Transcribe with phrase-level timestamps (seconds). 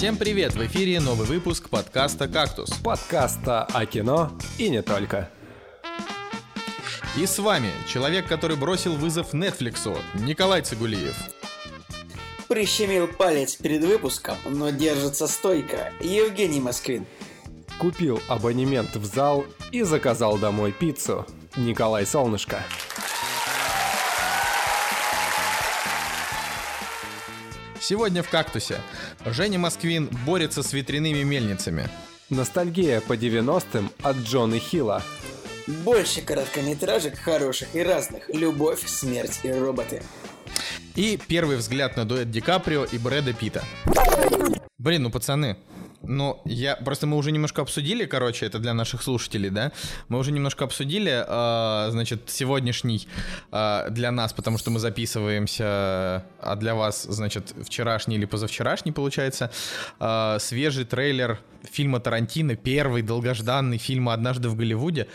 [0.00, 0.54] Всем привет!
[0.54, 2.70] В эфире новый выпуск подкаста «Кактус».
[2.82, 5.28] Подкаста о кино и не только.
[7.18, 11.14] И с вами человек, который бросил вызов Нетфликсу, Николай Цигулиев.
[12.48, 15.92] Прищемил палец перед выпуском, но держится стойко.
[16.00, 17.04] Евгений Москвин.
[17.78, 21.26] Купил абонемент в зал и заказал домой пиццу.
[21.58, 22.64] Николай Солнышко.
[27.80, 28.80] Сегодня в «Кактусе»
[29.26, 31.88] Женя Москвин борется с ветряными мельницами.
[32.30, 35.02] Ностальгия по 90-м от Джона Хилла.
[35.84, 38.28] Больше короткометражек хороших и разных.
[38.28, 40.02] Любовь, смерть и роботы.
[40.94, 43.62] И первый взгляд на дуэт Ди Каприо и Брэда Питта.
[44.78, 45.58] Блин, ну пацаны,
[46.02, 49.72] ну, я просто мы уже немножко обсудили, короче, это для наших слушателей, да.
[50.08, 53.06] Мы уже немножко обсудили, э, значит, сегодняшний
[53.52, 59.50] э, для нас, потому что мы записываемся, а для вас, значит, вчерашний или позавчерашний, получается,
[59.98, 61.38] э, свежий трейлер
[61.70, 65.06] фильма Тарантино, первый долгожданный фильм «Однажды в Голливуде».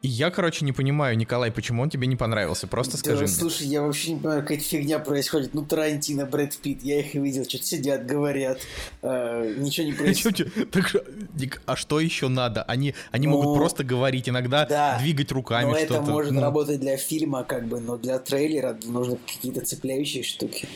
[0.00, 2.66] И я, короче, не понимаю, Николай, почему он тебе не понравился?
[2.66, 3.32] Просто скажи да, мне.
[3.32, 5.54] Слушай, я вообще не понимаю, какая-то фигня происходит.
[5.54, 8.58] Ну, Тарантино, Брэд Питт, я их видел, что-то сидят, говорят,
[9.02, 10.21] э, ничего не происходит.
[10.70, 12.62] Так, а что еще надо?
[12.62, 15.94] Они, они ну, могут просто говорить, иногда да, двигать руками но что-то.
[15.94, 16.40] это может ну.
[16.40, 20.68] работать для фильма, как бы, но для трейлера нужны какие-то цепляющие штуки.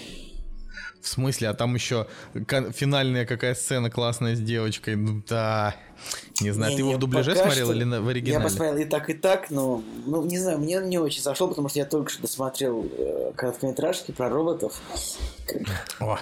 [1.01, 4.97] В смысле, а там еще финальная какая сцена классная с девочкой.
[4.97, 5.77] Ну да.
[6.41, 8.39] Не знаю, не, ты его в дубляже смотрел или в оригинале?
[8.39, 11.69] Я посмотрел и так, и так, но, ну, не знаю, мне не очень зашел, потому
[11.69, 14.81] что я только что досмотрел э, короткометражки про роботов.
[16.01, 16.19] О,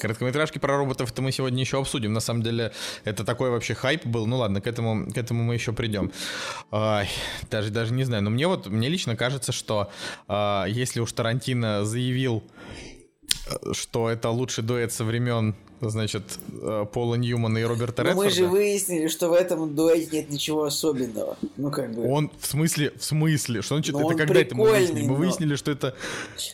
[0.00, 2.12] короткометражки про роботов это мы сегодня еще обсудим.
[2.12, 2.72] На самом деле,
[3.04, 4.26] это такой вообще хайп был.
[4.26, 6.12] Ну ладно, к этому, к этому мы еще придем.
[6.72, 7.08] Ай,
[7.50, 8.22] даже, даже не знаю.
[8.22, 9.90] Но мне вот, мне лично кажется, что
[10.28, 12.42] э, если уж Тарантино заявил
[13.72, 18.28] что это лучший дуэт со времен значит, э, Пола Ньюмана и Роберта Но Редфорда.
[18.28, 21.36] мы же выяснили, что в этом дуэте нет ничего особенного.
[21.56, 22.10] Ну, как бы...
[22.10, 23.62] Он, в смысле, в смысле?
[23.62, 25.06] Что он, это он когда это мы выяснили?
[25.06, 25.12] Но...
[25.12, 25.94] Мы выяснили, что это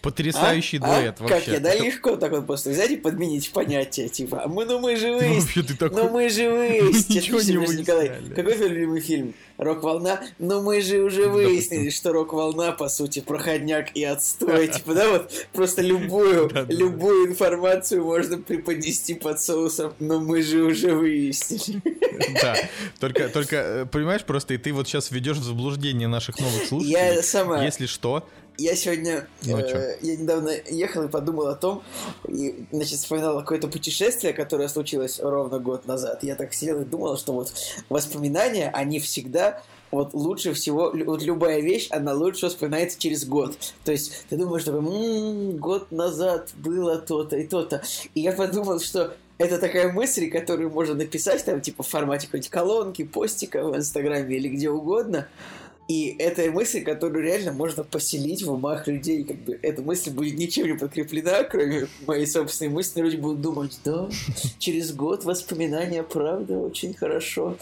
[0.03, 0.87] потрясающий а?
[0.87, 1.23] дуэт а?
[1.23, 1.39] вообще.
[1.39, 1.85] Как я, да, это...
[1.85, 5.35] легко так вот просто взять и подменить понятие, типа, а мы, ну мы же выяснили.
[5.35, 6.03] Ну, вообще ты такой...
[6.03, 7.19] Ну мы же выяснили.
[7.19, 7.81] Ничего не выясняли.
[7.81, 9.35] Николай, какой твой любимый фильм?
[9.59, 10.21] Рок-волна?
[10.39, 14.69] Но мы же уже выяснили, что рок-волна, по сути, проходняк и отстой.
[14.69, 20.95] Типа, да, вот просто любую, любую информацию можно преподнести под соусом, но мы же уже
[20.95, 21.83] выяснили.
[22.41, 22.57] Да,
[23.01, 26.93] только, только, э, понимаешь, просто и ты вот сейчас ведешь в заблуждение наших новых слушателей.
[26.93, 27.63] Я сама...
[27.65, 28.27] Если что,
[28.59, 31.83] я сегодня, ну, э, я недавно ехал и подумал о том,
[32.29, 36.23] и, значит, вспоминал какое-то путешествие, которое случилось ровно год назад.
[36.23, 37.55] Я так сидел и думал, что вот
[37.89, 39.63] воспоминания, они всегда
[39.93, 43.57] вот лучше всего, вот любая вещь, она лучше вспоминается через год.
[43.85, 47.83] То есть ты думаешь, что м-м, год назад было то-то и то-то.
[48.15, 52.51] И я подумал, что это такая мысль, которую можно написать там, типа, в формате какой-нибудь
[52.51, 55.29] колонки, постика в Инстаграме или где угодно.
[55.89, 59.25] И это мысль, которую реально можно поселить в умах людей.
[59.25, 63.01] Как бы эта мысль будет ничем не подкреплена, кроме моей собственной мысли.
[63.01, 64.09] Люди будут думать, да,
[64.59, 67.57] через год воспоминания, правда, очень хорошо.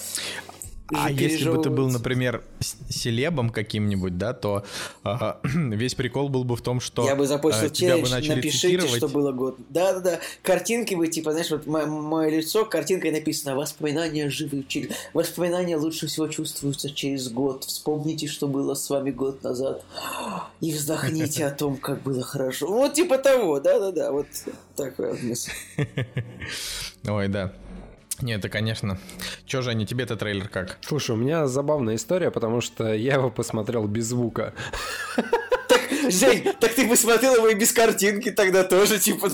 [0.93, 2.43] А если бы ты был, например,
[2.89, 4.65] селебом каким-нибудь, да, то
[5.05, 8.11] э, весь прикол был бы в том, что я бы запустил э, тебя челлендж, бы
[8.11, 8.97] начали напишите, цитировать.
[8.97, 9.57] что было год.
[9.69, 15.77] Да-да-да, картинки бы, типа, знаешь, вот мое, мое лицо, картинкой написано «Воспоминания живы через...» Воспоминания
[15.77, 17.65] лучше всего чувствуются через год.
[17.65, 19.85] Вспомните, что было с вами год назад.
[20.61, 22.67] И вздохните о том, как было хорошо.
[22.67, 24.27] Вот типа того, да-да-да, вот
[24.77, 25.53] такая вот мысль.
[27.09, 27.53] Ой, да.
[28.23, 28.99] Нет, это, конечно.
[29.47, 30.79] Че, Женя, тебе это трейлер как?
[30.83, 34.53] Слушай, у меня забавная история, потому что я его посмотрел без звука.
[36.09, 39.31] Жень, так ты посмотрел его и без картинки тогда тоже, типа...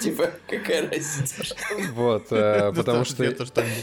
[0.00, 1.54] Типа, какая разница?
[1.92, 3.24] Вот, э, потому что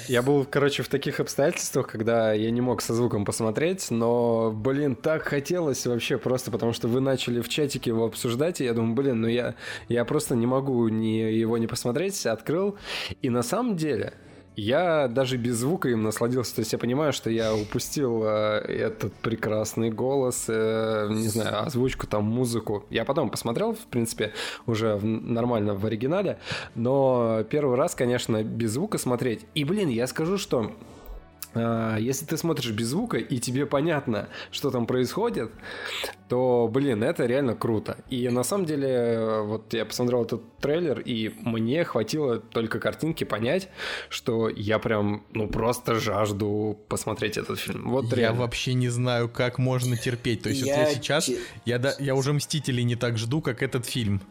[0.08, 4.96] я был, короче, в таких обстоятельствах, когда я не мог со звуком посмотреть, но, блин,
[4.96, 8.96] так хотелось вообще просто, потому что вы начали в чатике его обсуждать, и я думаю,
[8.96, 9.56] блин, ну я,
[9.90, 12.78] я просто не могу его не посмотреть, открыл,
[13.22, 14.14] и на самом деле
[14.58, 16.56] я даже без звука им насладился.
[16.56, 22.08] То есть я понимаю, что я упустил э, этот прекрасный голос, э, не знаю, озвучку,
[22.08, 22.84] там, музыку.
[22.90, 24.34] Я потом посмотрел, в принципе,
[24.66, 26.40] уже в, нормально в оригинале.
[26.74, 29.46] Но первый раз, конечно, без звука смотреть.
[29.54, 30.72] И, блин, я скажу, что
[32.00, 35.52] если ты смотришь без звука и тебе понятно, что там происходит,
[36.30, 37.98] то, блин, это реально круто.
[38.10, 43.70] И на самом деле, вот я посмотрел этот трейлер, и мне хватило только картинки понять,
[44.10, 47.90] что я прям, ну, просто жажду посмотреть этот фильм.
[47.90, 48.42] Вот я реально.
[48.42, 50.44] вообще не знаю, как можно терпеть.
[50.44, 50.76] То есть я...
[50.76, 51.30] вот я сейчас,
[51.66, 54.22] я, да, я уже «Мстителей» не так жду, как этот фильм.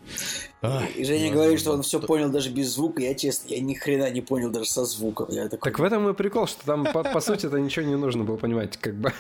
[0.97, 3.03] И Женя говорит, что он все понял даже без звука.
[3.03, 5.27] Я честно, я ни хрена не понял даже со звуком.
[5.31, 5.71] Я такой...
[5.71, 8.37] Так в этом и прикол, что там, по, по сути, это ничего не нужно было
[8.37, 9.13] понимать, как бы.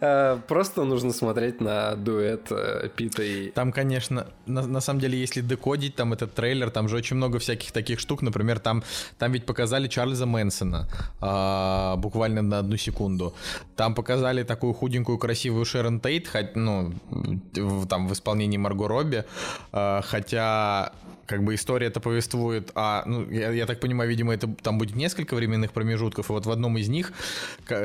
[0.00, 3.50] Э, просто нужно смотреть на дуэт э, Пита и...
[3.50, 7.38] Там, конечно, на, на самом деле, если декодить там этот трейлер, там же очень много
[7.38, 8.22] всяких таких штук.
[8.22, 8.82] Например, там,
[9.18, 10.88] там ведь показали Чарльза Мэнсона
[11.20, 13.34] а, буквально на одну секунду.
[13.76, 19.24] Там показали такую худенькую, красивую Шерон Тейт, хоть, ну, в, там в исполнении Марго Робби,
[19.72, 20.92] а, хотя
[21.30, 24.96] как бы история это повествует а ну, я, я так понимаю, видимо, это там будет
[24.96, 27.12] несколько временных промежутков, и вот в одном из них,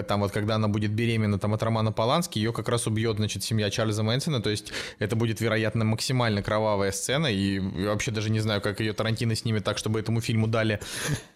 [0.08, 3.44] там вот когда она будет беременна там от Романа Полански, ее как раз убьет, значит,
[3.44, 8.32] семья Чарльза Мэнсона, то есть это будет, вероятно, максимально кровавая сцена, и я вообще даже
[8.32, 10.80] не знаю, как ее Тарантино снимет так, чтобы этому фильму дали,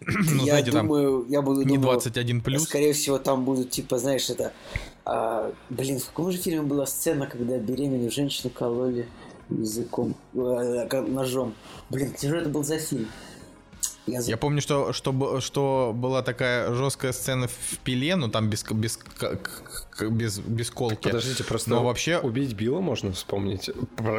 [0.00, 2.64] ну, я знаете, думаю, там, я буду не думал, 21 плюс.
[2.64, 4.52] Скорее всего, там будут, типа, знаешь, это,
[5.04, 9.06] а, блин, в каком же фильме была сцена, когда беременную женщину кололи
[9.50, 11.54] языком, э, ножом.
[11.90, 13.08] Блин, что это был за фильм?
[14.06, 18.64] Я, я помню, что, что, что была такая жесткая сцена в пиле, но там без,
[18.64, 18.98] без,
[20.00, 21.04] без, без колки.
[21.08, 22.18] Подождите, просто но вообще...
[22.18, 23.70] убить Билла можно вспомнить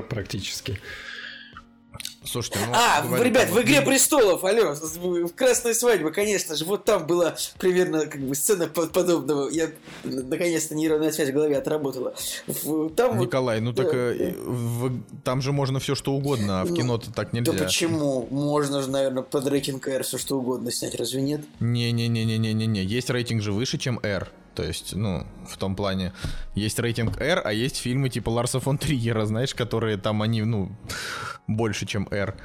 [0.09, 0.79] практически.
[2.23, 2.73] Слушайте, ну...
[2.75, 3.55] А, говорю, ребят, там...
[3.55, 8.35] в «Игре престолов», алло, в «Красной свадьбе», конечно же, вот там была примерно как бы
[8.35, 9.49] сцена подобного.
[9.49, 9.71] Я
[10.03, 12.13] наконец-то нейронная связь в голове отработала.
[12.95, 16.69] Там Николай, вот, ну так э, в, там же можно все что угодно, а в
[16.69, 17.53] ну, кино-то так нельзя.
[17.53, 18.27] Да почему?
[18.29, 21.41] Можно же, наверное, под рейтинг R все что угодно снять, разве нет?
[21.59, 22.83] Не-не-не-не-не-не.
[22.83, 24.29] Есть рейтинг же выше, чем R.
[24.53, 26.13] То есть, ну, в том плане,
[26.55, 30.69] есть рейтинг R, а есть фильмы типа Ларса фон Триера, знаешь, которые там они, ну,
[31.55, 32.35] больше, чем R.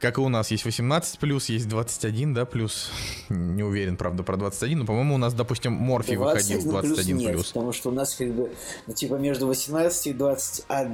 [0.00, 2.90] Как и у нас есть 18 плюс, есть 21, да, плюс.
[3.28, 7.36] Не уверен, правда, про 21, но, по-моему, у нас, допустим, Морфи выходил 21 плюс.
[7.36, 8.50] Нет, потому что у нас как бы,
[8.86, 10.88] ну, типа, между 18 и 20, а, а,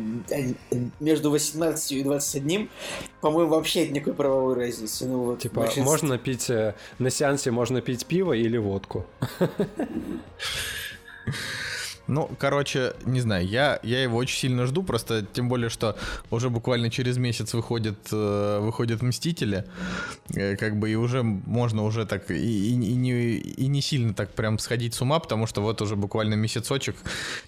[1.00, 2.68] между 18 и 21,
[3.20, 5.06] по-моему, вообще нет никакой правовой разницы.
[5.06, 5.84] Ну, вот типа, большинство...
[5.84, 9.06] можно пить, э, на сеансе можно пить пиво или водку.
[12.06, 15.96] Ну, короче, не знаю, я, я его очень сильно жду, просто тем более, что
[16.30, 19.64] уже буквально через месяц выходит, э, выходят Мстители,
[20.34, 24.14] э, как бы и уже можно уже так и, и, и, не, и не сильно
[24.14, 26.96] так прям сходить с ума, потому что вот уже буквально месяцочек,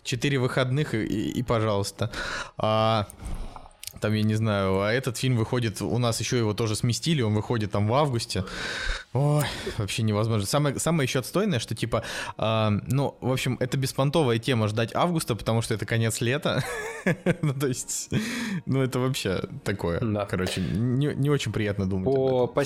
[0.03, 2.11] 4 выходных и, и, и пожалуйста.
[2.57, 3.07] А,
[4.01, 7.35] там, я не знаю, а этот фильм выходит, у нас еще его тоже сместили, он
[7.35, 8.45] выходит там в августе.
[9.15, 9.45] Ой,
[9.79, 10.47] вообще невозможно.
[10.47, 12.03] Самое, самое еще отстойное, что типа,
[12.37, 16.63] э, ну, в общем, это беспонтовая тема ждать августа, потому что это конец лета.
[17.43, 18.11] ну, то есть,
[18.67, 20.01] ну, это вообще такое.
[20.01, 20.27] Да.
[20.27, 22.05] Короче, не, не очень приятно думать.
[22.05, 22.65] По, по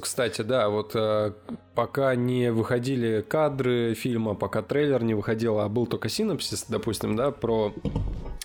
[0.00, 1.32] кстати, да, вот э,
[1.74, 7.30] пока не выходили кадры фильма, пока трейлер не выходил, а был только синопсис, допустим, да,
[7.30, 7.72] про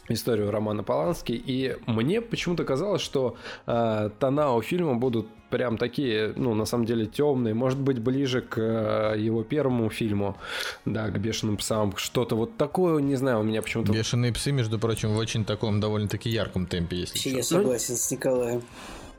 [0.09, 6.33] историю Романа Полански, и мне почему-то казалось, что э, тона у фильма будут прям такие,
[6.35, 10.35] ну, на самом деле, темные, может быть, ближе к э, его первому фильму,
[10.83, 13.93] да, к «Бешеным псам», что-то вот такое, не знаю, у меня почему-то...
[13.93, 18.63] «Бешеные псы», между прочим, в очень таком довольно-таки ярком темпе, если Я согласен с Николаем.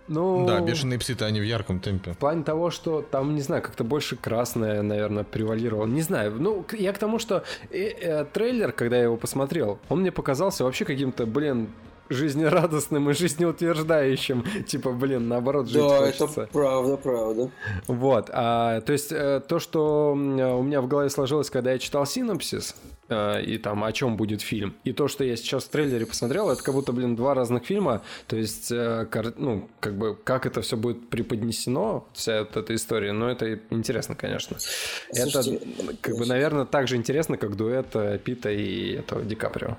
[0.08, 2.14] Ну, да, бешеные псы-то они в ярком темпе.
[2.14, 5.86] В плане того, что там, не знаю, как-то больше красное, наверное, превалировало.
[5.86, 6.34] Не знаю.
[6.36, 10.64] Ну, я к тому, что э, э, трейлер, когда я его посмотрел, он мне показался
[10.64, 11.68] вообще каким-то, блин,
[12.08, 14.44] жизнерадостным и жизнеутверждающим.
[14.66, 16.42] Типа, блин, наоборот, жить Да, хочется.
[16.42, 17.50] это правда, правда.
[17.86, 18.30] Вот.
[18.32, 20.16] А, то есть, э, то, что у
[20.62, 22.74] меня в голове сложилось, когда я читал синопсис,
[23.08, 24.74] э, и там о чем будет фильм.
[24.84, 28.02] И то, что я сейчас в трейлере посмотрел, это как будто, блин, два разных фильма.
[28.26, 29.06] То есть, э,
[29.36, 34.14] ну, как бы, как это все будет преподнесено, вся вот эта история, но это интересно,
[34.14, 34.56] конечно.
[34.58, 39.76] Слушайте, это, как бы, наверное, так же интересно, как дуэт Пита и этого Ди Каприо.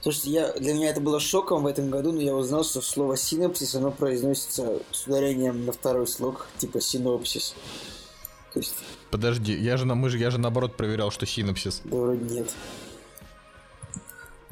[0.00, 3.16] Слушайте, я, для меня это было шоком в этом году, но я узнал, что слово
[3.16, 7.54] синопсис, оно произносится с ударением на второй слог, типа синопсис.
[8.52, 8.74] То есть...
[9.10, 11.82] Подожди, я же, мы же, я же наоборот проверял, что синопсис.
[11.84, 12.54] Да вроде нет.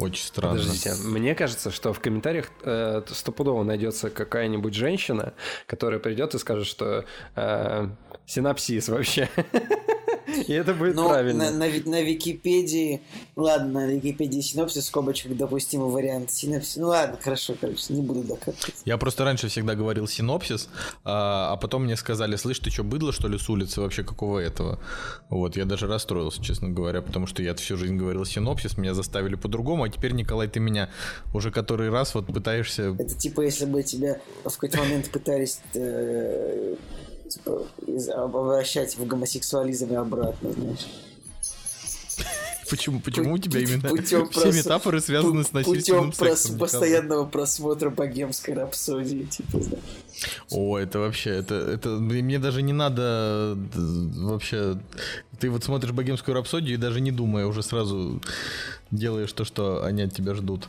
[0.00, 0.56] Очень странно.
[0.58, 5.34] Подождите, мне кажется, что в комментариях э, стопудово найдется какая-нибудь женщина,
[5.66, 7.04] которая придет и скажет, что
[7.36, 7.88] э,
[8.24, 9.28] синапсис вообще.
[10.46, 11.50] И это будет Но правильно.
[11.50, 13.00] На, на, на Википедии,
[13.36, 16.76] ладно, на Википедии синопсис, скобочек, допустимый вариант синопсис.
[16.76, 18.82] Ну ладно, хорошо, короче, не буду докапываться.
[18.84, 20.68] Я просто раньше всегда говорил синопсис,
[21.04, 24.38] а, а потом мне сказали, слышь, ты что, быдло, что ли, с улицы вообще какого
[24.38, 24.78] этого?
[25.28, 29.34] Вот, я даже расстроился, честно говоря, потому что я всю жизнь говорил синопсис, меня заставили
[29.34, 30.90] по-другому, а теперь, Николай, ты меня
[31.32, 32.96] уже который раз вот пытаешься...
[32.98, 35.60] Это типа, если бы тебя в какой-то момент пытались
[37.36, 40.86] э, типа, обращать в гомосексуализм и обратно, знаешь.
[42.70, 43.88] Почему, почему у тебя именно
[44.30, 46.52] все метафоры связаны с насильственным сексом?
[46.52, 49.58] Путем постоянного просмотра богемской рапсодии, типа,
[50.50, 54.78] О, это вообще, это, это, мне даже не надо вообще,
[55.40, 58.22] ты вот смотришь богемскую рапсодию и даже не думая уже сразу
[58.92, 60.68] делаешь то, что они от тебя ждут.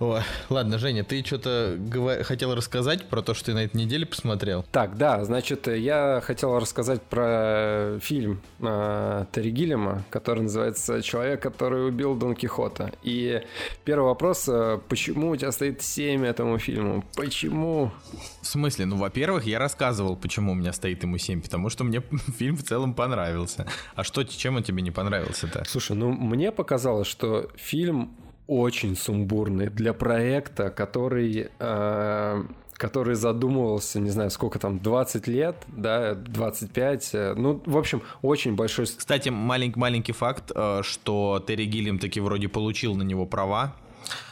[0.00, 0.20] О,
[0.50, 2.24] ладно, Женя, ты что-то говор...
[2.24, 4.64] хотел рассказать про то, что ты на этой неделе посмотрел?
[4.72, 11.86] Так, да, значит, я хотел рассказать про фильм э, Терри Гиллема, который называется «Человек, который
[11.86, 12.92] убил Дон Кихота».
[13.04, 13.42] И
[13.84, 17.04] первый вопрос, э, почему у тебя стоит 7 этому фильму?
[17.14, 17.92] Почему?
[18.42, 18.86] В смысле?
[18.86, 22.02] Ну, во-первых, я рассказывал, почему у меня стоит ему 7, потому что мне
[22.36, 23.68] фильм в целом понравился.
[23.94, 25.62] А что, чем он тебе не понравился-то?
[25.68, 28.10] Слушай, ну, мне показалось, что фильм
[28.46, 31.50] очень сумбурный для проекта, который...
[31.58, 32.44] Э,
[32.76, 38.56] который задумывался, не знаю, сколько там, 20 лет, да, 25, э, ну, в общем, очень
[38.56, 38.86] большой...
[38.86, 43.74] Кстати, маленький, маленький факт, э, что Терри Гиллиам таки вроде получил на него права,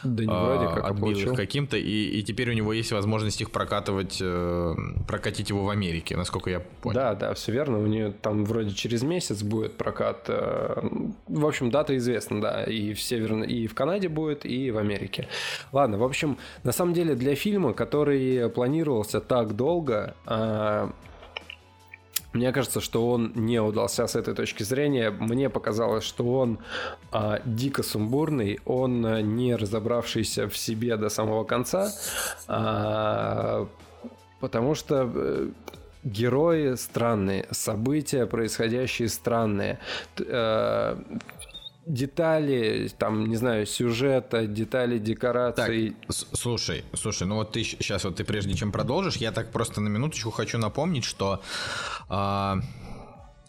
[0.05, 3.51] да не вроде как, отбил их каким-то, и, и теперь у него есть возможность их
[3.51, 4.75] прокатывать, э,
[5.07, 6.95] прокатить его в Америке, насколько я понял.
[6.95, 10.25] Да, да, все верно, у нее там вроде через месяц будет прокат.
[10.29, 10.83] Э,
[11.29, 15.29] в общем, дата известна, да, и в Северной, и в Канаде будет, и в Америке.
[15.73, 20.91] Ладно, в общем, на самом деле для фильма, который планировался так долго, э,
[22.33, 25.11] мне кажется, что он не удался с этой точки зрения.
[25.11, 26.59] Мне показалось, что он
[27.11, 31.93] а, дико сумбурный, он а, не разобравшийся в себе до самого конца,
[32.49, 33.69] а,
[34.41, 35.49] потому что э,
[36.05, 39.79] герои странные, события происходящие странные.
[40.19, 40.97] Э,
[41.87, 45.97] детали, там, не знаю, сюжета, детали декораций.
[46.07, 49.81] Так, слушай, слушай, ну вот ты сейчас вот ты прежде чем продолжишь, я так просто
[49.81, 51.43] на минуточку хочу напомнить, что
[52.09, 52.61] а,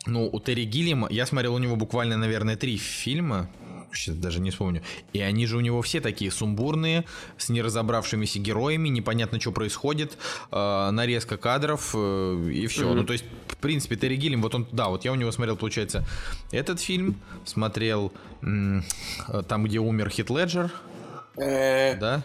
[0.05, 3.49] ну у Терри Гиллима, я смотрел у него буквально, наверное, три фильма,
[3.95, 4.81] сейчас даже не вспомню.
[5.13, 7.05] И они же у него все такие сумбурные,
[7.37, 10.17] с неразобравшимися героями, непонятно, что происходит,
[10.51, 12.89] э, нарезка кадров э, и все.
[12.89, 12.93] Mm-hmm.
[12.93, 15.55] Ну, то есть, в принципе, Терри Гиллим, вот он, да, вот я у него смотрел,
[15.57, 16.05] получается,
[16.51, 18.81] этот фильм, смотрел э,
[19.47, 20.71] там, где умер Хит Леджер,
[21.37, 21.95] э.
[21.97, 22.23] да?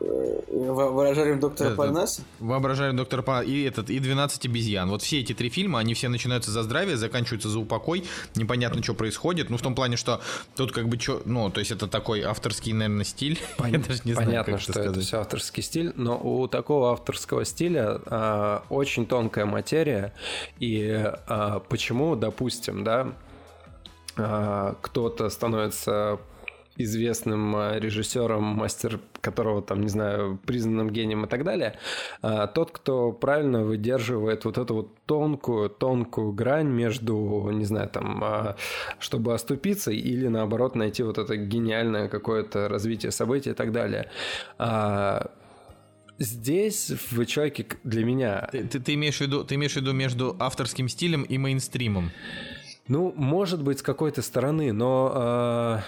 [0.00, 2.22] Воображаем доктора Парнаса?
[2.38, 4.88] Воображаем доктора Парнаса и, этот, и 12 обезьян.
[4.88, 8.04] Вот все эти три фильма, они все начинаются за здравие, заканчиваются за упокой.
[8.34, 9.50] Непонятно, что происходит.
[9.50, 10.20] Ну, в том плане, что
[10.56, 11.20] тут как бы что...
[11.24, 13.38] Ну, то есть это такой авторский, наверное, стиль.
[13.58, 13.72] Пон...
[13.72, 16.92] Я даже не Понятно, знаю, как что это, это все авторский стиль, но у такого
[16.92, 20.14] авторского стиля а, очень тонкая материя.
[20.58, 20.90] И
[21.26, 23.12] а, почему, допустим, да,
[24.16, 26.18] а, кто-то становится
[26.82, 31.78] известным э, режиссером, мастер которого там, не знаю, признанным гением и так далее,
[32.22, 38.22] а, тот, кто правильно выдерживает вот эту вот тонкую, тонкую грань между, не знаю, там,
[38.24, 38.56] а,
[38.98, 44.10] чтобы оступиться или наоборот найти вот это гениальное какое-то развитие событий и так далее.
[44.58, 45.30] А,
[46.18, 48.48] здесь в человеке для меня...
[48.52, 52.10] Ты, ты, ты, имеешь в виду, ты имеешь в виду между авторским стилем и мейнстримом?
[52.90, 55.78] Ну, может быть, с какой-то стороны, но э,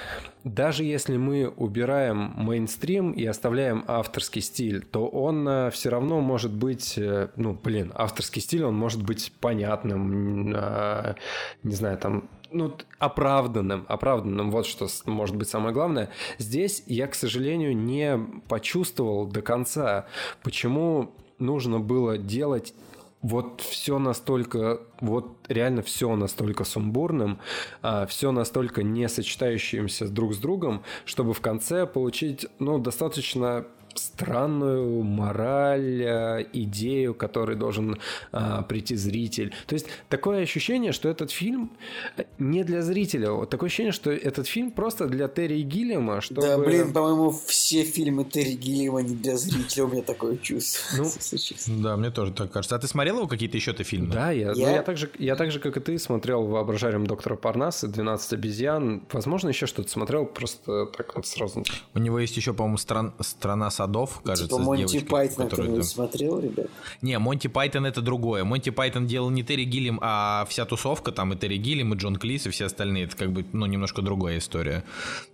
[0.44, 6.52] даже если мы убираем мейнстрим и оставляем авторский стиль, то он э, все равно может
[6.52, 11.16] быть, э, ну, блин, авторский стиль, он может быть понятным, э,
[11.64, 16.08] не знаю, там, ну, оправданным, оправданным, вот что может быть самое главное.
[16.38, 18.16] Здесь я, к сожалению, не
[18.46, 20.06] почувствовал до конца,
[20.44, 22.74] почему нужно было делать
[23.22, 27.38] вот все настолько, вот реально все настолько сумбурным,
[27.80, 35.02] а, все настолько не сочетающимся друг с другом, чтобы в конце получить, ну, достаточно странную
[35.02, 37.98] мораль, э, идею, которой должен
[38.32, 39.54] а, прийти зритель.
[39.66, 41.70] То есть такое ощущение, что этот фильм
[42.16, 43.30] э, не для зрителя.
[43.32, 46.42] Вот такое ощущение, что этот фильм просто для Терри Гиллиама, чтобы...
[46.42, 50.96] Да, блин, по-моему, все фильмы Терри Гиллиама не для зрителя, у меня такое чувство.
[50.98, 51.10] Ну,
[51.82, 52.76] да, мне тоже так кажется.
[52.76, 54.12] А ты смотрел его какие-то еще-то фильмы?
[54.12, 54.66] Да, я, я?
[54.66, 58.34] Ну, я, так же, я так же, как и ты, смотрел «Воображариум доктора Парнаса», «12
[58.34, 59.02] обезьян».
[59.12, 61.64] Возможно, еще что-то смотрел, просто так вот сразу.
[61.94, 63.14] У него есть еще, по-моему, стран...
[63.20, 66.66] «Страна садов, кажется, типа Монти Пайтон ты не смотрел, ребят?
[67.02, 68.44] Не, Монти Пайтон это другое.
[68.44, 72.16] Монти Пайтон делал не Терри Гиллиам, а вся тусовка, там и Терри Гиллиам, и Джон
[72.16, 73.04] Клис, и все остальные.
[73.04, 74.84] Это как бы, ну, немножко другая история.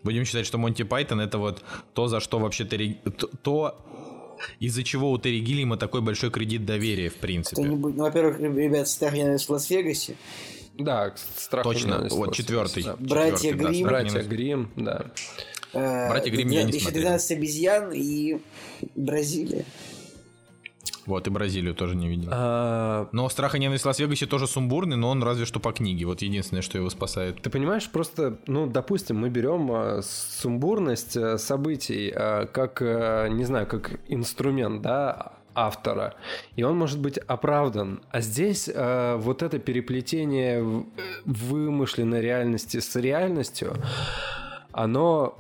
[0.03, 1.63] Будем считать, что Монти Пайтон это вот
[1.95, 3.01] то, за что вообще Терри...
[3.43, 3.77] То,
[4.61, 7.63] из-за чего у Терри Гиллиама такой большой кредит доверия, в принципе.
[7.63, 10.17] Ну, во-первых, ребят, страх в Лас-Вегасе.
[10.79, 12.85] Да, страх Точно, вот четвертый.
[12.85, 12.97] Да.
[12.99, 13.87] Братья Гримм.
[13.87, 15.07] Братья Гримм, да.
[15.73, 17.03] Братья Гримм я не смотрел.
[17.03, 18.41] 12 обезьян и
[18.95, 19.65] Бразилия.
[21.05, 22.29] Вот, и Бразилию тоже не видел.
[22.31, 23.09] А...
[23.13, 26.05] Но «Страх и ненависть в Лас-Вегасе» тоже сумбурный, но он разве что по книге.
[26.05, 27.41] Вот единственное, что его спасает.
[27.41, 33.67] Ты понимаешь, просто, ну, допустим, мы берем а, сумбурность а, событий а, как, не знаю,
[33.67, 36.15] как инструмент, да, автора,
[36.57, 38.01] и он может быть оправдан.
[38.11, 40.85] А здесь э, вот это переплетение
[41.25, 43.75] вымышленной реальности с реальностью,
[44.73, 45.37] оно,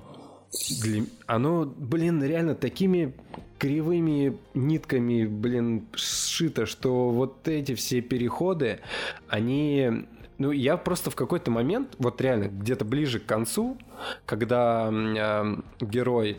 [1.26, 3.14] оно, блин, реально такими
[3.58, 8.80] кривыми нитками, блин, сшито, что вот эти все переходы,
[9.28, 10.06] они
[10.38, 13.76] ну, я просто в какой-то момент, вот реально, где-то ближе к концу,
[14.24, 16.38] когда э, герой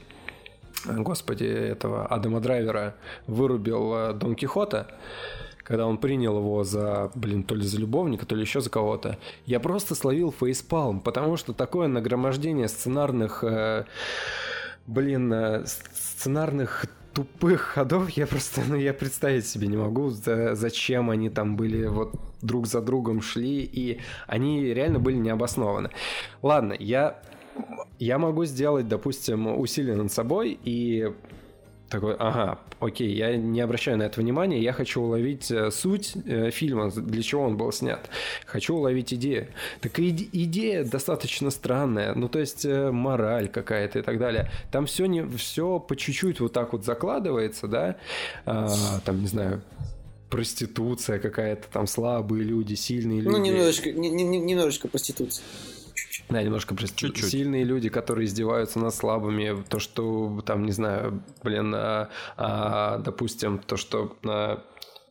[0.86, 2.95] господи, этого Адама Драйвера
[3.27, 4.88] вырубил э, Дон Кихота,
[5.63, 9.17] когда он принял его за, блин, то ли за любовника, то ли еще за кого-то,
[9.45, 13.86] я просто словил фейспалм, потому что такое нагромождение сценарных, э,
[14.88, 21.09] блин, э, сценарных тупых ходов я просто, ну, я представить себе не могу, за, зачем
[21.09, 25.89] они там были вот друг за другом шли, и они реально были необоснованы.
[26.41, 27.19] Ладно, я
[27.99, 31.11] я могу сделать, допустим, усилие над собой и
[31.89, 36.51] такой, ага, окей, я не обращаю на это внимания, я хочу уловить э, суть э,
[36.51, 38.09] фильма, для чего он был снят.
[38.45, 39.47] Хочу уловить идею.
[39.81, 44.51] Так и идея достаточно странная, ну то есть э, мораль какая-то и так далее.
[44.71, 47.95] Там все, не, все по чуть-чуть вот так вот закладывается, да,
[48.45, 48.69] а,
[49.03, 49.61] там, не знаю,
[50.29, 53.39] проституция какая-то, там слабые люди, сильные ну, люди.
[53.39, 55.43] Ну, немножечко, не, не, немножечко проституция.
[56.29, 57.29] Да, немножко просто Чуть-чуть.
[57.29, 63.59] сильные люди, которые издеваются над слабыми, то, что там, не знаю, блин, а, а, допустим,
[63.59, 64.63] то, что а,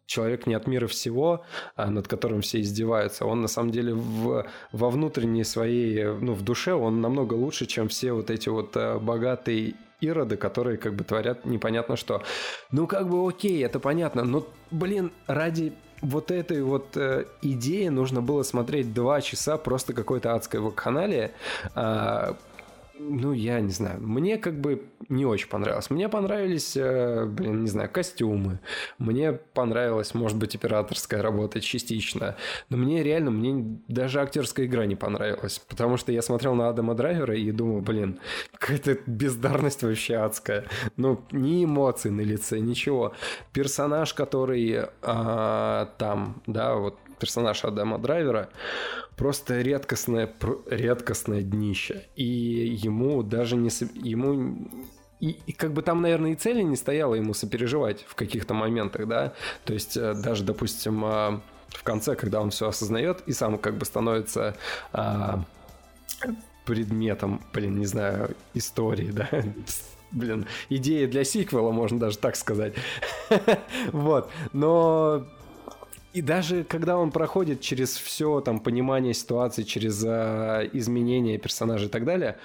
[0.07, 1.45] человек не от мира всего,
[1.77, 6.43] а над которым все издеваются, он на самом деле в, во внутренней своей, ну, в
[6.43, 11.05] душе он намного лучше, чем все вот эти вот а, богатые ироды, которые как бы
[11.05, 12.23] творят непонятно что.
[12.71, 18.23] Ну, как бы окей, это понятно, но, блин, ради вот этой вот э, идеи нужно
[18.23, 21.31] было смотреть два часа просто какой-то адской вакханалии,
[21.75, 22.35] э,
[22.99, 24.01] ну, я не знаю.
[24.01, 25.91] Мне как бы не очень понравилось.
[25.91, 28.61] Мне понравились, э, блин, не знаю, костюмы.
[28.99, 32.37] Мне понравилась, может быть, операторская работа частично.
[32.69, 35.59] Но мне реально, мне даже актерская игра не понравилась.
[35.59, 38.19] Потому что я смотрел на Адама Драйвера и думал, блин,
[38.59, 40.65] какая-то бездарность вообще адская.
[40.97, 43.15] Ну, ни эмоций на лице, ничего.
[43.53, 48.49] Персонаж, который а, там, да, вот персонаж Адама Драйвера,
[49.17, 50.33] просто редкостное,
[50.71, 52.07] редкостное днище.
[52.17, 53.71] И ему даже не...
[53.95, 54.69] Ему
[55.21, 59.09] и, и как бы там, наверное, и цели не стояло ему сопереживать в каких-то моментах,
[59.09, 59.33] да.
[59.65, 63.77] То есть э, даже, допустим, э, в конце, когда он все осознает и сам как
[63.77, 64.57] бы становится
[64.93, 65.45] а,
[66.65, 69.29] предметом, блин, не знаю, истории, да,
[70.11, 72.75] блин, идея для сиквела, можно даже так сказать.
[73.93, 75.27] вот, но
[76.13, 81.91] и даже когда он проходит через все там понимание ситуации, через э, изменения персонажей и
[81.91, 82.39] так далее,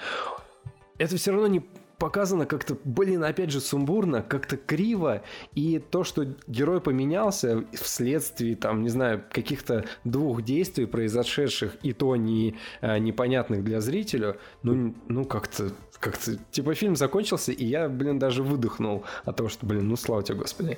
[0.98, 1.64] это все равно не
[2.04, 5.22] показано как-то, блин, опять же, сумбурно, как-то криво,
[5.54, 12.18] и то, что герой поменялся вследствие, там, не знаю, каких-то двух действий, произошедших, и то
[12.18, 15.72] не, а, непонятных для зрителя, ну, ну как-то
[16.04, 20.22] как-то, типа, фильм закончился, и я, блин, даже выдохнул от того, что, блин, ну, слава
[20.22, 20.78] тебе, Господи.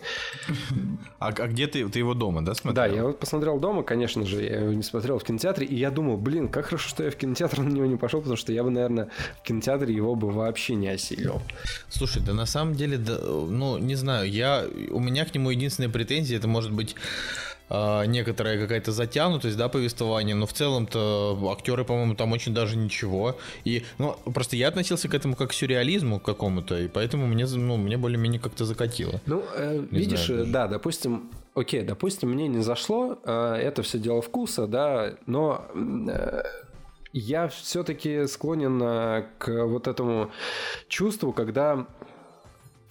[1.20, 1.88] А, а где ты?
[1.90, 2.76] Ты его дома, да, смотрел?
[2.76, 5.90] Да, я вот посмотрел дома, конечно же, я его не смотрел в кинотеатре, и я
[5.90, 8.64] думал, блин, как хорошо, что я в кинотеатр на него не пошел, потому что я
[8.64, 9.10] бы, наверное,
[9.40, 11.42] в кинотеатре его бы вообще не осилил.
[11.90, 15.90] Слушай, да на самом деле, да, ну, не знаю, я, у меня к нему единственная
[15.90, 16.96] претензия, это может быть
[17.70, 23.38] некоторая какая-то затянутость, да, повествования, но в целом-то актеры, по-моему, там очень даже ничего.
[23.64, 27.78] И, ну, просто я относился к этому как к сюрреализму какому-то, и поэтому мне, ну,
[27.78, 29.22] мне более-менее как-то закатило.
[29.26, 34.22] Ну, э, видишь, знаю, да, допустим, окей, допустим, мне не зашло, э, это все дело
[34.22, 36.44] вкуса, да, но э,
[37.14, 40.32] я все-таки склонен э, к вот этому
[40.88, 41.88] чувству, когда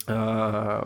[0.07, 0.83] э,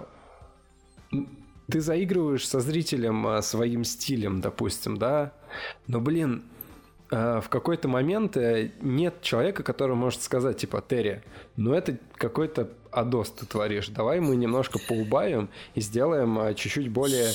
[1.69, 5.34] ты заигрываешь со зрителем а, своим стилем, допустим, да,
[5.88, 6.43] но, блин,
[7.12, 11.23] а, в какой-то момент э, нет человека, который может сказать, типа, Терри,
[11.60, 17.32] ну это какой-то адос ты творишь, давай мы немножко поубавим и сделаем а, чуть-чуть более,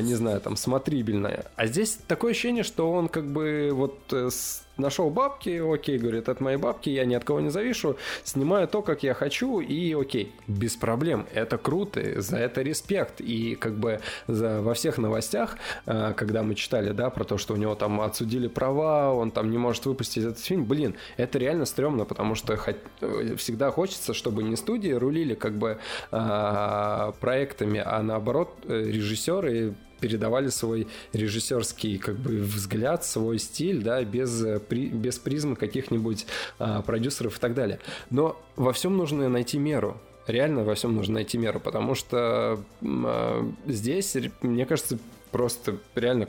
[0.00, 1.46] не знаю, там, смотрибельное.
[1.56, 4.30] А здесь такое ощущение, что он как бы вот э,
[4.76, 8.82] нашел бабки, окей, говорит, это мои бабки, я ни от кого не завишу, снимаю то,
[8.82, 14.00] как я хочу, и окей, без проблем, это круто, за это респект, и как бы
[14.26, 15.56] за, во всех новостях,
[15.86, 19.50] э, когда мы читали, да, про то, что у него там отсудили права, он там
[19.50, 24.42] не может выпустить этот фильм, блин, это реально стрёмно, потому что э, всегда хочется, чтобы
[24.42, 25.78] не студии рулили как бы
[26.12, 34.04] э, проектами, а наоборот э, режиссеры передавали свой режиссерский как бы взгляд, свой стиль, да,
[34.04, 36.26] без, без призмы каких-нибудь
[36.58, 37.78] а, продюсеров и так далее.
[38.10, 39.96] Но во всем нужно найти меру
[40.26, 44.98] реально во всем нужно найти меру, потому что э, здесь, мне кажется,
[45.34, 46.28] просто реально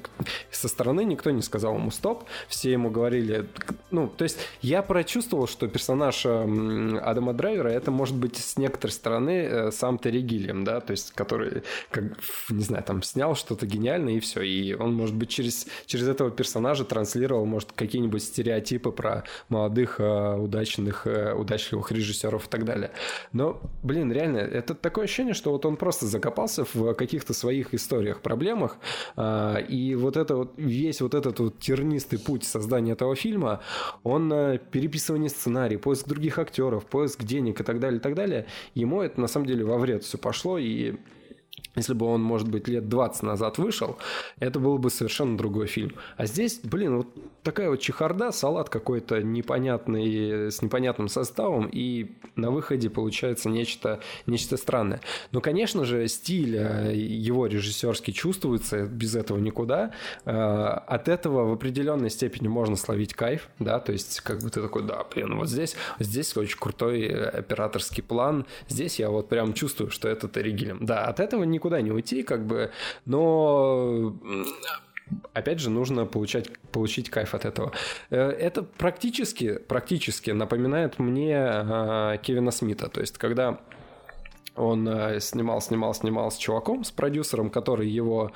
[0.49, 3.45] со стороны никто не сказал ему стоп, все ему говорили,
[3.91, 8.93] ну, то есть я прочувствовал, что персонаж эм, Адама Драйвера это может быть с некоторой
[8.93, 12.05] стороны э, сам Терри Гиллиам, да, то есть который, как,
[12.49, 16.31] не знаю, там снял что-то гениальное и все, и он, может быть, через, через этого
[16.31, 22.89] персонажа транслировал, может, какие-нибудь стереотипы про молодых, э, удачных, э, удачливых режиссеров и так далее.
[23.33, 28.21] Но, блин, реально, это такое ощущение, что вот он просто закопался в каких-то своих историях,
[28.21, 28.77] проблемах,
[29.69, 33.61] и вот это вот, весь вот этот вот тернистый путь создания этого фильма,
[34.03, 38.45] он э, переписывание сценария, поиск других актеров, поиск денег и так далее, и так далее,
[38.73, 40.95] ему это на самом деле во вред все пошло, и
[41.75, 43.97] если бы он, может быть, лет 20 назад вышел,
[44.39, 45.93] это был бы совершенно другой фильм.
[46.17, 47.07] А здесь, блин, вот
[47.43, 54.57] такая вот чехарда, салат какой-то непонятный, с непонятным составом, и на выходе получается нечто, нечто
[54.57, 55.01] странное.
[55.31, 59.91] Но, конечно же, стиль э, его режиссерский чувствуется, без этого никуда.
[60.25, 60.31] Э,
[60.87, 64.83] от этого в определенной степени можно словить кайф, да, то есть как бы ты такой,
[64.83, 70.07] да, блин, вот здесь, здесь очень крутой операторский план, здесь я вот прям чувствую, что
[70.07, 72.71] это Терри Да, от этого никуда никуда не уйти, как бы,
[73.05, 74.15] но
[75.33, 77.71] опять же, нужно получать, получить кайф от этого.
[78.09, 82.89] Э, это практически, практически напоминает мне э, Кевина Смита.
[82.89, 83.59] То есть, когда
[84.55, 88.31] он э, снимал, снимал, снимал с чуваком, с продюсером, который его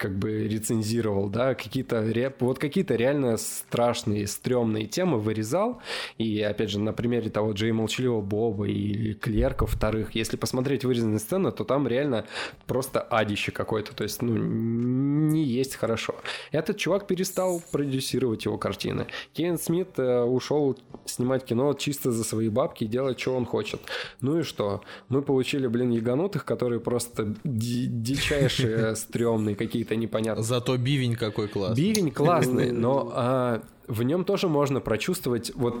[0.00, 2.02] как бы рецензировал, да, какие-то
[2.40, 5.82] вот какие-то реально страшные, стрёмные темы вырезал.
[6.16, 11.18] И опять же, на примере того Джей Молчаливого Боба или Клерков вторых, если посмотреть вырезанные
[11.18, 12.24] сцены, то там реально
[12.66, 13.94] просто адище какое-то.
[13.94, 16.14] То есть, ну, не есть хорошо.
[16.50, 19.06] Этот чувак перестал продюсировать его картины.
[19.34, 23.82] Кевин Смит э, ушел снимать кино чисто за свои бабки и делать, что он хочет.
[24.22, 24.80] Ну и что?
[25.10, 30.44] Мы получили, блин, яганутых, которые просто дичайшие, стрёмные какие-то какие-то непонятные.
[30.44, 31.82] Зато бивень какой классный.
[31.82, 35.74] Бивень классный, но а, в нем тоже можно прочувствовать вот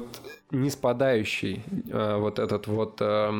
[0.50, 3.32] не спадающий а, вот этот вот а,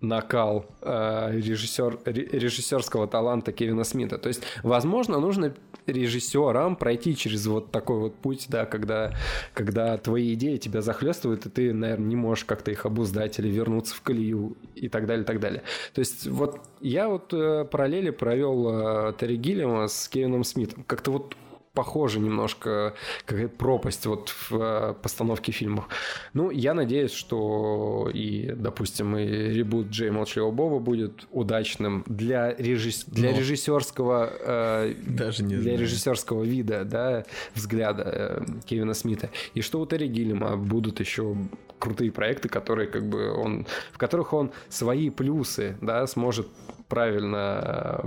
[0.00, 4.16] накал а, режиссер, режиссерского таланта Кевина Смита.
[4.16, 5.54] То есть, возможно, нужно
[5.86, 9.12] режиссерам пройти через вот такой вот путь, да, когда,
[9.52, 13.94] когда твои идеи тебя захлестывают, и ты, наверное, не можешь как-то их обуздать или вернуться
[13.94, 15.62] в колею и так далее, и так далее.
[15.92, 20.84] То есть вот я вот э, параллели провел э, Терри Гиллиама с Кевином Смитом.
[20.84, 21.36] Как-то вот
[21.76, 22.94] похоже немножко,
[23.26, 25.88] какая пропасть вот в э, постановке фильмов.
[26.32, 33.04] Ну, я надеюсь, что и, допустим, и ребут Джей Молчаливого Боба будет удачным для, режисс...
[33.04, 33.38] для Но...
[33.38, 35.78] режиссерского э, даже не для знаю.
[35.80, 39.28] режиссерского вида, да, взгляда э, Кевина Смита.
[39.52, 41.36] И что у Терри Гиллима будут еще
[41.78, 46.48] крутые проекты, которые как бы он, в которых он свои плюсы, да, сможет
[46.88, 48.02] правильно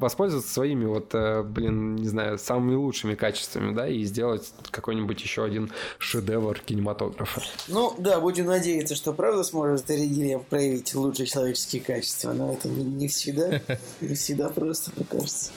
[0.00, 5.44] воспользоваться своими вот, э, блин, не знаю, самыми лучшими качествами, да, и сделать какой-нибудь еще
[5.44, 7.42] один шедевр кинематографа.
[7.68, 13.08] Ну, да, будем надеяться, что правда сможет Терри проявить лучшие человеческие качества, но это не
[13.08, 13.60] всегда,
[14.00, 15.50] не всегда просто, мне кажется.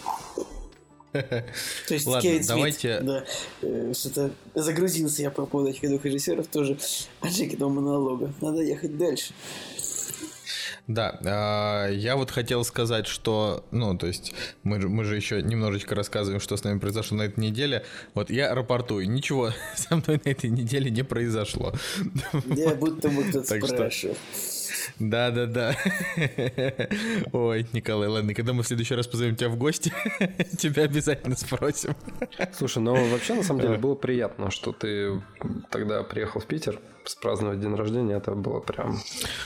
[1.13, 2.99] То есть Ладно, Кевин давайте...
[3.01, 3.23] да,
[3.61, 6.77] э, что-то загрузился я по поводу этих двух режиссеров тоже
[7.21, 8.33] от Джекиного монолога.
[8.41, 9.33] Надо ехать дальше.
[10.87, 11.17] Да,
[11.87, 16.41] э, я вот хотел сказать, что, ну, то есть мы, мы же еще немножечко рассказываем,
[16.41, 17.85] что с нами произошло на этой неделе.
[18.13, 21.73] Вот я рапортую, ничего со мной на этой неделе не произошло.
[22.47, 24.17] Я будто бы кто-то спрашивал.
[24.99, 25.75] Да, да.
[27.33, 29.93] Ой, Николай, ладно, когда мы в следующий раз позовем тебя в гости,
[30.57, 31.95] тебя обязательно спросим.
[32.53, 35.21] Слушай, ну вообще на самом деле было приятно, что ты
[35.69, 38.99] тогда приехал в Питер спраздновать день рождения, это было прям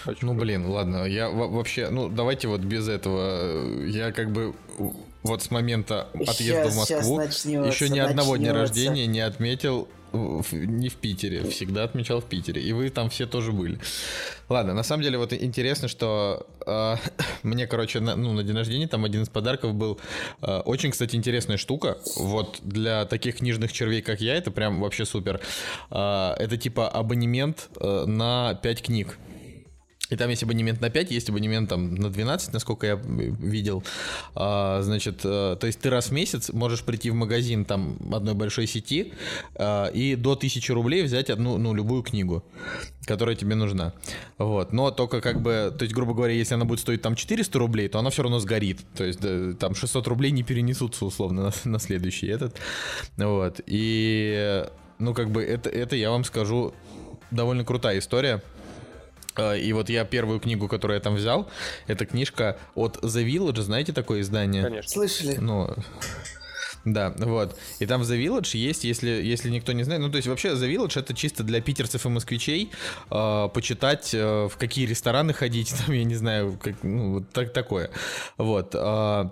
[0.06, 0.42] очень Ну, круто.
[0.42, 4.54] блин, ладно, я вообще, ну, давайте вот без этого, я как бы
[5.24, 7.20] вот с момента отъезда сейчас, в Москву
[7.68, 12.74] еще ни одного дня рождения не отметил не в Питере, всегда отмечал в Питере, и
[12.74, 13.80] вы там все тоже были.
[14.50, 16.96] Ладно, на самом деле вот интересно, что э,
[17.44, 20.00] мне, короче, на, ну, на день рождения там один из подарков был
[20.42, 21.98] э, очень, кстати, интересная штука.
[22.16, 25.42] Вот для таких книжных червей, как я, это прям вообще супер.
[25.92, 29.18] Э, это типа абонемент э, на 5 книг.
[30.10, 33.84] И там есть абонемент на 5, есть абонемент там на 12, насколько я видел.
[34.36, 38.34] А, значит, э, то есть ты раз в месяц можешь прийти в магазин там одной
[38.34, 39.14] большой сети
[39.56, 42.44] а, и до 1000 рублей взять одну, ну, любую книгу,
[43.06, 43.94] которая тебе нужна.
[44.38, 44.72] Вот.
[44.72, 47.90] Но только как бы, то есть, грубо говоря, если она будет стоить там 400 рублей,
[47.90, 48.80] то она все равно сгорит.
[48.96, 49.20] То есть
[49.60, 52.56] там 600 рублей не перенесутся условно на, на следующий этот.
[53.18, 53.60] Вот.
[53.66, 54.66] И,
[55.00, 56.74] ну, как бы это, это я вам скажу
[57.30, 58.42] довольно крутая история.
[59.38, 61.50] А, и вот я первую книгу, которую я там взял,
[61.88, 64.64] это книжка от The Village, знаете такое издание?
[64.64, 64.90] Конечно.
[64.90, 65.38] Слышали?
[65.38, 65.76] Ну,
[66.86, 67.58] да, вот.
[67.80, 70.50] И там в The Village есть, если, если никто не знает, ну, то есть вообще
[70.50, 72.72] The Village это чисто для питерцев и москвичей
[73.12, 77.52] э, почитать, э, в какие рестораны ходить, там, я не знаю, как, ну, вот так,
[77.52, 77.90] такое.
[78.38, 78.74] Вот.
[78.74, 79.30] Э,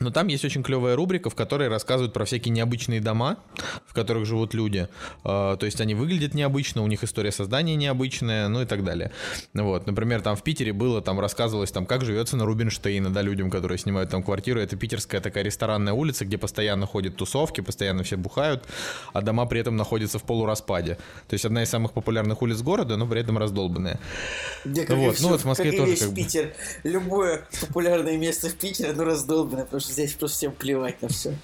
[0.00, 3.36] но там есть очень клевая рубрика, в которой рассказывают про всякие необычные дома,
[3.86, 4.88] в которых живут люди.
[5.24, 9.12] А, то есть они выглядят необычно, у них история создания необычная, ну и так далее.
[9.52, 13.50] Вот, например, там в Питере было, там рассказывалось, там, как живется на Рубинштейна, да, людям,
[13.50, 14.58] которые снимают там квартиру.
[14.58, 18.64] Это питерская такая ресторанная улица, где постоянно ходят тусовки, постоянно все бухают,
[19.12, 20.94] а дома при этом находятся в полураспаде.
[21.28, 24.00] То есть одна из самых популярных улиц города, но при этом раздолбанная.
[24.64, 25.20] Где, как вот.
[25.20, 26.14] ну вот в Москве тоже как бы...
[26.14, 26.54] Питер.
[26.84, 31.34] Любое популярное место в Питере, оно раздолбанное, потому что здесь просто всем плевать на все.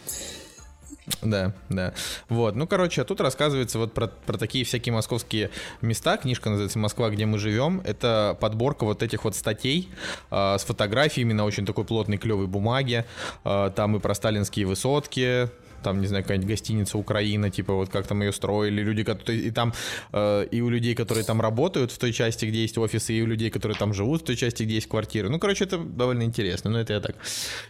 [1.22, 1.94] Да, да.
[2.28, 2.56] Вот.
[2.56, 6.16] Ну, короче, а тут рассказывается вот про, про такие всякие московские места.
[6.16, 7.80] Книжка называется «Москва, где мы живем».
[7.84, 9.88] Это подборка вот этих вот статей
[10.30, 13.06] э, с фотографиями на очень такой плотной клевой бумаге.
[13.44, 15.48] Э, там и про сталинские высотки,
[15.86, 19.50] там, не знаю, какая-нибудь гостиница Украина, типа вот как там ее строили, люди, которые, и
[19.52, 19.72] там,
[20.12, 23.26] э, и у людей, которые там работают в той части, где есть офисы, и у
[23.26, 25.28] людей, которые там живут в той части, где есть квартиры.
[25.28, 27.14] Ну, короче, это довольно интересно, но это я так.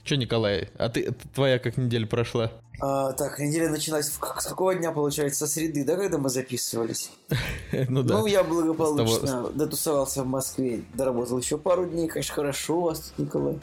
[0.03, 2.51] Че, Николай, а ты, твоя как неделя прошла?
[2.81, 7.11] А, так, неделя началась с какого дня, получается, со среды, да, когда мы записывались?
[7.89, 8.19] ну да.
[8.19, 13.27] Ну, я благополучно дотусовался в Москве, доработал еще пару дней, конечно, хорошо у вас тут,
[13.27, 13.59] Николай.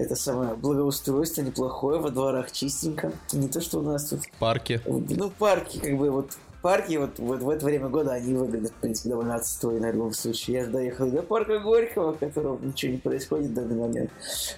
[0.00, 3.12] Это самое благоустройство неплохое, во дворах чистенько.
[3.32, 4.20] Не то, что у нас тут...
[4.38, 4.80] Парки.
[4.86, 8.74] Ну, парки, как бы вот парки вот, вот в это время года они выглядят, в
[8.80, 10.60] принципе, довольно отстойно в любом случае.
[10.60, 14.10] Я доехал до парка Горького, в котором ничего не происходит в данный момент.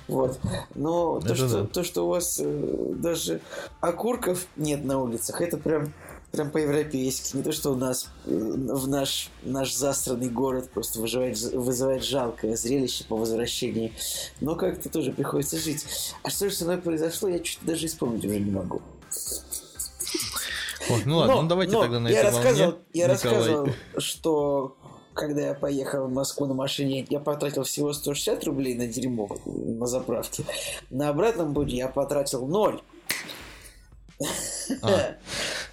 [0.06, 0.38] Вот.
[0.76, 3.40] Но то, что, то, что у вас э, даже
[3.80, 5.92] окурков нет на улицах, это прям
[6.32, 7.36] прям по-европейски.
[7.36, 12.56] Не то, что у нас э, в наш, наш застранный город просто вызывает, вызывает жалкое
[12.56, 13.92] зрелище по возвращении.
[14.40, 15.84] Но как-то тоже приходится жить.
[16.22, 18.80] А что же со мной произошло, я чуть даже вспомнить уже не могу.
[20.90, 22.84] О, ну ладно, но, ну давайте тогда на я рассказывал, волне.
[22.92, 23.12] Я Николай.
[23.12, 23.68] рассказывал,
[23.98, 24.76] что
[25.14, 29.86] когда я поехал в Москву на машине, я потратил всего 160 рублей на дерьмо на
[29.86, 30.44] заправке.
[30.90, 32.80] На обратном пути я потратил ноль.
[34.82, 35.16] А.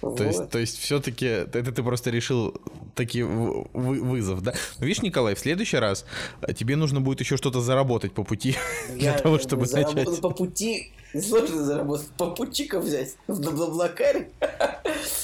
[0.00, 2.54] То есть, то есть все-таки это ты просто решил
[2.94, 4.54] таки вызов, да?
[4.78, 6.06] Ну, видишь, Николай, в следующий раз
[6.40, 8.56] а, тебе нужно будет еще что-то заработать по пути
[8.94, 10.20] для того, чтобы начать.
[10.22, 12.08] по пути Сложно заработать.
[12.16, 14.30] Попутчика взять на Блаблакаре.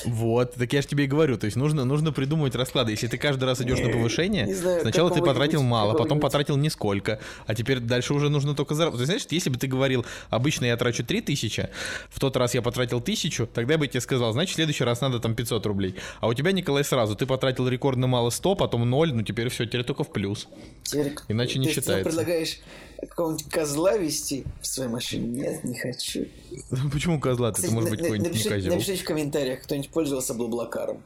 [0.05, 2.93] Вот, так я же тебе и говорю, то есть нужно, нужно придумывать расклады.
[2.93, 7.21] Если ты каждый раз идешь на повышение, знаю, сначала ты потратил мало, потом потратил нисколько,
[7.47, 9.07] а теперь дальше уже нужно только заработать.
[9.07, 11.69] То есть, знаешь, если бы ты говорил, обычно я трачу 3000,
[12.09, 15.01] в тот раз я потратил 1000, тогда я бы тебе сказал, значит, в следующий раз
[15.01, 15.95] надо там 500 рублей.
[16.21, 19.67] А у тебя, Николай, сразу, ты потратил рекордно мало 100, потом 0, ну теперь все,
[19.67, 20.49] теперь только в плюс.
[20.83, 22.11] Теперь, Иначе не считается.
[22.11, 22.59] Ты предлагаешь
[23.01, 25.27] какого-нибудь козла вести в своей машине?
[25.27, 26.27] Нет, не хочу.
[26.93, 27.51] Почему козла?
[27.51, 28.73] Это может быть какой-нибудь не козел.
[28.73, 31.03] Напишите в комментариях, кто-нибудь пользовался Блаблакаром.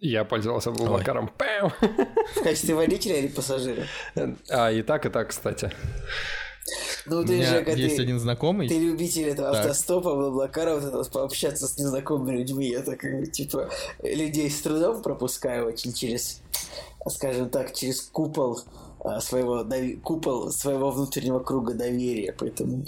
[0.00, 1.30] Я пользовался Блаблакаром.
[2.34, 3.84] В качестве водителя или пассажира?
[4.48, 5.70] А, и так, и так, кстати.
[7.04, 8.68] Ну, ты же, есть ты, один знакомый.
[8.68, 9.66] Ты любитель этого так.
[9.66, 12.70] автостопа, Блаблакара, вот это пообщаться с незнакомыми людьми.
[12.70, 13.68] Я так, типа,
[14.02, 16.40] людей с трудом пропускаю очень через,
[17.06, 18.60] скажем так, через купол
[19.20, 19.66] своего
[20.02, 22.84] купол своего внутреннего круга доверия, поэтому.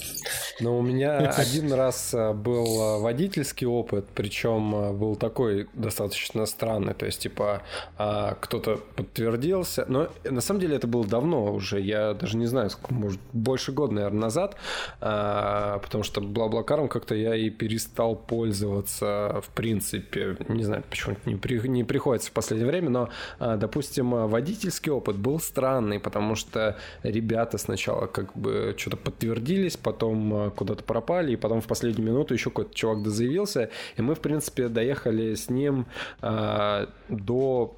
[0.60, 6.94] Но у меня один раз а, был а, водительский опыт, причем был такой достаточно странный,
[6.94, 7.62] то есть типа
[7.96, 12.94] кто-то подтвердился, но на самом деле это было давно уже, я даже не знаю, сколько,
[12.94, 14.56] может больше года, наверное, назад,
[15.00, 21.66] потому что Блаблакаром как-то я и перестал пользоваться в принципе, не знаю, почему не, при,
[21.68, 28.06] не приходится в последнее время, но, допустим, водительский опыт был странный, потому что ребята сначала
[28.06, 32.74] как бы что-то подтвердились, потом э, куда-то пропали, и потом в последнюю минуту еще какой-то
[32.74, 35.86] чувак дозаявился, и мы, в принципе, доехали с ним
[36.20, 37.76] э, до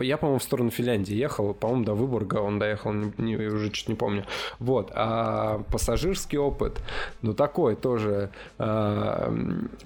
[0.00, 3.88] я, по-моему, в сторону Финляндии ехал, по-моему, до Выборга он доехал, не, не, уже чуть
[3.88, 4.24] не помню.
[4.58, 6.80] Вот, а пассажирский опыт,
[7.22, 9.32] ну, такой тоже э,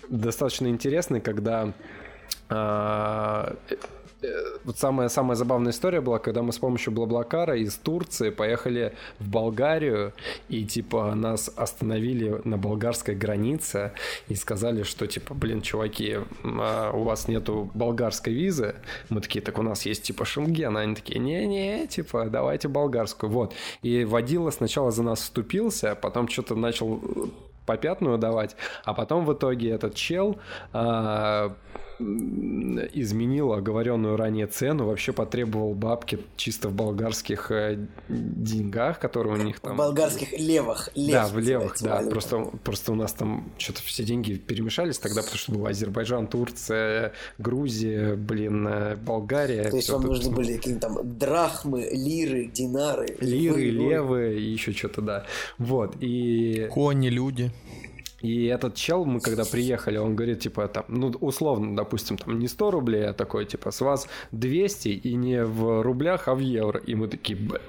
[0.08, 1.72] достаточно интересный, когда
[2.48, 3.54] э,
[4.64, 9.28] вот самая, самая забавная история была, когда мы с помощью Блаблакара из Турции поехали в
[9.28, 10.12] Болгарию,
[10.48, 13.92] и, типа, нас остановили на болгарской границе
[14.28, 18.74] и сказали, что, типа, блин, чуваки, а у вас нету болгарской визы.
[19.08, 20.76] Мы такие, так у нас есть, типа, Шенген.
[20.76, 23.30] Они такие, не-не, типа, давайте болгарскую.
[23.30, 23.54] Вот.
[23.82, 27.00] И водила сначала за нас вступился, потом что-то начал
[27.66, 30.38] попятную давать, а потом в итоге этот чел
[30.72, 31.54] а,
[32.92, 39.60] изменил оговоренную ранее цену, вообще потребовал бабки чисто в болгарских э, деньгах, которые у них
[39.60, 39.74] там...
[39.74, 40.90] В болгарских левых.
[40.94, 42.02] Лев, да, в левых, да.
[42.08, 47.12] Просто, просто у нас там что-то все деньги перемешались тогда, потому что был Азербайджан, Турция,
[47.38, 49.70] Грузия, блин, э, Болгария.
[49.70, 53.16] То есть вам нужны были какие-то там драхмы, лиры, динары.
[53.20, 55.26] Лиры, левы и еще что-то, да.
[55.58, 56.68] Вот, и...
[56.70, 57.52] Кони, люди.
[58.20, 62.48] И этот чел, мы когда приехали, он говорит, типа, там, ну, условно, допустим, там не
[62.48, 66.80] 100 рублей, а такой, типа, с вас 200 и не в рублях, а в евро.
[66.80, 67.60] И мы такие, б,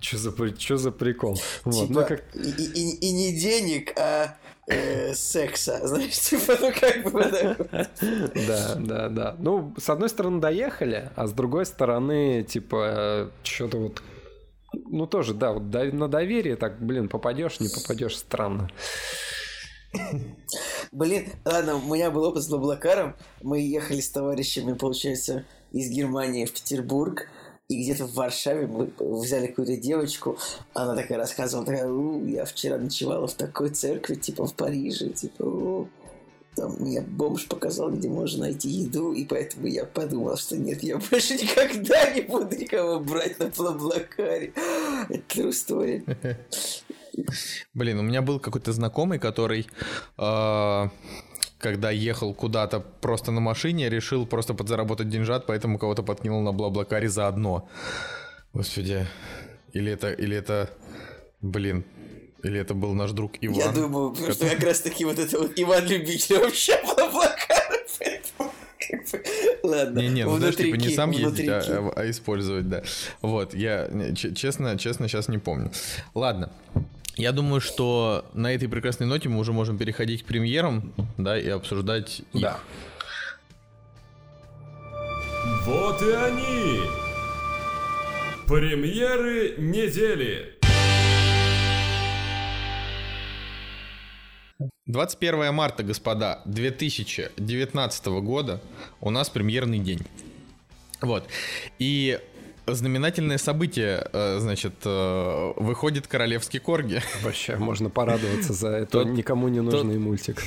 [0.00, 1.34] что за, что за прикол?
[1.34, 2.24] Типа, вот, ну, как...
[2.34, 4.34] и, и, и не денег, а
[4.66, 7.56] э, секса, знаешь, типа, ну как бы
[8.46, 9.36] Да, да, да.
[9.38, 14.02] Ну, с одной стороны доехали, а с другой стороны, типа, что-то вот
[14.72, 18.68] ну, тоже, да, вот на доверие так, блин, попадешь, не попадешь, странно.
[20.92, 23.14] Блин, ладно, у меня был опыт с Блаблакаром.
[23.42, 27.28] Мы ехали с товарищами, получается, из Германии в Петербург.
[27.68, 30.38] И где-то в Варшаве мы взяли какую-то девочку,
[30.72, 35.42] она такая рассказывала, такая, у, я вчера ночевала в такой церкви, типа в Париже, типа,
[35.42, 35.88] у,
[36.56, 40.96] там мне бомж показал, где можно найти еду, и поэтому я подумал, что нет, я
[41.10, 44.54] больше никогда не буду никого брать на Блаблакаре.
[45.10, 46.02] Это true story.
[47.74, 49.66] Блин, у меня был какой-то знакомый, который,
[50.18, 50.88] э,
[51.58, 57.08] когда ехал куда-то просто на машине, решил просто подзаработать деньжат, поэтому кого-то подкинул на Блаблакаре
[57.08, 57.68] заодно.
[58.52, 59.06] Господи.
[59.72, 60.70] Или это, или это,
[61.40, 61.84] блин,
[62.42, 63.58] или это был наш друг Иван?
[63.58, 64.32] Я думаю, который...
[64.32, 67.78] что как раз таки вот это вот Иван любитель вообще Блаблакара,
[69.62, 69.98] Ладно.
[69.98, 72.82] Не-не, ну знаешь, типа не сам ездить, а, а использовать, да.
[73.20, 75.70] Вот, я честно, честно сейчас не помню.
[76.14, 76.50] Ладно.
[77.18, 81.48] Я думаю, что на этой прекрасной ноте мы уже можем переходить к премьерам, да, и
[81.48, 82.40] обсуждать их.
[82.40, 82.60] Да.
[85.64, 86.80] Вот и они!
[88.46, 90.54] Премьеры недели!
[94.86, 98.60] 21 марта, господа, 2019 года
[99.00, 100.06] у нас премьерный день.
[101.00, 101.26] Вот.
[101.80, 102.20] И
[102.74, 107.02] знаменательное событие, э, значит, э, выходит королевский корги.
[107.22, 110.42] Вообще, можно порадоваться за это никому не нужный мультик.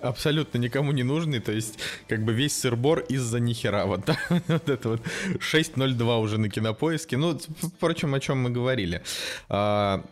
[0.00, 3.86] Абсолютно никому не нужный, то есть как бы весь сырбор из-за нихера.
[3.86, 4.18] Вот, да?
[4.48, 5.00] вот это вот
[5.36, 7.16] 6.02 уже на кинопоиске.
[7.16, 7.40] Ну,
[7.76, 9.02] впрочем, о чем мы говорили.
[9.48, 10.04] А,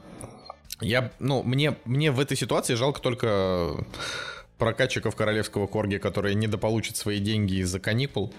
[0.81, 3.85] я, ну, мне, мне в этой ситуации жалко только
[4.57, 8.33] прокатчиков королевского корги, которые недополучат свои деньги из-за каникул.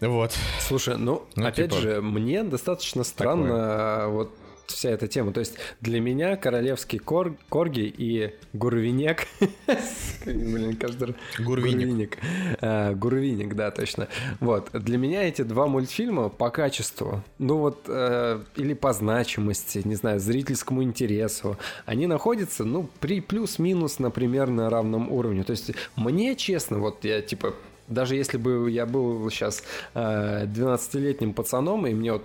[0.00, 0.36] Вот.
[0.60, 1.80] Слушай, ну, ну опять типа...
[1.80, 4.06] же, мне достаточно странно Такое.
[4.08, 4.30] вот
[4.68, 5.32] вся эта тема.
[5.32, 7.34] То есть для меня королевский кор...
[7.48, 9.26] корги и гурвинек...
[10.24, 11.16] Блин, каждый раз...
[11.38, 12.18] Гурвиник.
[12.60, 14.08] А, гурвиник, да, точно.
[14.40, 14.70] Вот.
[14.72, 20.20] Для меня эти два мультфильма по качеству, ну вот, э, или по значимости, не знаю,
[20.20, 21.56] зрительскому интересу,
[21.86, 25.44] они находятся, ну, при плюс-минус на примерно равном уровне.
[25.44, 27.54] То есть мне, честно, вот я, типа,
[27.88, 29.62] даже если бы я был сейчас
[29.94, 32.22] э, 12-летним пацаном, и мне вот,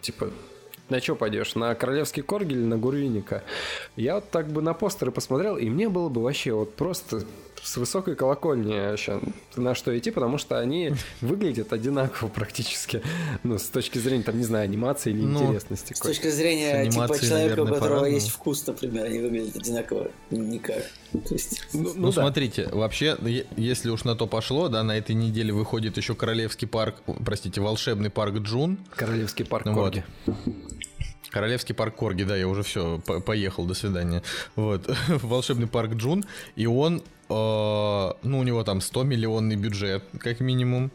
[0.00, 0.30] типа,
[0.88, 1.54] на что пойдешь?
[1.54, 3.42] На королевский корги или на гурвиника?
[3.96, 7.24] Я вот так бы на постеры посмотрел, и мне было бы вообще вот просто
[7.62, 9.20] с высокой колокольни вообще
[9.56, 13.02] на что идти, потому что они выглядят одинаково практически.
[13.42, 15.92] Ну, с точки зрения, там, не знаю, анимации или ну, интересности.
[15.92, 20.82] С точки зрения, типа, человека, наверное, у которого есть вкус, например, они выглядят одинаково никак.
[21.12, 21.62] То есть...
[21.72, 22.22] Ну, ну, ну да.
[22.22, 23.16] смотрите, вообще,
[23.56, 28.10] если уж на то пошло, да, на этой неделе выходит еще Королевский парк, простите, волшебный
[28.10, 28.78] парк Джун.
[28.94, 30.04] Королевский парк ну, Корги.
[30.26, 30.36] Вот.
[31.32, 34.22] Королевский парк Корги, да, я уже все, по поехал, до свидания.
[34.54, 36.24] Вот, волшебный парк Джун,
[36.56, 40.90] и он, э, ну, у него там 100 миллионный бюджет, как минимум,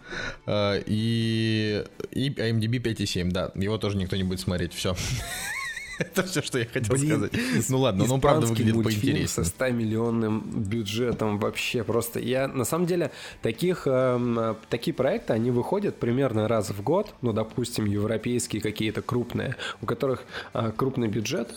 [0.46, 4.96] э, и, и IMDb 5,7, да, его тоже никто не будет смотреть, все.
[6.00, 7.70] Это все, что я хотел Блин, сказать.
[7.70, 9.28] Ну ладно, но он правда выглядит поинтереснее.
[9.28, 12.20] со 100 миллионным бюджетом вообще просто.
[12.20, 17.34] Я, на самом деле, таких, э, такие проекты, они выходят примерно раз в год, ну,
[17.34, 20.24] допустим, европейские какие-то крупные, у которых
[20.54, 21.50] э, крупный бюджет.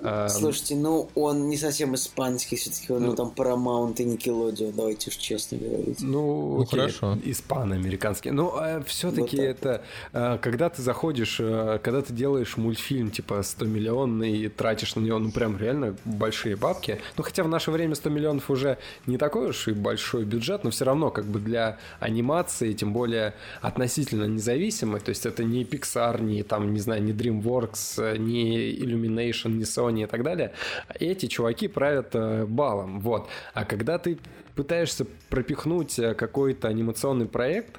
[0.00, 5.10] Э, Слушайте, ну, он не совсем испанский, все-таки он ну, там Paramount и Nickelodeon, давайте
[5.10, 6.00] уж честно говорить.
[6.00, 7.18] Ну, ну окей, хорошо.
[7.24, 8.30] Испано-американский.
[8.30, 9.82] Но э, все-таки вот это,
[10.12, 15.00] э, когда ты заходишь, э, когда ты делаешь мультфильм, типа 100 миллионный, и тратишь на
[15.00, 17.00] него, ну, прям реально большие бабки.
[17.16, 20.70] Ну, хотя в наше время 100 миллионов уже не такой уж и большой бюджет, но
[20.70, 26.22] все равно как бы для анимации, тем более относительно независимой, то есть это не Pixar,
[26.22, 30.52] не там, не знаю, не DreamWorks, не Illumination, не Sony и так далее.
[31.00, 33.28] Эти чуваки правят э, балом, вот.
[33.54, 34.18] А когда ты
[34.58, 37.76] пытаешься пропихнуть э, какой-то анимационный проект,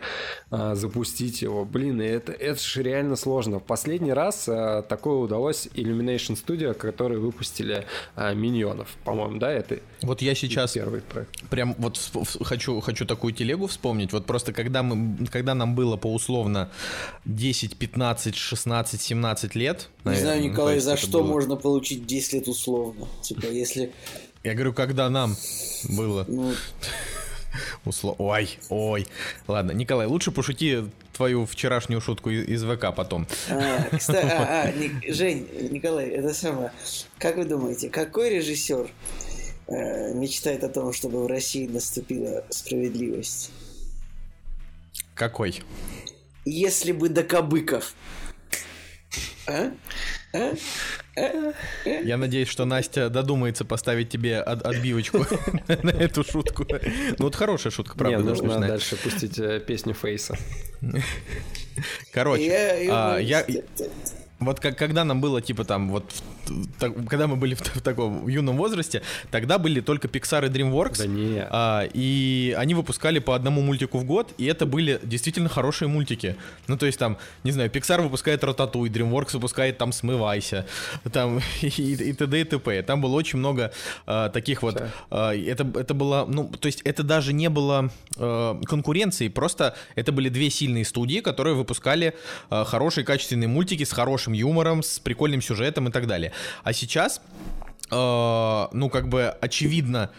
[0.49, 3.59] а, запустить его, блин, это, это же реально сложно.
[3.59, 9.80] В последний раз а, такое удалось Illumination Studio, которые выпустили а, Миньонов, по-моему, да, это
[10.03, 11.49] Вот я сейчас первый проект.
[11.49, 11.99] прям вот
[12.43, 16.69] хочу, хочу такую телегу вспомнить, вот просто когда, мы, когда нам было по условно
[17.25, 19.89] 10, 15, 16, 17 лет...
[20.05, 21.27] Не наверное, знаю, Николай, за что было...
[21.27, 23.05] можно получить 10 лет условно?
[23.21, 23.91] Типа, если
[24.43, 25.35] я говорю, когда нам
[25.89, 26.25] было.
[26.27, 26.53] Ну...
[27.85, 28.15] Усло...
[28.19, 29.07] Ой, ой.
[29.47, 30.83] Ладно, Николай, лучше пошути
[31.13, 33.27] твою вчерашнюю шутку из ВК потом.
[33.49, 34.93] А, кстати, а, а, Ник...
[35.13, 36.71] Жень, Николай, это самое.
[37.17, 38.89] Как вы думаете, какой режиссер
[39.67, 43.51] э, мечтает о том, чтобы в России наступила справедливость?
[45.15, 45.61] Какой?
[46.45, 47.93] Если бы до Кабыков.
[51.95, 55.26] Я надеюсь, что Настя додумается поставить тебе от, отбивочку
[55.68, 56.66] на эту шутку.
[56.70, 58.20] Ну вот хорошая шутка, правда.
[58.20, 60.38] Не, нужно дальше пустить э, песню Фейса.
[62.12, 63.45] Короче, я...
[64.39, 66.05] Вот как, когда нам было, типа, там, вот,
[66.79, 70.97] так, когда мы были в, в таком юном возрасте, тогда были только Pixar и DreamWorks.
[70.97, 71.45] Да не.
[71.49, 76.37] А, и они выпускали по одному мультику в год, и это были действительно хорошие мультики.
[76.67, 80.65] Ну, то есть, там, не знаю, Pixar выпускает Рататуй, DreamWorks выпускает там Смывайся,
[81.11, 82.39] там, и, и, и т.д.
[82.39, 82.81] и т.п.
[82.83, 83.73] Там было очень много
[84.05, 84.81] а, таких вот...
[85.09, 90.13] А, это, это было, ну, то есть, это даже не было а, конкуренции, просто это
[90.13, 92.13] были две сильные студии, которые выпускали
[92.49, 96.32] а, хорошие, качественные мультики с хорошим хорошим юмором, с прикольным сюжетом и так далее.
[96.63, 97.21] А сейчас
[97.91, 100.09] э, ну, как бы, очевидно,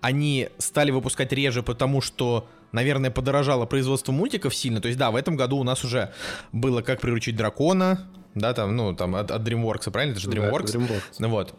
[0.00, 4.80] они стали выпускать реже, потому что, наверное, подорожало производство мультиков сильно.
[4.80, 6.12] То есть, да, в этом году у нас уже
[6.52, 7.98] было «Как приручить дракона»,
[8.34, 10.12] да, там, ну, там, от, от DreamWorks, правильно?
[10.12, 10.72] Это же DreamWorks.
[10.72, 11.16] Да, DreamWorks.
[11.20, 11.54] Ну, вот.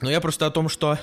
[0.00, 0.96] Но я просто о том, что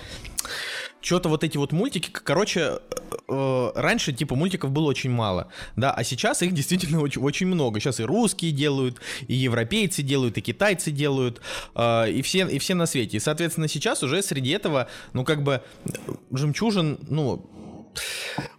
[1.06, 2.80] что-то вот эти вот мультики, короче,
[3.28, 7.80] э, раньше типа мультиков было очень мало, да, а сейчас их действительно очень, очень много.
[7.80, 11.42] Сейчас и русские делают, и европейцы делают, и китайцы делают,
[11.76, 13.18] э, и все, и все на свете.
[13.18, 15.62] И, соответственно, сейчас уже среди этого, ну, как бы,
[16.32, 17.48] жемчужин, ну,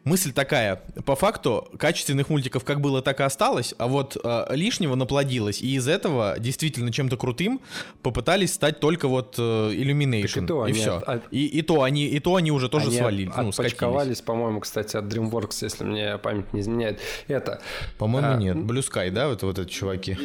[0.05, 0.82] мысль такая.
[1.05, 5.74] По факту качественных мультиков как было, так и осталось, а вот э, лишнего наплодилось, и
[5.74, 7.61] из этого действительно чем-то крутым
[8.03, 10.45] попытались стать только вот э, Illumination.
[10.45, 10.97] и, то и все.
[10.99, 13.30] От, и, и, то они, и то они уже тоже они свалили.
[13.30, 17.01] От, ну, отпочковались, по-моему, кстати, от DreamWorks, если мне память не изменяет.
[17.28, 17.61] Это.
[17.99, 18.57] По-моему, а, нет.
[18.57, 20.16] Blue Sky, да, вот, вот эти чуваки?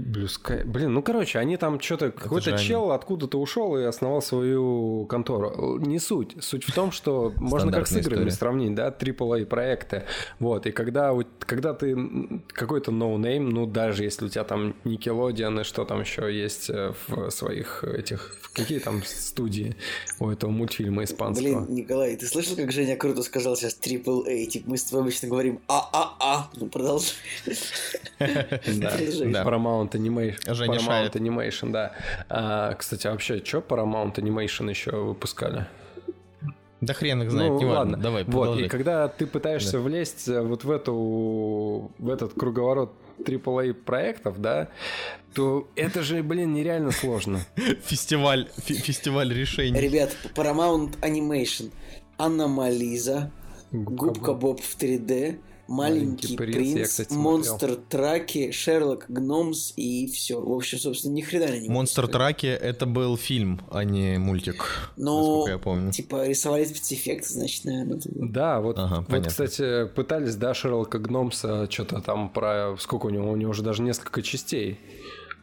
[0.00, 0.64] Blue Sky.
[0.64, 2.10] Блин, ну короче, они там что-то...
[2.10, 2.94] Какой-то чел они.
[2.94, 5.78] откуда-то ушел и основал свою контору.
[5.78, 6.36] Не суть.
[6.40, 8.30] Суть в том, что можно как с играми история.
[8.30, 10.04] сравнить, да, AAA проекты.
[10.38, 15.64] Вот, и когда, когда ты какой-то no-name, ну даже если у тебя там Nickelodeon и
[15.64, 18.36] что там еще есть э, в своих этих...
[18.54, 19.76] Какие там студии
[20.18, 21.42] у этого мультфильма испанского?
[21.42, 24.46] Блин, Николай, ты слышал, как Женя круто сказал сейчас AAA?
[24.46, 26.50] Типа мы с тобой обычно говорим а-а-а.
[26.56, 27.12] Ну, продолжай.
[29.32, 29.44] Да,
[29.82, 30.54] Paramount Animation.
[30.54, 31.92] Женя Paramount Animation, да.
[32.28, 35.66] А, кстати, вообще, что Paramount Animation еще выпускали?
[36.80, 37.96] Да хрен их знает, ну, не ладно.
[37.96, 39.78] Давай, Вот, и когда ты пытаешься да.
[39.78, 44.66] влезть э, вот в эту, в этот круговорот AAA проектов, да,
[45.32, 47.38] то это же, блин, нереально сложно.
[47.84, 49.78] Фестиваль, фестиваль решений.
[49.78, 51.70] Ребят, Paramount Animation,
[52.16, 53.30] Аномализа,
[53.70, 55.38] Губка Боб в 3D,
[55.68, 60.40] Маленький, принц, принц я, кстати, Монстр Траки, Шерлок Гномс и все.
[60.40, 64.90] В общем, собственно, ни хрена не Монстр Траки это был фильм, а не мультик.
[64.96, 65.92] Но, я помню.
[65.92, 68.00] типа, рисовали спецэффекты, значит, наверное.
[68.04, 72.76] Да, вот, ага, вот кстати, пытались, да, Шерлока Гномса что-то там про...
[72.78, 73.30] Сколько у него?
[73.30, 74.78] У него уже даже несколько частей.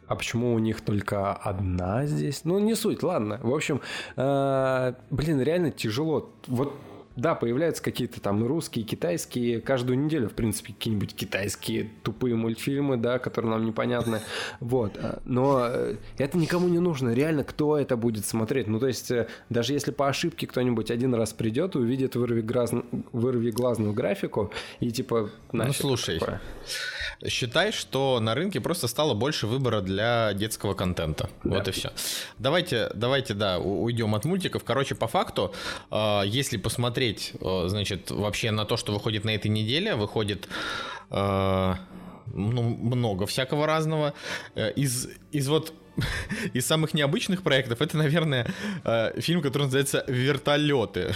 [0.06, 2.40] А почему у них только одна здесь?
[2.44, 3.38] Ну, не суть, ладно.
[3.42, 3.80] В общем,
[4.16, 6.32] э, блин, реально тяжело.
[6.48, 6.74] Вот
[7.20, 13.18] да, появляются какие-то там русские, китайские, каждую неделю, в принципе, какие-нибудь китайские тупые мультфильмы, да,
[13.18, 14.20] которые нам непонятны,
[14.60, 18.86] вот, а, но э, это никому не нужно, реально, кто это будет смотреть, ну, то
[18.86, 22.72] есть, э, даже если по ошибке кто-нибудь один раз придет и увидит вырви, глаз...
[23.12, 25.30] вырви глазную графику и типа...
[25.52, 26.40] Ну, слушай, такое.
[27.26, 31.58] Считай, что на рынке просто стало больше выбора для детского контента, да.
[31.58, 31.92] вот и все.
[32.38, 35.54] Давайте, давайте, да, уйдем от мультиков, короче, по факту,
[35.90, 40.48] а, если посмотреть, э, значит, вообще на то, что выходит на этой неделе, выходит
[41.10, 41.74] э,
[42.32, 44.14] ну, много всякого разного.
[44.54, 45.72] Э, из, из вот
[46.54, 48.46] из самых необычных проектов это, наверное,
[48.84, 51.14] э, фильм, который называется «Вертолеты».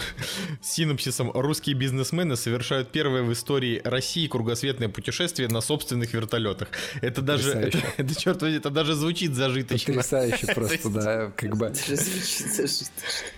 [0.61, 6.69] С синопсисом «Русские бизнесмены совершают первое в истории России кругосветное путешествие на собственных вертолетах».
[7.01, 9.95] Это даже, это, это, черт возьми, это даже звучит зажиточно.
[9.95, 11.73] Потрясающе просто, да, как бы.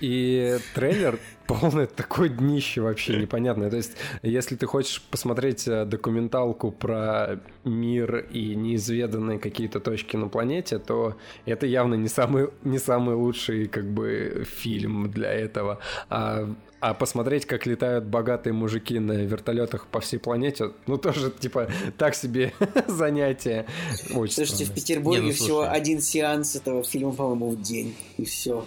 [0.01, 3.71] И трейлер полное такое днище вообще непонятное.
[3.71, 3.93] То есть,
[4.23, 11.17] если ты хочешь посмотреть э, документалку про мир и неизведанные какие-то точки на планете, то
[11.45, 15.79] это явно не самый, не самый лучший как бы фильм для этого.
[16.09, 21.69] А а посмотреть, как летают богатые мужики на вертолетах по всей планете, ну тоже типа
[21.97, 22.53] так себе
[22.87, 23.67] занятие.
[24.15, 24.73] Очень Слушайте, странно.
[24.73, 28.67] в Петербурге Не, ну, всего один сеанс этого фильма, по-моему, в день, и все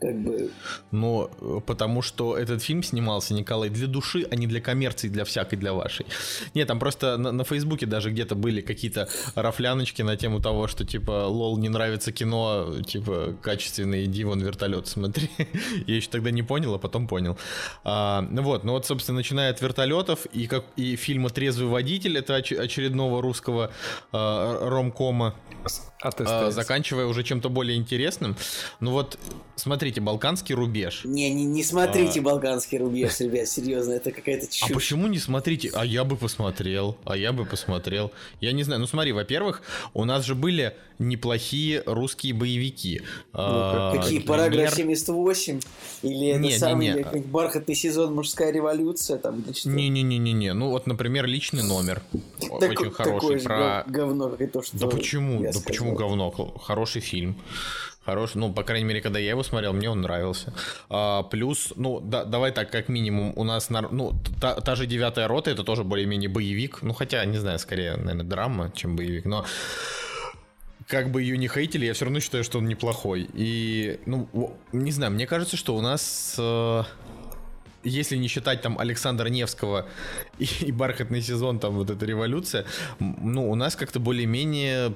[0.00, 0.50] как бы...
[0.90, 5.24] Но э, потому что этот фильм снимался, Николай, для души, а не для коммерции, для
[5.24, 6.06] всякой, для вашей.
[6.54, 10.84] Нет, там просто на, на Фейсбуке даже где-то были какие-то рафляночки на тему того, что
[10.84, 15.30] типа, лол, не нравится кино, типа, качественный, иди вон вертолет смотри.
[15.86, 17.38] Я еще тогда не понял, а потом понял.
[17.84, 22.18] А, ну вот, ну вот, собственно, начиная от вертолетов и, как, и фильма «Трезвый водитель»,
[22.18, 23.70] это оч- очередного русского
[24.12, 25.34] а, ромкома,
[26.02, 28.36] а, заканчивая уже чем-то более интересным.
[28.80, 29.18] Ну вот,
[29.56, 31.02] смотри, смотрите «Балканский рубеж».
[31.04, 32.22] Не, не, не смотрите а...
[32.22, 34.70] «Балканский рубеж», ребят, серьезно, это какая-то а чушь.
[34.70, 35.70] А почему не смотрите?
[35.74, 38.12] А я бы посмотрел, а я бы посмотрел.
[38.40, 39.62] Я не знаю, ну смотри, во-первых,
[39.94, 43.00] у нас же были неплохие русские боевики.
[43.32, 45.60] Ну, а, какие, «Параграф 78»?
[46.02, 47.20] Или это не, самый не, не.
[47.20, 48.14] «Бархатный сезон.
[48.14, 49.70] Мужская революция» там или что?
[49.70, 52.02] Не-не-не-не, ну вот, например, «Личный номер».
[52.50, 53.40] Очень хороший.
[53.40, 53.84] Про...
[53.86, 55.42] говно, как и то, что Да почему?
[55.42, 56.30] Да почему говно?
[56.30, 57.36] Хороший фильм
[58.10, 58.38] хороший.
[58.38, 60.52] Ну, по крайней мере, когда я его смотрел, мне он нравился.
[60.88, 65.26] А, плюс, ну, да, давай так, как минимум, у нас, ну, та, та же девятая
[65.26, 66.82] рота, это тоже более-менее боевик.
[66.82, 69.44] Ну, хотя, не знаю, скорее, наверное, драма, чем боевик, но
[70.86, 73.28] как бы ее не хейтили, я все равно считаю, что он неплохой.
[73.32, 74.28] И, ну,
[74.72, 76.82] не знаю, мне кажется, что у нас э,
[77.84, 79.86] если не считать там Александра Невского
[80.38, 82.66] и, и бархатный сезон, там вот эта революция,
[82.98, 84.94] ну, у нас как-то более-менее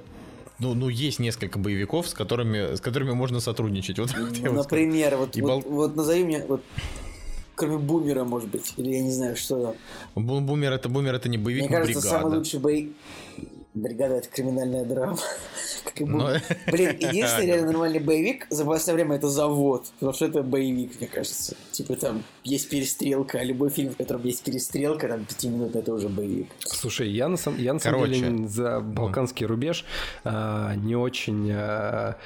[0.64, 3.98] ну, ну, есть несколько боевиков, с которыми, с которыми можно сотрудничать.
[3.98, 4.10] Вот,
[4.42, 5.60] ну, например, вот, вот, бол...
[5.60, 6.62] вот назови мне, вот,
[7.54, 9.76] кроме Бумера, может быть, или я не знаю, что
[10.14, 10.46] там.
[10.46, 12.22] Бумер это Бумер это не боевик, Мне кажется, бригада.
[12.22, 12.92] самый лучший боевик.
[13.74, 15.18] Бригада это криминальная драма.
[15.84, 16.30] Как и Но...
[16.70, 19.86] Блин, единственный реально нормальный боевик за последнее время это завод.
[19.98, 21.56] Потому что это боевик, мне кажется.
[21.72, 25.92] Типа там есть перестрелка, а любой фильм, в котором есть перестрелка, там пяти минут, это
[25.94, 26.48] уже боевик.
[26.60, 29.84] Слушай, я на, сам, я на самом деле за Балканский рубеж
[30.24, 31.50] а, не очень...
[31.52, 32.16] А...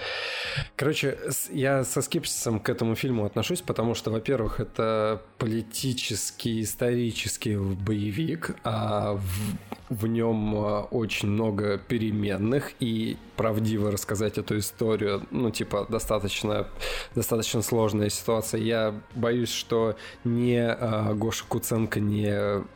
[0.74, 1.18] Короче,
[1.52, 9.14] я со скепсисом к этому фильму отношусь, потому что, во-первых, это политический, исторический боевик, а
[9.14, 16.66] в, в нем а, очень много переменных, и правдиво рассказать эту историю, ну, типа, достаточно,
[17.14, 18.60] достаточно сложная ситуация.
[18.60, 22.28] Я боюсь, что ни э, Гоша Куценко, ни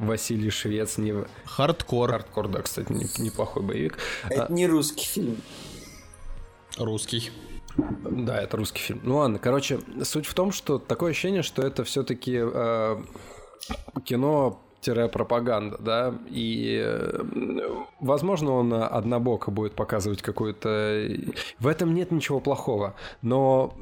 [0.02, 1.14] Василий Швец, ни...
[1.44, 2.10] Хардкор.
[2.10, 3.98] Хардкор, да, кстати, неплохой боевик.
[4.28, 4.52] Это а...
[4.52, 5.36] не русский фильм.
[6.78, 7.30] Русский.
[7.76, 9.00] Да, это русский фильм.
[9.02, 13.02] Ну ладно, короче, суть в том, что такое ощущение, что это все-таки э,
[14.04, 17.22] кино пропаганда, да, и, э,
[18.00, 21.08] возможно, он однобоко будет показывать какую-то...
[21.58, 23.74] В этом нет ничего плохого, но,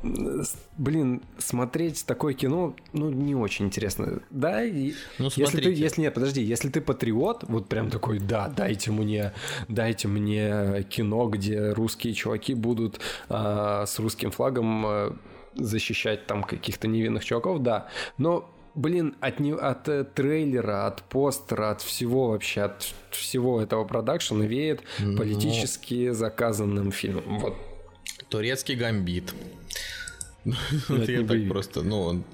[0.77, 6.15] блин, смотреть такое кино, ну, не очень интересно, да, и ну, если ты, если нет,
[6.15, 9.33] подожди, если ты патриот, вот прям такой, да, дайте мне,
[9.69, 15.17] дайте мне кино, где русские чуваки будут а, с русским флагом а,
[15.55, 17.89] защищать там каких-то невинных чуваков, да,
[18.19, 23.85] но блин, от, не, от э, трейлера, от постера, от всего вообще, от всего этого
[23.85, 25.16] продакшена веет Но...
[25.16, 27.39] политически заказанным фильмом.
[27.39, 27.57] Вот.
[28.29, 29.35] Турецкий гамбит.
[30.45, 30.55] Ну,
[30.89, 32.25] это я так просто, ну,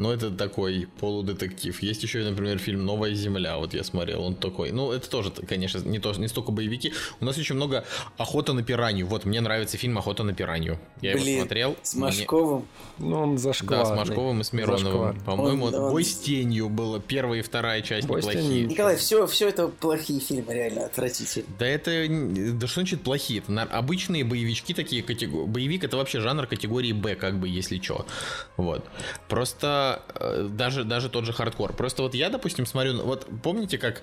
[0.00, 1.82] но это такой полудетектив.
[1.82, 4.72] Есть еще, например, фильм «Новая земля», вот я смотрел, он такой.
[4.72, 6.94] Ну, это тоже, конечно, не, то, не столько боевики.
[7.20, 7.84] У нас очень много
[8.16, 9.06] «Охота на пиранью».
[9.06, 10.78] Вот, мне нравится фильм «Охота на пиранью».
[11.02, 11.76] Я Блин, его смотрел.
[11.82, 12.66] с Машковым.
[12.96, 13.10] Мне...
[13.10, 13.84] Ну, он зашкварный.
[13.84, 15.20] Да, с Машковым и с Мироновым.
[15.20, 15.90] По-моему, он, он...
[15.90, 18.64] «Бой с тенью» было первая и вторая часть Бой неплохие.
[18.64, 21.46] Николай, все, все это плохие фильмы, реально отвратительные.
[21.58, 22.06] Да это,
[22.58, 23.42] да что значит плохие?
[23.46, 25.46] Это обычные боевички такие, категории.
[25.46, 28.06] боевик это вообще жанр категории Б, как бы, если что.
[28.56, 28.82] Вот.
[29.28, 31.72] Просто э, даже, даже тот же хардкор.
[31.72, 34.02] Просто вот я, допустим, смотрю, вот помните, как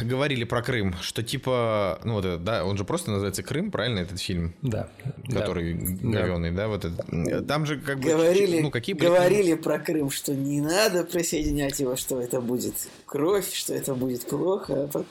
[0.00, 4.00] говорили про Крым, что типа, ну вот это, да, он же просто называется Крым, правильно
[4.00, 4.54] этот фильм?
[4.62, 4.88] Да.
[5.30, 6.20] Который да.
[6.20, 7.42] говеный, да, вот это.
[7.42, 11.96] Там же как бы, говорили, ну какие говорили про Крым, что не надо присоединять его,
[11.96, 12.74] что это будет
[13.06, 14.90] кровь, что это будет плохо.
[14.92, 15.04] А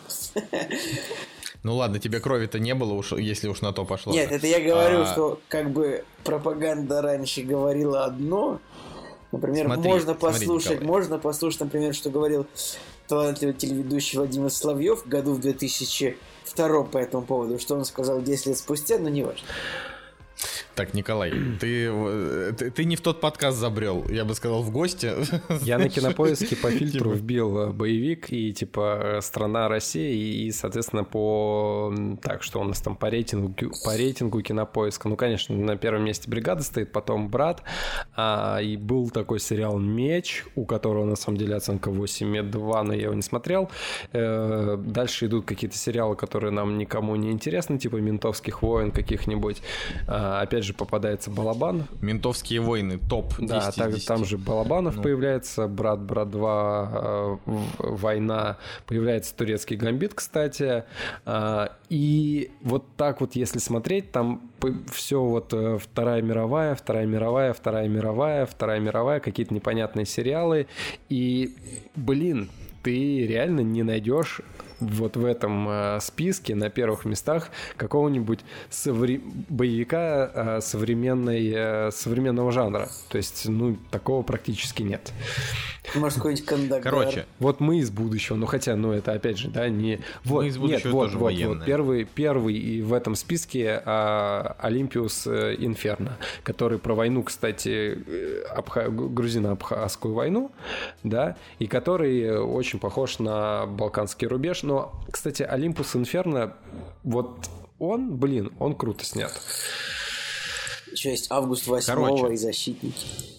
[1.64, 4.12] ну ладно, тебе крови-то не было, уж, если уж на то пошло.
[4.12, 5.06] Нет, это я говорю, а...
[5.06, 8.60] что как бы пропаганда раньше говорила одно.
[9.34, 12.46] Например, смотри, можно послушать, смотри, можно послушать, например, что говорил
[13.08, 18.58] талантливый телеведущий Владимир Соловьев году в 2002 по этому поводу, что он сказал 10 лет
[18.60, 19.48] спустя, но не важно.
[20.76, 25.12] Так, Николай, ты, ты, ты не в тот подкаст забрел, я бы сказал, в гости.
[25.64, 27.20] Я на кинопоиске по фильтру типа.
[27.20, 31.94] вбил э, боевик и типа страна Россия и, соответственно, по
[32.24, 33.54] так, что у нас там по рейтингу,
[33.86, 35.10] по рейтингу кинопоиска.
[35.10, 37.62] Ну, конечно, на первом месте бригада стоит, потом брат.
[38.16, 43.04] А, и был такой сериал Меч, у которого на самом деле оценка 8,2, но я
[43.04, 43.70] его не смотрел.
[44.12, 49.62] Э, дальше идут какие-то сериалы, которые нам никому не интересны, типа ментовских войн каких-нибудь.
[50.08, 51.88] А, опять опять же попадается Балабан.
[52.02, 53.34] Ментовские войны, топ.
[53.40, 55.02] Да, так, там же Балабанов ну.
[55.02, 57.38] появляется, Брат, Брат 2, э,
[57.80, 58.58] Война,
[58.88, 60.84] появляется турецкий гамбит, кстати.
[61.26, 64.42] Э, и вот так вот, если смотреть, там
[64.92, 70.68] все вот э, Вторая мировая, Вторая мировая, Вторая мировая, Вторая мировая, какие-то непонятные сериалы.
[71.10, 71.56] И,
[71.96, 72.50] блин,
[72.84, 74.42] ты реально не найдешь
[74.92, 79.22] вот в этом э, списке на первых местах какого-нибудь совре...
[79.50, 82.90] боевика э, современной, э, современного жанра.
[83.10, 85.12] То есть, ну, такого практически нет.
[85.96, 86.94] Может, какой-нибудь Кандагар.
[86.94, 87.26] Короче.
[87.40, 90.00] Вот мы из будущего, ну хотя, ну это опять же, да, не...
[90.24, 93.82] Вот, мы из будущего нет, вот, тоже вот, вот, первый, первый и в этом списке
[93.86, 97.98] а, Олимпиус э, Инферно, который про войну, кстати,
[98.50, 98.90] Абха...
[98.90, 100.52] грузино-абхазскую войну,
[101.04, 104.73] да, и который очень похож на Балканский рубеж, но,
[105.12, 106.56] кстати, Олимпус Инферно,
[107.04, 107.50] вот
[107.80, 109.32] он, блин, он круто снят.
[110.92, 113.33] Еще есть Август 8 и Защитники.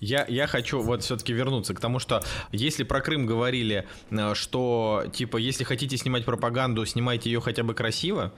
[0.00, 5.04] Я, я хочу вот все-таки вернуться к тому, что если про Крым говорили, э, что
[5.12, 8.32] типа если хотите снимать пропаганду, снимайте ее хотя бы красиво,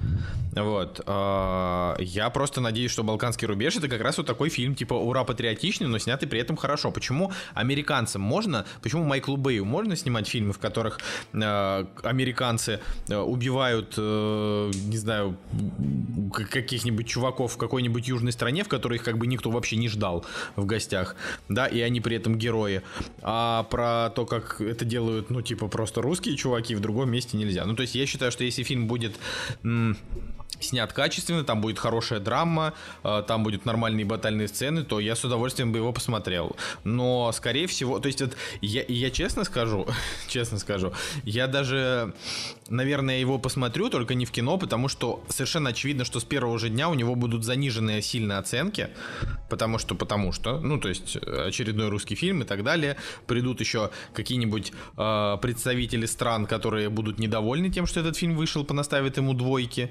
[0.52, 1.00] вот.
[1.07, 5.24] Э, я просто надеюсь, что Балканский рубеж это как раз вот такой фильм типа ура
[5.24, 6.90] патриотичный, но снятый при этом хорошо.
[6.90, 11.00] Почему американцам можно, почему Майклу Бэю можно снимать фильмы, в которых
[11.32, 15.36] э, американцы э, убивают, э, не знаю,
[16.32, 20.24] каких-нибудь чуваков в какой-нибудь южной стране, в которой их как бы никто вообще не ждал
[20.57, 20.93] в гостях
[21.49, 22.82] да, и они при этом герои.
[23.22, 27.64] А про то, как это делают, ну, типа, просто русские чуваки, в другом месте нельзя.
[27.64, 29.18] Ну, то есть я считаю, что если фильм будет
[30.61, 35.24] снят качественно, там будет хорошая драма, э, там будут нормальные батальные сцены, то я с
[35.24, 36.57] удовольствием бы его посмотрел.
[36.84, 39.86] Но, скорее всего, то есть вот, я, я честно скажу,
[40.28, 40.92] честно скажу,
[41.24, 42.14] я даже,
[42.69, 46.69] наверное, его посмотрю, только не в кино, потому что совершенно очевидно, что с первого же
[46.69, 48.89] дня у него будут заниженные сильные оценки,
[49.51, 52.97] потому что, потому что, ну, то есть очередной русский фильм и так далее,
[53.27, 59.17] придут еще какие-нибудь э, представители стран, которые будут недовольны тем, что этот фильм вышел, понаставят
[59.17, 59.91] ему двойки,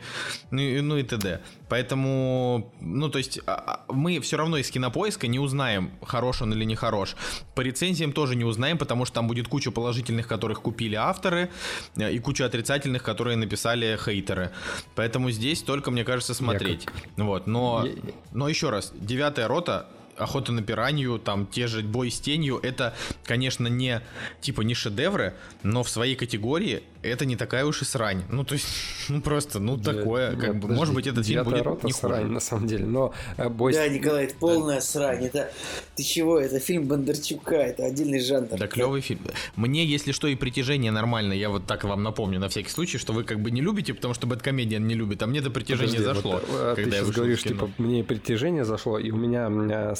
[0.51, 1.41] ну, и, ну и т.д.
[1.69, 6.53] Поэтому, ну то есть а, а, мы все равно из кинопоиска не узнаем, хорош он
[6.53, 7.15] или не хорош.
[7.55, 11.49] По рецензиям тоже не узнаем, потому что там будет куча положительных, которых купили авторы,
[11.95, 12.62] э, и куча отрицательных,
[13.03, 14.51] которые написали хейтеры.
[14.95, 16.85] Поэтому здесь только, мне кажется, смотреть.
[16.85, 16.95] Как...
[17.17, 17.87] Вот, но,
[18.31, 19.87] но еще раз, девятая рота
[20.17, 22.93] Охота на пиранью, там те же Бой с тенью, это,
[23.25, 24.01] конечно, не
[24.41, 25.33] типа не шедевры,
[25.63, 28.23] но в своей категории это не такая уж и срань.
[28.29, 28.67] Ну, то есть,
[29.09, 29.83] ну просто, ну Де...
[29.83, 32.67] такое, как Нет, бы, подожди, может быть, этот фильм будет рота не срань, на самом
[32.67, 34.81] деле, но э, Бой Да, Николай, это полная да.
[34.81, 35.51] срань, это,
[35.95, 38.47] ты чего, это фильм Бондарчука, это отдельный жанр.
[38.57, 39.21] Да, клевый фильм.
[39.55, 43.13] Мне, если что, и притяжение нормально, я вот так вам напомню на всякий случай, что
[43.13, 46.15] вы как бы не любите, потому что Бэткомедиан не любит, а мне это притяжение подожди,
[46.15, 46.31] зашло.
[46.31, 49.49] Вот, э, когда ты я сейчас говоришь, типа, мне притяжение зашло, и у меня,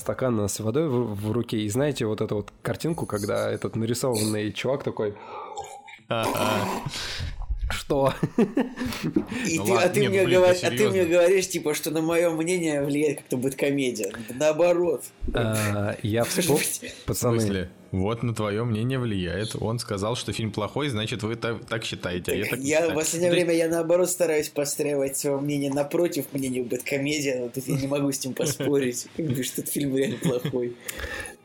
[0.04, 1.58] у меня стакан с водой в, в руке.
[1.58, 5.16] И знаете вот эту вот картинку, когда этот нарисованный чувак такой...
[7.74, 8.14] Что?
[8.38, 10.56] И ну, ты, ладно, а, ты нет, мне блин, говор...
[10.62, 14.12] а ты мне говоришь, типа, что на мое мнение влияет как-то будет комедия.
[14.34, 15.04] Наоборот.
[15.34, 16.64] А, я вспомнил,
[17.06, 17.70] пацаны.
[17.94, 19.56] Вот на твое мнение влияет.
[19.56, 22.32] Он сказал, что фильм плохой, значит, вы так, так считаете.
[22.32, 25.72] Так, а я, так я в последнее ну, время я наоборот стараюсь постраивать свое мнение
[25.72, 30.18] напротив мнению Бэткомедия, но тут я не могу с ним поспорить, что этот фильм реально
[30.18, 30.76] плохой.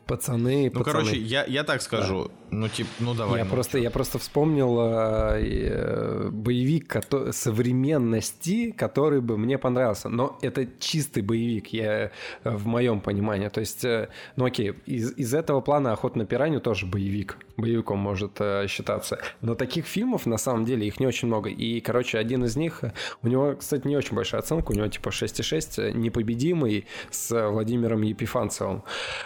[0.09, 0.83] Пацаны, Ну, пацаны.
[0.83, 2.23] короче, я, я так скажу.
[2.25, 2.31] Да.
[2.51, 3.39] Ну, типа, ну давай.
[3.39, 10.09] Я, ну, просто, я просто вспомнил э, боевик который, современности, который бы мне понравился.
[10.09, 12.11] Но это чистый боевик, я,
[12.43, 13.49] в моем понимании.
[13.49, 17.37] То есть, э, ну окей, из, из этого плана «Охота на пиранью» тоже боевик.
[17.57, 19.19] Боевиком может э, считаться.
[19.41, 21.49] Но таких фильмов, на самом деле, их не очень много.
[21.49, 22.83] И, короче, один из них,
[23.21, 28.83] у него, кстати, не очень большая оценка, у него типа 6,6, «Непобедимый» с Владимиром Епифанцевым.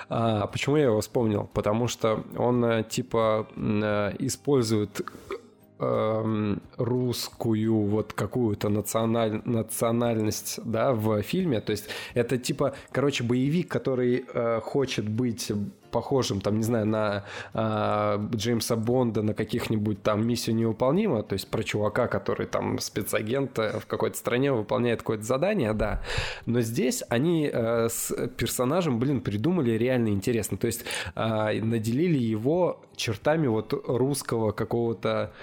[0.10, 1.50] А, почему я его вспомнил?
[1.54, 5.02] Потому что он э, типа э, используют
[5.80, 9.42] эм, русскую вот какую-то националь...
[9.46, 11.62] национальность, да, в фильме.
[11.62, 15.52] То есть это типа, короче, боевик, который э, хочет быть
[15.94, 17.24] похожим, там, не знаю, на
[17.54, 23.58] э, Джеймса Бонда, на каких-нибудь там «Миссию невыполнима», то есть про чувака, который там спецагент
[23.60, 26.02] э, в какой-то стране выполняет какое-то задание, да.
[26.46, 30.58] Но здесь они э, с персонажем, блин, придумали реально интересно.
[30.58, 30.84] То есть
[31.16, 35.34] э, наделили его чертами вот русского какого-то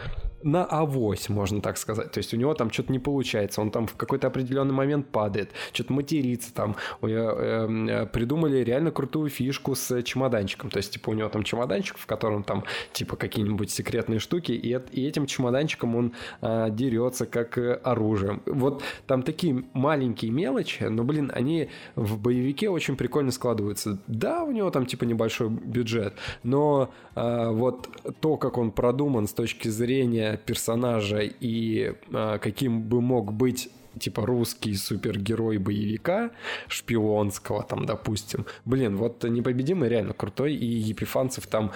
[0.43, 2.13] на авось, можно так сказать.
[2.13, 5.51] То есть у него там что-то не получается, он там в какой-то определенный момент падает,
[5.73, 6.77] что-то матерится там.
[7.03, 10.71] Эм, придумали реально крутую фишку с чемоданчиком.
[10.71, 14.79] То есть, типа, у него там чемоданчик, в котором там, типа, какие-нибудь секретные штуки, и,
[14.93, 18.43] и этим чемоданчиком он э, дерется как э, оружием.
[18.47, 23.99] Вот там такие маленькие мелочи, но, блин, они в боевике очень прикольно складываются.
[24.07, 27.89] Да, у него там, типа, небольшой бюджет, но э, вот
[28.21, 34.25] то, как он продуман с точки зрения персонажа и э, каким бы мог быть типа
[34.27, 36.31] русский супергерой боевика
[36.69, 38.47] шпионского там, допустим.
[38.65, 41.73] Блин, вот непобедимый реально крутой, и Епифанцев там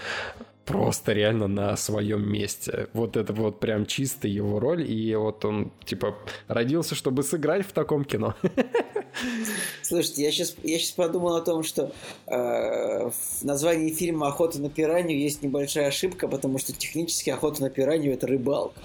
[0.65, 2.89] просто реально на своем месте.
[2.93, 6.17] Вот это вот прям чисто его роль, и вот он, типа,
[6.49, 8.35] родился, чтобы сыграть в таком кино.
[9.83, 11.93] Слушайте, я сейчас, я сейчас подумал о том, что
[12.27, 17.71] э, в названии фильма «Охота на пиранью» есть небольшая ошибка, потому что технически «Охота на
[17.71, 18.81] пиранью»— это рыбалка.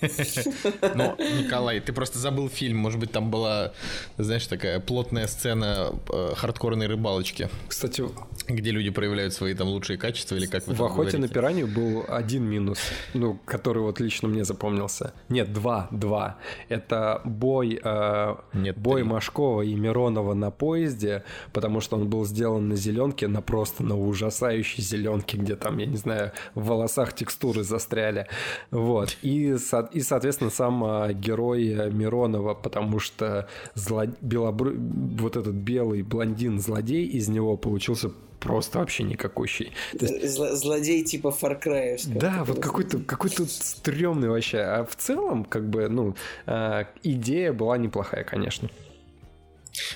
[0.00, 2.78] Ну, Николай, ты просто забыл фильм.
[2.78, 3.72] Может быть, там была,
[4.16, 7.48] знаешь, такая плотная сцена э, хардкорной рыбалочки.
[7.68, 8.04] Кстати,
[8.46, 12.04] где люди проявляют свои там лучшие качества или как вы В охоте на пиранью был
[12.08, 12.78] один минус,
[13.14, 15.12] ну, который вот лично мне запомнился.
[15.28, 16.38] Нет, два, два.
[16.68, 19.10] Это бой, э, Нет, бой три.
[19.10, 23.98] Машкова и Миронова на поезде, потому что он был сделан на зеленке, на просто на
[23.98, 28.26] ужасающей зеленке, где там, я не знаю, в волосах текстуры застряли.
[28.70, 29.16] Вот.
[29.22, 29.54] И,
[29.92, 34.04] и соответственно, сам а, герой э, Миронова, потому что зло...
[34.20, 34.72] белобру...
[34.76, 38.10] вот этот белый блондин-злодей из него получился
[38.40, 39.72] просто вообще никакущий.
[39.92, 40.30] есть...
[40.30, 41.98] Злодей типа Far Cry.
[42.06, 44.58] Да, вот какой-то какой то стрёмный вообще.
[44.58, 46.14] А в целом, как бы, ну,
[46.46, 48.68] а, идея была неплохая, конечно.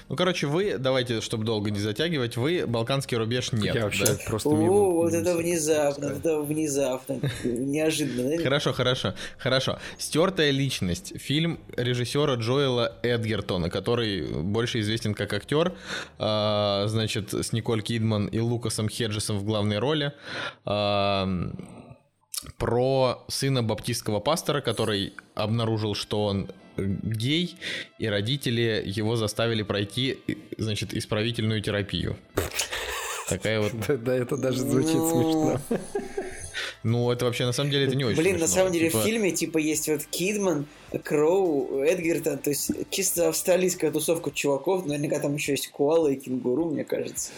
[0.09, 3.75] Ну, короче, вы, давайте, чтобы долго не затягивать, вы балканский рубеж нет.
[3.75, 4.19] Я вообще да?
[4.27, 4.73] просто О, мимо...
[4.73, 8.43] вот это внезапно, это внезапно, неожиданно.
[8.43, 9.79] Хорошо, хорошо, хорошо.
[9.99, 11.13] Стертая личность.
[11.19, 15.73] Фильм режиссера Джоэла Эдгертона, который больше известен как актер,
[16.19, 20.13] а, значит, с Николь Кидман и Лукасом Хеджесом в главной роли
[20.65, 21.29] а,
[22.59, 27.57] про сына баптистского пастора, который обнаружил, что он гей,
[27.99, 30.19] и родители его заставили пройти,
[30.59, 32.17] значит, исправительную терапию.
[33.29, 33.73] Такая вот...
[34.03, 35.11] Да, это даже звучит ну.
[35.11, 35.61] смешно.
[36.83, 38.47] Ну, это вообще, на самом деле, это не очень Блин, смешно.
[38.47, 38.99] на самом деле, типа...
[38.99, 40.67] в фильме, типа, есть вот Кидман,
[41.05, 46.71] Кроу, Эдгертон, то есть чисто австралийская тусовка чуваков, наверняка там еще есть Коала и Кенгуру,
[46.71, 47.31] мне кажется.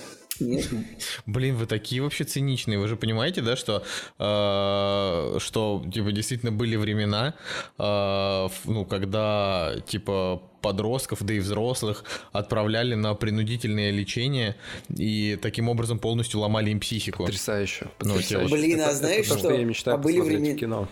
[1.26, 2.78] Блин, вы такие вообще циничные.
[2.78, 3.84] Вы же понимаете, да, что,
[4.18, 7.34] э, что типа действительно были времена,
[7.78, 14.56] э, ну, когда типа подростков, да и взрослых отправляли на принудительное лечение
[14.88, 17.24] и таким образом полностью ломали им психику.
[17.24, 17.88] Потрясающе.
[18.00, 18.54] Ну, потрясающе.
[18.54, 19.48] Блин, а знаешь это, что?
[19.50, 20.58] что я мечтаю а были времена...
[20.58, 20.88] кино.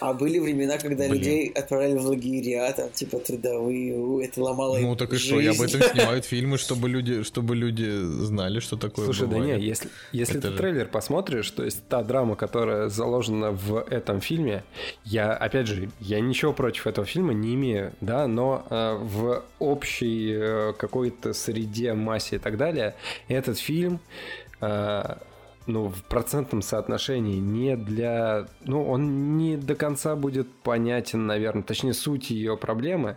[0.00, 1.18] А были времена, когда Блин.
[1.18, 5.26] людей отправляли в лагеря, там, типа, трудовые, это ломало Ну, так и жизнь.
[5.26, 7.90] что, и об этом снимают фильмы, чтобы люди, чтобы люди
[8.24, 9.46] знали, что такое Слушай, бывает.
[9.48, 10.58] да не, если, если это ты же...
[10.58, 14.64] трейлер посмотришь, то есть та драма, которая заложена в этом фильме,
[15.04, 20.32] я, опять же, я ничего против этого фильма не имею, да, но э, в общей
[20.34, 22.94] э, какой-то среде, массе и так далее,
[23.28, 24.00] этот фильм
[24.60, 25.16] э,
[25.66, 28.46] ну, в процентном соотношении не для...
[28.64, 33.16] Ну, он не до конца будет понятен, наверное, точнее, суть ее проблемы,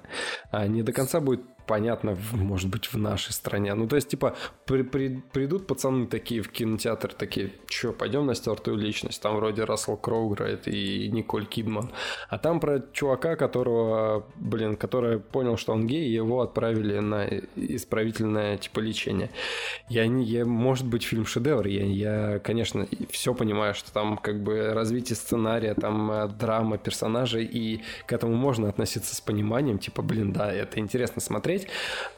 [0.51, 3.73] а не до конца будет понятно, может быть, в нашей стране.
[3.73, 8.35] Ну, то есть, типа, при, при, придут пацаны такие в кинотеатр, такие, что, пойдем на
[8.35, 9.21] стертую личность?
[9.21, 11.91] Там вроде Рассел Кроу играет и Николь Кидман.
[12.29, 18.57] А там про чувака, которого, блин, который понял, что он гей, его отправили на исправительное,
[18.57, 19.29] типа, лечение.
[19.89, 21.67] Я не, я, может быть, фильм шедевр.
[21.67, 27.43] Я, я, конечно, все понимаю, что там, как бы, развитие сценария, там, э, драма персонажей,
[27.43, 31.67] и к этому можно относиться с пониманием, типа, блин, да, это интересно смотреть, посмотреть,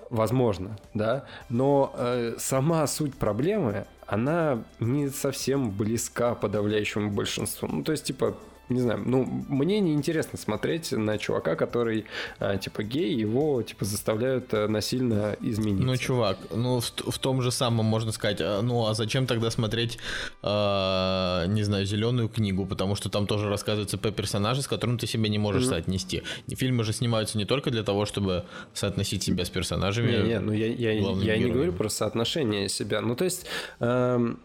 [0.10, 7.68] возможно, да, но э, сама суть проблемы, она не совсем близка подавляющему большинству.
[7.72, 8.36] Ну, то есть, типа,
[8.70, 12.06] не знаю, ну, мне не интересно смотреть на чувака, который,
[12.40, 15.84] а, типа, гей, его, типа, заставляют а, насильно изменить.
[15.84, 19.50] Ну, чувак, ну, в, в том же самом можно сказать, а, ну, а зачем тогда
[19.50, 19.98] смотреть,
[20.42, 25.08] а, не знаю, зеленую книгу, потому что там тоже рассказывается по персонажу, с которым ты
[25.08, 25.70] себя не можешь mm-hmm.
[25.70, 26.24] соотнести.
[26.48, 30.12] Фильмы же снимаются не только для того, чтобы соотносить себя с персонажами.
[30.12, 33.02] Не, не, ну, я, я, я не говорю про соотношение себя.
[33.02, 33.46] Ну, то есть...
[33.80, 34.40] Эм...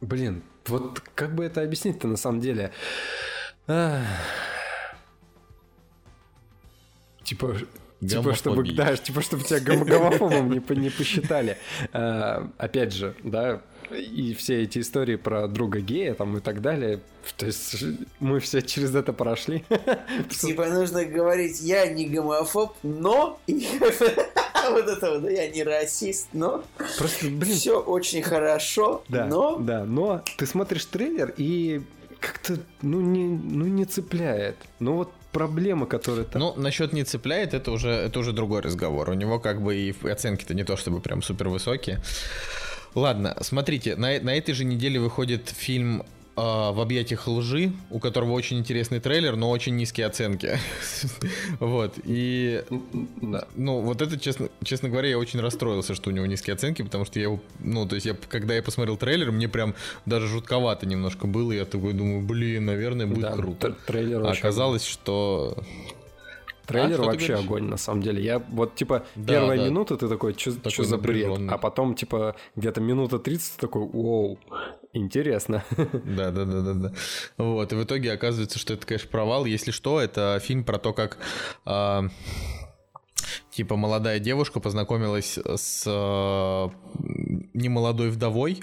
[0.00, 2.72] Блин, вот как бы это объяснить-то на самом деле?
[7.24, 7.56] Типа,
[8.00, 11.58] Типа, чтобы, да, типа, чтобы тебя гом- гомофобом не, не посчитали.
[11.92, 13.60] А, опять же, да,
[13.90, 17.00] и все эти истории про друга гея там и так далее.
[17.36, 17.84] То есть
[18.20, 19.64] мы все через это прошли.
[20.30, 23.40] Типа нужно говорить, я не гомофоб, но...
[24.70, 26.62] Вот это вот, я не расист, но...
[26.98, 27.56] Просто, блин...
[27.56, 29.56] Все очень хорошо, да, но...
[29.56, 31.80] Да, но ты смотришь трейлер и
[32.20, 34.56] как-то, ну, не, ну, не цепляет.
[34.80, 36.40] Ну, вот проблема, которая там...
[36.40, 39.10] Ну, насчет не цепляет, это уже, это уже другой разговор.
[39.10, 42.00] У него как бы и оценки-то не то чтобы прям супер высокие.
[42.94, 46.04] Ладно, смотрите, на, на этой же неделе выходит фильм
[46.40, 50.56] а, в объятиях лжи, у которого очень интересный трейлер, но очень низкие оценки.
[51.58, 51.94] вот.
[52.04, 52.62] И
[53.56, 57.04] ну, вот это, честно, честно говоря, я очень расстроился, что у него низкие оценки, потому
[57.04, 59.74] что я его, ну, то есть я, когда я посмотрел трейлер, мне прям
[60.06, 63.74] даже жутковато немножко было, я такой думаю, блин, наверное, будет круто.
[63.88, 65.58] Трейлер а оказалось, что
[66.68, 68.22] Трейлер а, вообще огонь, на самом деле.
[68.22, 69.64] Я вот, типа, да, первая да.
[69.64, 71.40] минута ты такой, что за бред?
[71.48, 74.38] А потом, типа, где-то минута 30 такой, вау,
[74.92, 75.64] интересно.
[76.04, 76.92] Да, да, да, да, да.
[77.38, 79.46] Вот, и в итоге оказывается, что это, конечно, провал.
[79.46, 81.16] Если что, это фильм про то, как...
[81.64, 82.04] А,
[83.50, 86.68] типа молодая девушка познакомилась с э,
[87.54, 88.62] немолодой вдовой,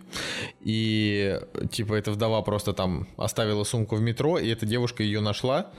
[0.61, 1.39] и
[1.71, 5.71] типа эта вдова просто там оставила сумку в метро, и эта девушка ее нашла,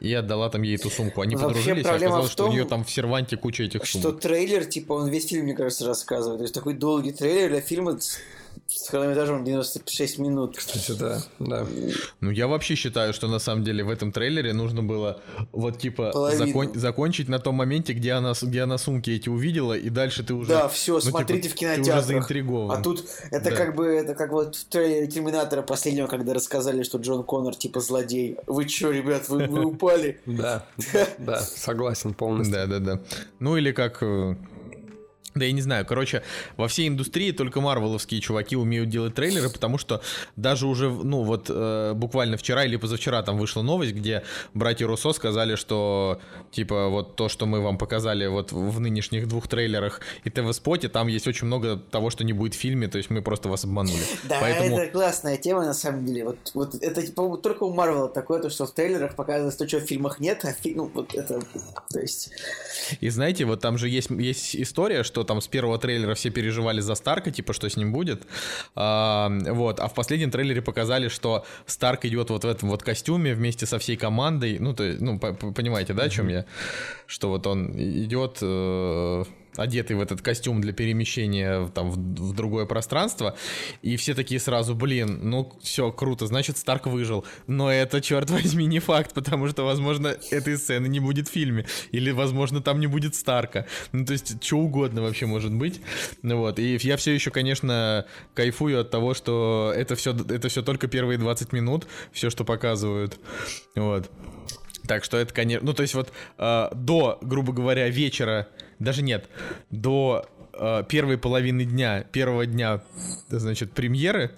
[0.00, 1.20] и отдала там ей эту сумку.
[1.20, 4.08] Они Вообще подружились, а оказалось, том, что у нее там в серванте куча этих сумок.
[4.08, 6.38] Что трейлер, типа, он весь фильм, мне кажется, рассказывает.
[6.38, 7.98] То есть такой долгий трейлер для фильма
[8.66, 10.56] с хронометражом 96 минут.
[10.56, 11.66] Кстати, да, да.
[12.20, 15.20] Ну, я вообще считаю, что на самом деле в этом трейлере нужно было
[15.52, 19.90] вот типа закон- закончить на том моменте, где она, где она сумки эти увидела, и
[19.90, 20.48] дальше ты уже...
[20.48, 21.86] Да, все, ну, типа, смотрите типа, в кинотеатрах.
[21.86, 22.78] Ты уже заинтригован.
[22.78, 23.56] А тут это да.
[23.56, 27.80] как бы, это как вот в трейлере Терминатора последнего, когда рассказали, что Джон Коннор типа
[27.80, 28.36] злодей.
[28.46, 30.20] Вы чё, ребят, вы, вы упали?
[30.26, 30.66] Да,
[31.18, 32.54] да, согласен полностью.
[32.54, 33.00] Да, да, да.
[33.38, 34.36] Ну или как э,
[35.34, 36.22] да я не знаю, короче,
[36.56, 40.02] во всей индустрии только марвеловские чуваки умеют делать трейлеры, потому что
[40.36, 44.24] даже уже, ну вот э, буквально вчера или позавчера там вышла новость, где
[44.54, 46.20] братья Руссо сказали, что
[46.50, 51.08] типа вот то, что мы вам показали вот в нынешних двух трейлерах и ТВ-споте, там
[51.08, 54.02] есть очень много того, что не будет в фильме, то есть мы просто вас обманули.
[54.28, 54.78] Да, Поэтому...
[54.78, 56.24] это классная тема на самом деле.
[56.24, 59.80] Вот, вот это типа, только у Марвела такое, то, что в трейлерах показывается то, чего
[59.80, 61.40] в фильмах нет, а фильм, ну, вот это,
[61.90, 62.30] то есть...
[63.00, 66.80] И знаете, вот там же есть, есть история, что там с первого трейлера все переживали
[66.80, 68.26] за Старка, типа, что с ним будет.
[68.74, 73.34] А, вот, а в последнем трейлере показали, что Старк идет вот в этом вот костюме
[73.34, 74.58] вместе со всей командой.
[74.58, 76.44] Ну, то, ну, понимаете, да, о чем я?
[77.06, 78.38] Что вот он идет...
[78.42, 79.24] Э
[79.56, 83.36] одетый в этот костюм для перемещения там в, в другое пространство,
[83.82, 87.24] и все такие сразу, блин, ну все, круто, значит Старк выжил.
[87.46, 91.66] Но это, черт возьми, не факт, потому что, возможно, этой сцены не будет в фильме,
[91.90, 93.66] или, возможно, там не будет Старка.
[93.92, 95.80] Ну, то есть, что угодно вообще может быть.
[96.22, 100.62] Ну, вот, и я все еще, конечно, кайфую от того, что это все, это все
[100.62, 103.18] только первые 20 минут, все, что показывают.
[103.76, 104.10] Вот.
[104.86, 108.48] Так что это, конечно, ну то есть вот э, до, грубо говоря, вечера
[108.82, 109.28] даже нет.
[109.70, 112.82] До э, первой половины дня, первого дня,
[113.28, 114.32] значит, премьеры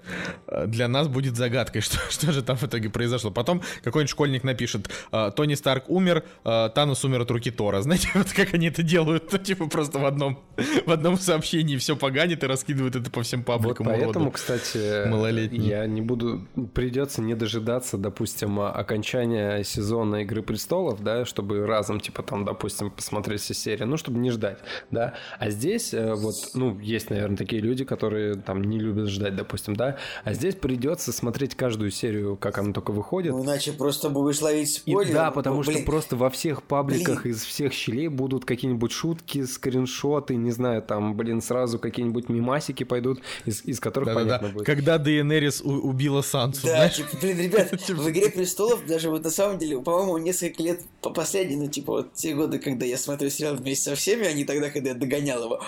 [0.47, 3.31] э, для нас будет загадкой, что, что же там в итоге произошло.
[3.31, 7.81] Потом какой-нибудь школьник напишет, э, Тони Старк умер, э, Танос умер от руки Тора.
[7.85, 10.39] Знаете, вот как они это делают, ну, типа просто в одном,
[10.85, 13.85] в одном сообщении все поганит и раскидывают это по всем пабликам.
[13.85, 15.67] Вот поэтому, уроду, кстати, малолетний.
[15.67, 22.23] я не буду, придется не дожидаться, допустим, окончания сезона Игры Престолов, да, чтобы разом, типа,
[22.23, 24.59] там, допустим, посмотреть все серии, ну, чтобы не ждать,
[24.91, 25.13] да.
[25.39, 29.75] А здесь э, вот, ну, есть, наверное, такие люди, которые там не любят ждать, допустим,
[29.75, 29.97] да.
[30.23, 33.31] А здесь придется смотреть каждую серию, как она только выходит.
[33.31, 35.11] Ну, иначе просто будешь ловить спойлер.
[35.11, 35.77] И, да, потому Блин.
[35.77, 37.33] что просто во всех пабликах блин.
[37.33, 43.21] из всех щелей будут какие-нибудь шутки, скриншоты, не знаю, там, блин, сразу какие-нибудь мимасики пойдут,
[43.45, 44.65] из, из которых да, понятно да, будет.
[44.65, 46.95] Когда Дейенерис убила Сансу, Да, знаешь?
[46.95, 51.09] типа, блин, ребят, в «Игре престолов» даже вот на самом деле, по-моему, несколько лет по
[51.09, 54.43] последней, ну, типа, вот те годы, когда я смотрю сериал вместе со всеми, а не
[54.43, 55.61] тогда, когда я догонял его,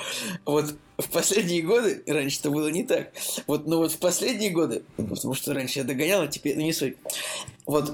[0.46, 3.12] вот в последние годы, раньше это было не так,
[3.46, 6.74] вот, ну вот в последние годы, потому что раньше я догонял, а теперь, ну не
[6.74, 6.98] суть,
[7.66, 7.94] вот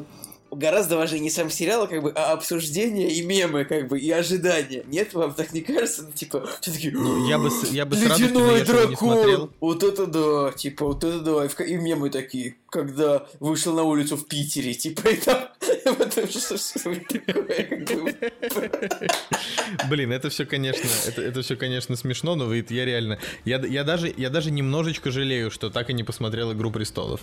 [0.55, 4.09] гораздо важнее не сам сериал, а как бы, а обсуждение и мемы, как бы, и
[4.11, 4.83] ожидания.
[4.87, 6.03] Нет, вам так не кажется?
[6.03, 9.51] Ну, типа, все таки ну, я бы, я бы сразу дракон!
[9.59, 11.63] Вот это да, типа, вот это да.
[11.63, 15.49] И мемы такие, когда вышел на улицу в Питере, типа, и там...
[19.89, 24.11] Блин, это все, конечно, это, это все, конечно, смешно, но я реально, я, я даже,
[24.17, 27.21] я даже немножечко жалею, что так и не посмотрел Игру престолов,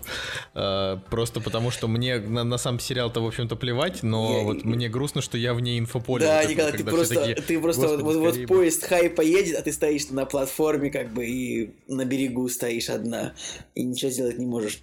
[0.55, 4.45] uh, просто потому что мне на, на сам сериал-то в общем-то плевать, но я...
[4.45, 6.27] вот мне грустно, что я вне инфополя.
[6.27, 9.63] Да, вот Николай, ты просто, такие, ты просто вот, вот, вот поезд хайпа едет, а
[9.63, 13.35] ты стоишь на платформе как бы и на берегу стоишь одна
[13.75, 14.81] и ничего сделать не можешь.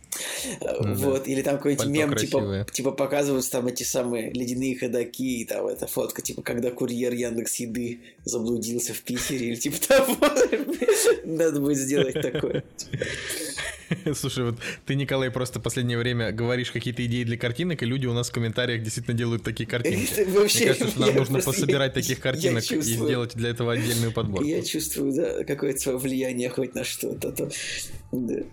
[0.59, 5.67] Вот, или там какой-нибудь мем, типа, типа показывают там эти самые ледяные ходаки, и там
[5.67, 10.17] эта фотка, типа, когда курьер Яндекс Еды заблудился в Питере, или типа того.
[11.25, 12.63] Надо будет сделать такое.
[14.13, 14.55] Слушай, вот
[14.85, 18.29] ты, Николай, просто в последнее время говоришь какие-то идеи для картинок, и люди у нас
[18.29, 20.23] в комментариях действительно делают такие картинки.
[20.29, 24.11] Вообще, Мне кажется, что нам нужно пособирать я, таких картинок и сделать для этого отдельную
[24.11, 24.45] подборку.
[24.45, 27.31] Я чувствую, да, какое-то свое влияние хоть на что-то.
[27.31, 27.49] То,
[28.11, 28.43] да.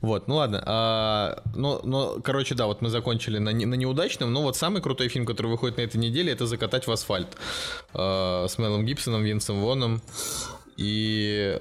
[0.00, 0.62] Вот, ну ладно.
[0.66, 5.08] А, ну, ну, короче, да, вот мы закончили на, на неудачном, но вот самый крутой
[5.08, 7.28] фильм, который выходит на этой неделе, это «Закатать в асфальт»
[7.94, 10.02] а, с Мелом Гибсоном, Винсом Воном
[10.76, 11.58] и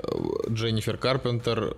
[0.50, 1.76] Дженнифер Карпентер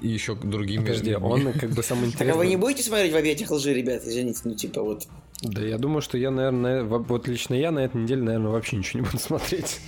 [0.00, 0.82] и еще другими.
[0.82, 2.26] Подожди, он как бы самый интересный.
[2.26, 4.02] Так а вы не будете смотреть в объятиях лжи, ребят?
[4.04, 5.06] Извините, ну типа вот.
[5.42, 9.00] Да, я думаю, что я, наверное, вот лично я на этой неделе, наверное, вообще ничего
[9.00, 9.80] не буду смотреть.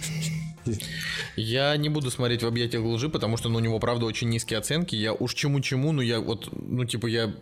[1.36, 4.58] Я не буду смотреть в объятиях лжи, потому что ну, у него, правда, очень низкие
[4.58, 4.94] оценки.
[4.94, 7.32] Я уж чему-чему, ну я вот, ну типа я,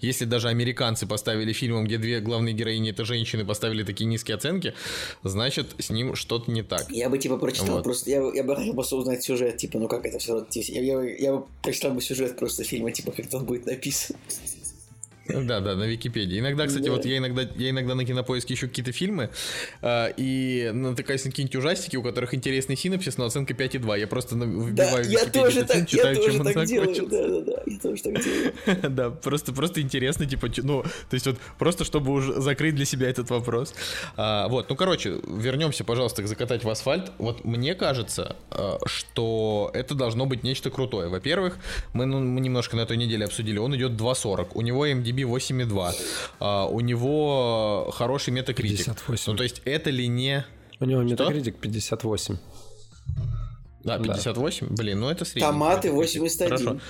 [0.00, 4.74] если даже американцы поставили фильмом, где две главные героини это женщины, поставили такие низкие оценки,
[5.22, 6.90] значит с ним что-то не так.
[6.90, 7.84] Я бы типа прочитал вот.
[7.84, 11.02] просто, я, я бы хотел просто узнать сюжет, типа, ну как это все, я, я,
[11.02, 14.16] я бы прочитал бы сюжет просто фильма, типа, как он будет написан.
[15.28, 16.38] Да, да, на Википедии.
[16.38, 16.92] Иногда, кстати, да.
[16.92, 19.30] вот я иногда, я иногда на кинопоиске ищу какие-то фильмы
[19.82, 23.98] э, и натыкаюсь на какие-нибудь ужастики, у которых интересный синопсис, но оценка 5,2.
[23.98, 27.08] Я просто вбиваю да, я тоже так, читаю, я тоже так делаю.
[27.08, 28.90] Да, да, да, я тоже так делаю.
[28.90, 33.08] да, просто, просто интересно, типа, ну, то есть вот просто чтобы уже закрыть для себя
[33.08, 33.74] этот вопрос.
[34.16, 37.12] А, вот, ну, короче, вернемся, пожалуйста, к закатать в асфальт.
[37.18, 41.08] Вот мне кажется, а, что это должно быть нечто крутое.
[41.08, 41.58] Во-первых,
[41.92, 44.48] мы, ну, мы немножко на той неделе обсудили, он идет 2.40.
[44.54, 45.94] У него MDB IMDb 8,2.
[46.40, 48.86] А, у него хороший метакритик.
[48.86, 49.32] 58.
[49.32, 50.44] Ну, то есть это ли не...
[50.80, 52.36] У него метакритик 58.
[53.84, 54.68] Да, 58?
[54.68, 54.74] Да.
[54.74, 55.48] Блин, ну это средний.
[55.48, 56.58] Томаты 81.
[56.58, 56.80] Хорошо.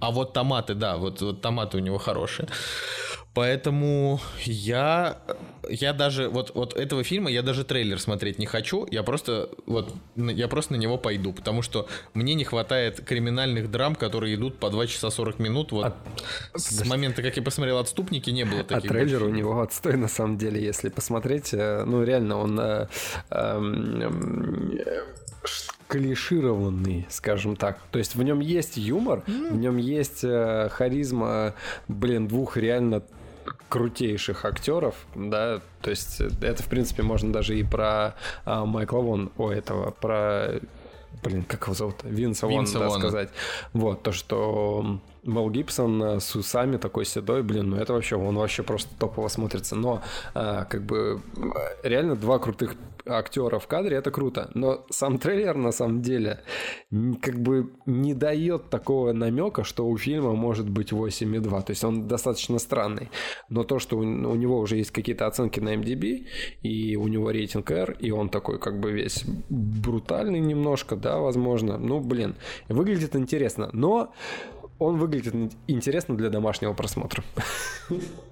[0.00, 2.48] А вот томаты, да, вот, вот томаты у него хорошие.
[3.34, 5.18] Поэтому я,
[5.68, 8.86] я даже вот, вот этого фильма я даже трейлер смотреть не хочу.
[8.90, 13.94] Я просто вот я просто на него пойду, потому что мне не хватает криминальных драм,
[13.94, 15.72] которые идут по 2 часа 40 минут.
[15.72, 16.58] Вот а...
[16.58, 18.90] с момента, как я посмотрел «Отступники», не было таких.
[18.90, 21.52] А трейлер у него отстой на самом деле, если посмотреть.
[21.52, 22.86] Э, ну реально он э,
[23.30, 23.60] э,
[25.88, 27.78] клишированный, скажем так.
[27.90, 29.52] То есть в нем есть юмор, mm.
[29.52, 31.54] в нем есть э, харизма,
[31.88, 33.02] блин, двух реально
[33.68, 38.14] крутейших актеров, да, то есть это, в принципе, можно даже и про
[38.44, 40.60] а, Майкла Вон, о, этого, про
[41.22, 41.96] блин, как его зовут?
[42.02, 43.30] Винса, Винса Вон, да, сказать.
[43.72, 48.62] Вот, то, что Мел Гибсон с усами такой седой, блин, ну это вообще, он вообще
[48.62, 49.76] просто топово смотрится.
[49.76, 50.02] Но
[50.34, 51.20] а, как бы
[51.82, 52.76] реально два крутых
[53.08, 54.50] актера в кадре, это круто.
[54.54, 56.40] Но сам трейлер на самом деле
[57.22, 61.62] как бы не дает такого намека, что у фильма может быть 8,2.
[61.62, 63.10] То есть он достаточно странный.
[63.48, 66.26] Но то, что у, него уже есть какие-то оценки на IMDb,
[66.62, 71.78] и у него рейтинг R, и он такой как бы весь брутальный немножко, да, возможно.
[71.78, 72.36] Ну, блин,
[72.68, 73.70] выглядит интересно.
[73.72, 74.12] Но
[74.78, 75.34] он выглядит
[75.66, 77.24] интересно для домашнего просмотра.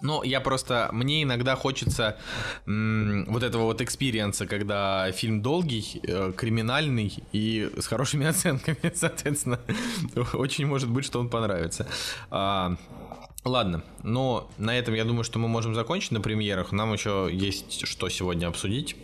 [0.00, 0.88] Ну, я просто...
[0.92, 2.16] Мне иногда хочется
[2.66, 8.92] м- вот этого вот experience а, когда фильм долгий, э, криминальный и с хорошими оценками,
[8.94, 9.58] соответственно.
[10.34, 11.86] Очень может быть, что он понравится.
[12.30, 12.76] А,
[13.44, 16.70] ладно, но на этом я думаю, что мы можем закончить на премьерах.
[16.72, 18.96] Нам еще есть что сегодня обсудить.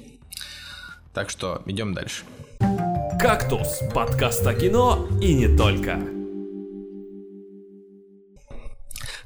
[1.13, 2.25] Так что идем дальше.
[3.21, 6.24] «Кактус»— подкаст о кино и не только.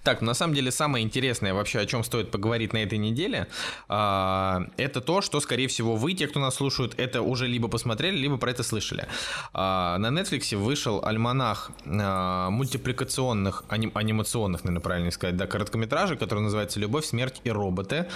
[0.03, 3.47] Так, на самом деле самое интересное вообще, о чем стоит поговорить на этой неделе,
[3.89, 8.17] э, это то, что, скорее всего, вы, те, кто нас слушают, это уже либо посмотрели,
[8.17, 9.07] либо про это слышали.
[9.55, 16.41] Э, на Netflix вышел альманах э, мультипликационных, аним, анимационных, наверное, правильно сказать, да, короткометражек, который
[16.41, 18.09] называется «Любовь, смерть и роботы».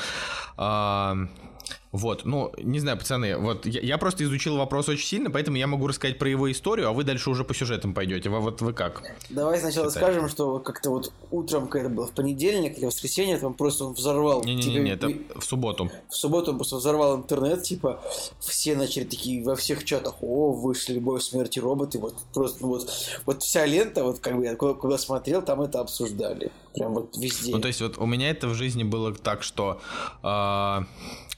[1.93, 5.67] Вот, ну, не знаю, пацаны, вот я, я просто изучил вопрос очень сильно, поэтому я
[5.67, 8.31] могу рассказать про его историю, а вы дальше уже по сюжетам пойдете.
[8.31, 9.03] Вы, вот вы как?
[9.29, 10.13] Давай сначала Считаете?
[10.13, 13.93] скажем, что как-то вот утром, когда это было в понедельник или воскресенье, там просто он
[13.93, 14.43] взорвал.
[14.43, 15.91] Не-не-не, это в субботу.
[16.09, 18.03] В субботу он просто взорвал интернет, типа,
[18.41, 22.91] все начали такие во всех чатах, о, вышли любовь, смерти роботы, вот просто, ну, вот,
[23.27, 26.53] вот вся лента, вот как бы я куда, куда смотрел, там это обсуждали.
[26.75, 27.53] Прям вот везде.
[27.53, 29.79] Ну, то есть вот у меня это в жизни было так, что
[30.23, 30.79] э,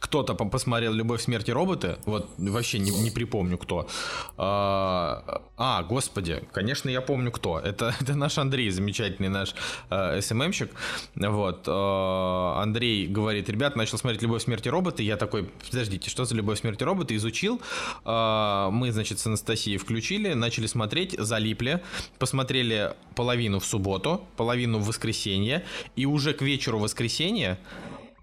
[0.05, 3.89] кто-то посмотрел «Любовь, смерти роботы», вот вообще не, не припомню кто.
[4.37, 7.59] А, а, господи, конечно, я помню кто.
[7.59, 9.55] Это, это наш Андрей, замечательный наш
[9.89, 10.71] э, СММщик.
[11.15, 11.67] Вот.
[11.67, 15.03] Э, Андрей говорит, ребят, начал смотреть «Любовь, смерти роботы».
[15.03, 17.17] Я такой, подождите, что за «Любовь, смерти роботы»?
[17.17, 17.63] Изучил.
[18.05, 21.83] Э, мы, значит, с Анастасией включили, начали смотреть, залипли.
[22.19, 25.65] Посмотрели половину в субботу, половину в воскресенье.
[25.97, 27.59] И уже к вечеру воскресенья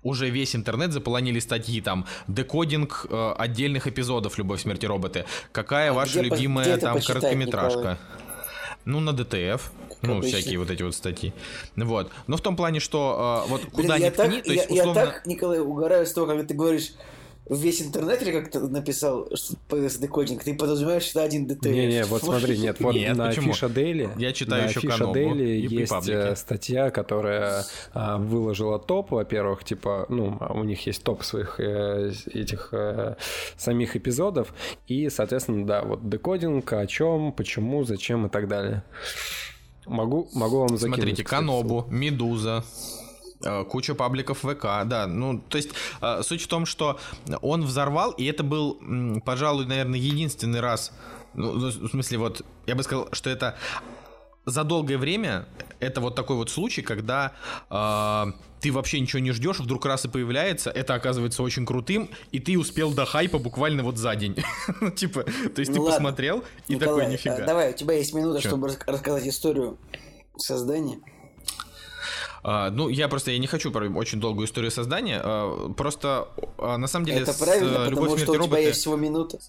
[0.04, 5.26] уже весь интернет заполонили статьи там декодинг э, отдельных эпизодов Любовь, смерти роботы.
[5.52, 7.80] Какая а ваша где, любимая где там короткометражка?
[7.80, 7.98] Николай?
[8.86, 9.72] Ну, на ДТФ.
[9.90, 10.38] Как ну, обычно.
[10.38, 11.34] всякие вот эти вот статьи.
[11.76, 12.12] Вот.
[12.26, 15.00] Но в том плане, что э, вот Блин, куда ни ткни, то есть я, условно...
[15.00, 16.94] я так, Николай, угораю с того, как ты говоришь
[17.50, 21.66] весь интернет, или как ты написал, что PSD кодинг, ты подразумеваешь, что один ДТФ.
[21.66, 23.54] Не-не, вот смотри, нет, вот нет, на почему?
[23.54, 29.12] Фиша Дейли, я читаю на еще Фиша Дейли есть э, статья, которая а, выложила топ,
[29.12, 33.16] во-первых, типа, ну, у них есть топ своих э, этих э,
[33.58, 34.54] самих эпизодов,
[34.88, 38.84] и, соответственно, да, вот декодинг, о чем, почему, зачем и так далее.
[39.86, 41.00] Могу, могу вам закинуть.
[41.00, 42.64] Смотрите, Канобу, Медуза,
[43.44, 45.08] Э, куча пабликов ВК, да.
[45.08, 45.70] Ну, то есть
[46.02, 47.00] э, суть в том, что
[47.42, 48.80] он взорвал, и это был,
[49.26, 50.92] пожалуй, наверное, единственный раз.
[51.34, 53.56] Ну, ну, в смысле, вот, я бы сказал, что это
[54.46, 55.46] за долгое время
[55.80, 57.34] это вот такой вот случай, когда
[57.70, 62.40] э, ты вообще ничего не ждешь, вдруг раз и появляется, это оказывается очень крутым, и
[62.40, 64.36] ты успел до хайпа буквально вот за день.
[64.82, 67.36] ну, типа, то есть ну, ты посмотрел и такой нифига.
[67.36, 69.78] А, давай, у тебя есть минута, чтобы рассказать историю
[70.38, 71.00] создания.
[72.44, 75.22] А, ну, я просто я не хочу про очень долгую историю создания.
[75.24, 76.28] А, просто
[76.58, 78.50] а, на самом деле это правильно, э, потому что у роботы...
[78.50, 79.40] тебя есть всего минута.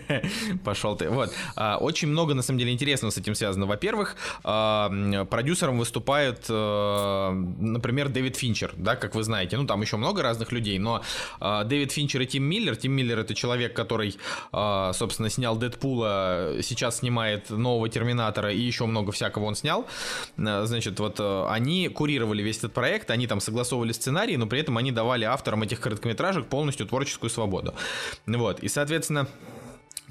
[0.64, 1.08] Пошел ты.
[1.10, 1.32] Вот.
[1.80, 3.66] Очень много на самом деле интересного с этим связано.
[3.66, 9.56] Во-первых, продюсером выступает, э, например, Дэвид Финчер, да, как вы знаете.
[9.56, 11.02] Ну, там еще много разных людей, но
[11.40, 12.76] Дэвид Финчер и Тим Миллер.
[12.76, 14.16] Тим Миллер это человек, который,
[14.52, 19.86] собственно, снял Дэдпула, сейчас снимает нового Терминатора и еще много всякого он снял.
[20.36, 24.76] Значит, вот они курировали курировали весь этот проект, они там согласовывали сценарий, но при этом
[24.78, 27.74] они давали авторам этих короткометражек полностью творческую свободу.
[28.26, 29.26] Вот, и, соответственно,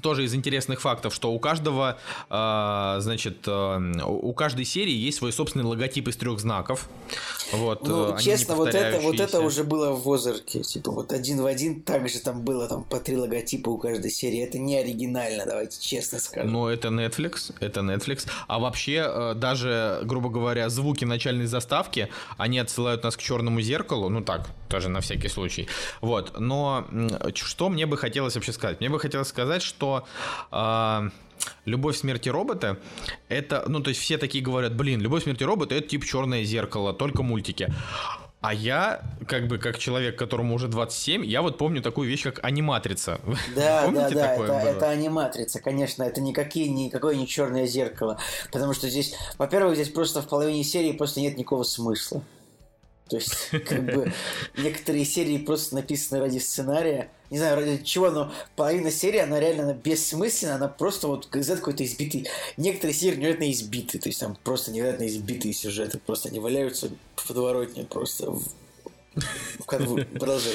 [0.02, 1.98] тоже из интересных фактов, что у каждого,
[2.30, 6.88] э, значит, э, у каждой серии есть свой собственный логотип из трех знаков.
[7.52, 10.62] Вот, ну, э, честно, вот это, вот это уже было в Озарке.
[10.62, 14.42] Типа вот один в один также там было там по три логотипа у каждой серии.
[14.42, 16.52] Это не оригинально, давайте честно скажем.
[16.52, 18.26] Но это Netflix, это Netflix.
[18.46, 24.08] А вообще, э, даже, грубо говоря, звуки начальной заставки, они отсылают нас к черному зеркалу.
[24.08, 25.68] Ну так, тоже на всякий случай.
[26.00, 26.38] Вот.
[26.38, 26.86] Но
[27.34, 28.80] что мне бы хотелось вообще сказать?
[28.80, 29.87] Мне бы хотелось сказать, что
[30.52, 31.10] э,
[31.64, 32.78] Любовь смерти робота
[33.28, 36.92] это, ну, то есть все такие говорят, блин, Любовь смерти робота это типа черное зеркало,
[36.92, 37.72] только мультики.
[38.40, 42.44] А я, как бы, как человек, которому уже 27, я вот помню такую вещь, как
[42.44, 43.20] аниматрица.
[43.56, 44.52] Да, Помните да, да, это, было?
[44.52, 48.18] это аниматрица, конечно, это никакие, никакое не черное зеркало.
[48.52, 52.22] Потому что здесь, во-первых, здесь просто в половине серии просто нет никакого смысла.
[53.08, 54.12] То есть, как бы,
[54.56, 57.10] некоторые серии просто написаны ради сценария.
[57.30, 61.44] Не знаю, ради чего, но половина серии, она реально она бессмысленна, она просто вот как
[61.44, 62.26] какой-то избитый.
[62.56, 67.26] Некоторые серии невероятно избиты, то есть там просто невероятно избитые сюжеты, просто они валяются в
[67.28, 68.42] подворотне просто в,
[69.58, 69.98] в канву.
[70.18, 70.54] Продолжай.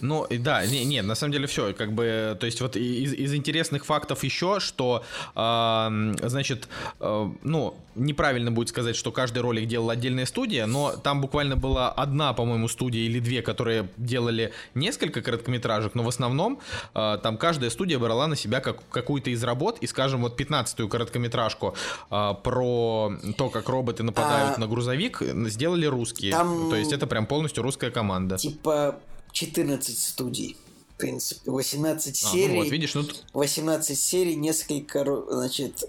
[0.00, 3.34] Ну, да, не, не, на самом деле все, как бы, то есть вот из, из
[3.34, 6.68] интересных фактов еще, что, э, значит,
[7.00, 11.90] э, ну, неправильно будет сказать, что каждый ролик делала отдельная студия, но там буквально была
[11.90, 16.60] одна, по-моему, студия или две, которые делали несколько короткометражек, но в основном
[16.94, 20.88] э, там каждая студия брала на себя как, какую-то из работ, и, скажем, вот 15-ю
[20.88, 21.74] короткометражку
[22.10, 24.60] э, про то, как роботы нападают а...
[24.60, 26.32] на грузовик, сделали русские.
[26.32, 26.70] Там...
[26.70, 28.36] То есть это прям полностью русская команда.
[28.36, 28.96] Типа
[29.32, 30.56] 14 студий.
[30.94, 32.54] В принципе, 18 а, серий.
[32.54, 33.04] Ну вот, видишь, ну...
[33.32, 35.84] 18 серий, несколько, значит,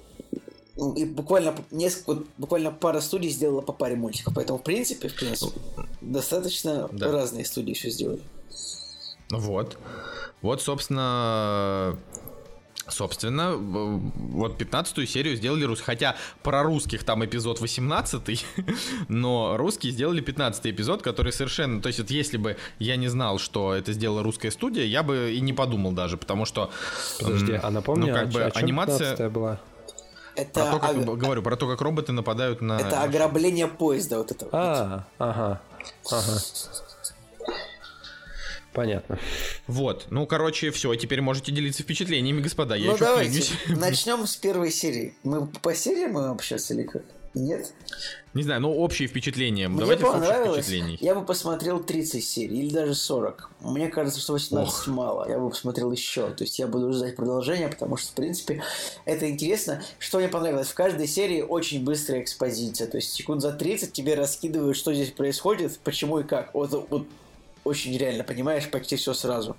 [0.80, 4.34] ну, и буквально несколько, буквально пара студий сделала по паре мультиков.
[4.36, 5.60] Поэтому, в принципе, в принципе,
[6.00, 7.12] достаточно да.
[7.12, 8.22] разные студии еще сделали.
[9.32, 9.78] Вот.
[10.42, 11.98] Вот, собственно,
[12.90, 15.82] Собственно, вот 15 серию сделали рус.
[15.82, 18.46] Хотя про русских там эпизод 18,
[19.10, 21.82] но русские сделали 15 эпизод, который совершенно...
[21.82, 25.34] То есть вот если бы я не знал, что это сделала русская студия, я бы
[25.34, 26.72] и не подумал даже, потому что...
[27.20, 29.30] Подожди, а напомни, ну, как а, бы о анимация...
[29.30, 29.60] была?
[30.36, 31.18] Это про то, как, ог...
[31.18, 32.80] говорю, про то, как роботы нападают на...
[32.80, 34.48] Это ограбление поезда, вот это.
[34.52, 35.62] А, ага,
[36.10, 36.40] ага.
[38.80, 39.20] Понятно.
[39.68, 40.06] Вот.
[40.10, 40.96] Ну, короче, все.
[40.96, 42.76] Теперь можете делиться впечатлениями, господа.
[42.76, 43.44] Я ну, давайте.
[43.68, 45.16] Начнем с первой серии.
[45.24, 47.04] Мы по серии мы общаться или как?
[47.34, 47.74] Нет?
[48.34, 49.68] Не знаю, но общие впечатления.
[49.68, 50.70] Мне Давайте понравилось.
[51.02, 53.52] Я бы посмотрел 30 серий или даже 40.
[53.60, 54.88] Мне кажется, что 18 Ох.
[54.88, 55.30] мало.
[55.30, 56.30] Я бы посмотрел еще.
[56.30, 58.64] То есть я буду ждать продолжения, потому что, в принципе,
[59.04, 59.84] это интересно.
[59.98, 60.70] Что мне понравилось?
[60.70, 62.88] В каждой серии очень быстрая экспозиция.
[62.88, 66.54] То есть секунд за 30 тебе раскидывают, что здесь происходит, почему и как.
[66.54, 67.08] Вот, вот
[67.64, 69.56] очень реально понимаешь почти все сразу.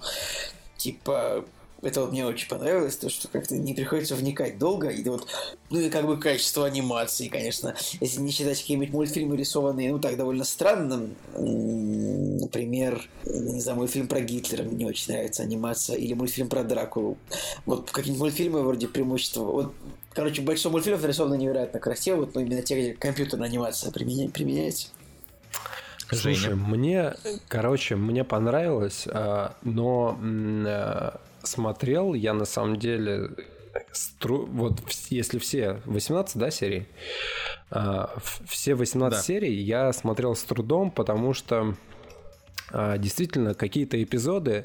[0.76, 1.44] Типа,
[1.82, 5.26] это вот мне очень понравилось, то, что как-то не приходится вникать долго, и вот,
[5.70, 10.16] ну и как бы качество анимации, конечно, если не считать какие-нибудь мультфильмы рисованные, ну так
[10.16, 16.64] довольно странно, например, не знаю, мультфильм про Гитлера, мне очень нравится анимация, или мультфильм про
[16.64, 17.16] Дракулу,
[17.66, 19.72] вот какие-нибудь мультфильмы вроде преимущества, вот
[20.12, 24.88] Короче, большинство мультфильмов нарисовано невероятно красиво, вот, но именно те, где компьютерная анимация применяется.
[26.12, 26.36] Женя.
[26.36, 27.14] Слушай, мне,
[27.48, 31.10] короче, мне понравилось, а, но э,
[31.42, 33.30] смотрел я на самом деле
[33.92, 34.46] стру...
[34.46, 34.80] вот
[35.10, 36.86] если все 18, да, серий,
[37.70, 38.14] а,
[38.46, 39.22] все 18 да.
[39.22, 41.74] серий я смотрел с трудом, потому что
[42.72, 44.64] действительно какие-то эпизоды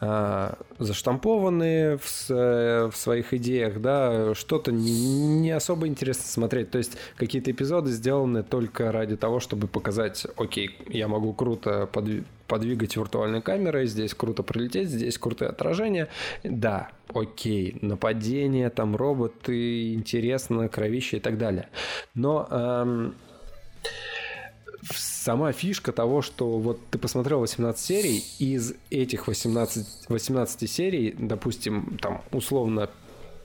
[0.00, 6.70] а, заштампованные в, в своих идеях, да, что-то не особо интересно смотреть.
[6.70, 12.26] То есть какие-то эпизоды сделаны только ради того, чтобы показать, окей, я могу круто подвигать
[12.46, 16.08] подвигать виртуальной камерой, здесь круто пролететь, здесь крутое отражение.
[16.42, 21.68] Да, окей, нападение, там роботы, интересно, кровище и так далее.
[22.14, 23.14] Но эм,
[24.92, 31.98] сама фишка того, что вот ты посмотрел 18 серий, из этих 18, 18 серий, допустим,
[32.00, 32.90] там условно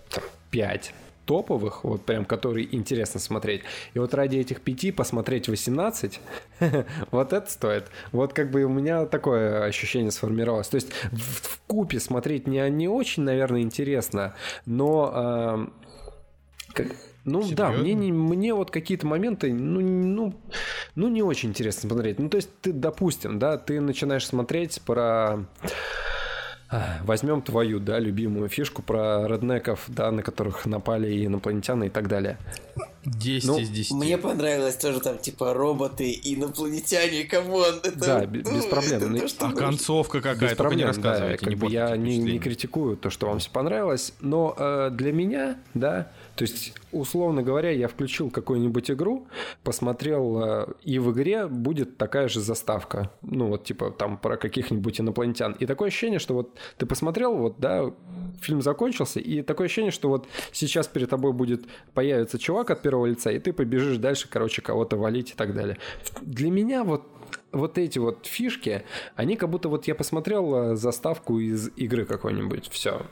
[0.10, 0.94] там, 5
[1.30, 3.62] топовых, вот прям, которые интересно смотреть.
[3.94, 6.20] И вот ради этих пяти посмотреть 18,
[7.12, 7.86] вот это стоит.
[8.12, 10.70] Вот как бы у меня такое ощущение сформировалось.
[10.70, 14.34] То есть в, в купе смотреть не, не очень, наверное, интересно,
[14.66, 16.88] но э, как,
[17.30, 17.56] ну Серьезно?
[17.56, 20.34] да, мне, не, мне вот какие-то моменты, ну, ну,
[20.96, 22.20] ну не очень интересно смотреть.
[22.20, 25.46] Ну то есть ты, допустим, да, ты начинаешь смотреть про...
[27.02, 32.38] Возьмем твою, да, любимую фишку про реднеков, да, на которых напали инопланетяне и так далее.
[33.06, 33.92] 10 ну, из 10.
[33.94, 37.80] Мне понравилось тоже там, типа, роботы, инопланетяне, come on.
[37.82, 39.16] Это, да, без, без проблем.
[39.16, 41.38] Это, то, а концовка какая-то, только не рассказывайте.
[41.38, 44.90] Да, как не бы я не, не критикую то, что вам все понравилось, но э,
[44.92, 49.28] для меня, да, то есть, условно говоря, я включил какую-нибудь игру,
[49.66, 53.12] посмотрел, э, и в игре будет такая же заставка.
[53.22, 55.52] Ну, вот, типа, там про каких-нибудь инопланетян.
[55.60, 57.92] И такое ощущение, что вот ты посмотрел, вот, да,
[58.40, 63.08] фильм закончился, и такое ощущение, что вот сейчас перед тобой будет появиться чувак от первого
[63.08, 65.78] лица, и ты побежишь дальше, короче, кого-то валить и так далее.
[66.22, 67.04] Для меня вот
[67.52, 68.84] вот эти вот фишки,
[69.16, 73.06] они как будто вот я посмотрел э, заставку из игры какой-нибудь, все,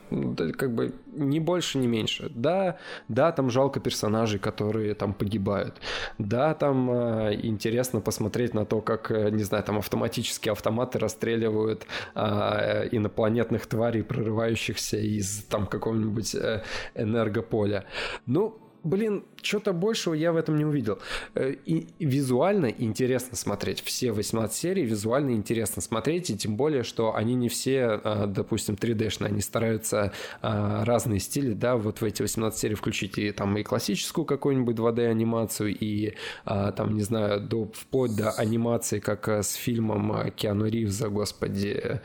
[0.56, 2.30] как бы ни больше, ни меньше.
[2.34, 2.78] Да,
[3.08, 5.76] да, там жалко персонажей, которые там погибают.
[6.18, 11.86] Да, там э, интересно посмотреть на то, как, э, не знаю, там автоматические автоматы расстреливают
[12.14, 16.62] э, инопланетных тварей, прорывающихся из там какого-нибудь э,
[16.94, 17.84] энергополя.
[18.26, 20.98] Ну, блин, что-то большего я в этом не увидел.
[21.34, 23.82] Э, и визуально интересно смотреть.
[23.82, 28.74] Все 18 серий визуально интересно смотреть, и тем более, что они не все, а, допустим,
[28.74, 30.12] 3D-шные, они стараются
[30.42, 34.76] а, разные стили, да, вот в эти 18 серий включить и там и классическую какую-нибудь
[34.76, 41.08] 2D-анимацию, и а, там, не знаю, до, вплоть до анимации, как с фильмом Киану Ривза,
[41.08, 42.00] господи,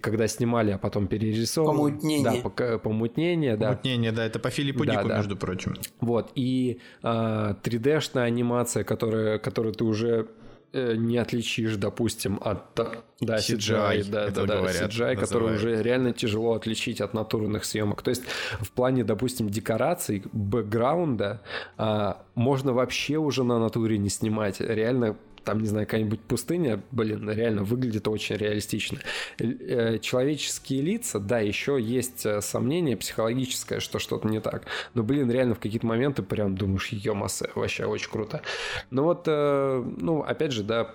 [0.00, 1.76] когда снимали, а потом перерисовывали.
[1.76, 2.42] Помутнение.
[2.42, 3.68] Да, помутнение, да.
[3.68, 5.16] Помутнение, да, это по Филиппу да, Дику, да.
[5.16, 5.76] между прочим.
[6.00, 6.57] Вот, и
[7.02, 10.28] э, 3D-шная анимация, которая, которую ты уже
[10.72, 12.74] э, не отличишь, допустим, от
[13.20, 17.64] да, CGI, CGI да, да, да, говорят, CGI, который уже реально тяжело отличить от натурных
[17.64, 18.02] съемок.
[18.02, 18.22] То есть
[18.60, 21.40] в плане, допустим, декораций, бэкграунда
[21.76, 24.60] а, можно вообще уже на натуре не снимать.
[24.60, 25.16] Реально
[25.48, 28.98] там, не знаю, какая-нибудь пустыня, блин, реально выглядит очень реалистично.
[29.38, 34.66] Э, человеческие лица, да, еще есть э, сомнение психологическое, что что-то не так.
[34.92, 38.42] Но, блин, реально в какие-то моменты прям думаешь, ё-массе, вообще очень круто.
[38.90, 40.94] Но вот, э, ну, опять же, да,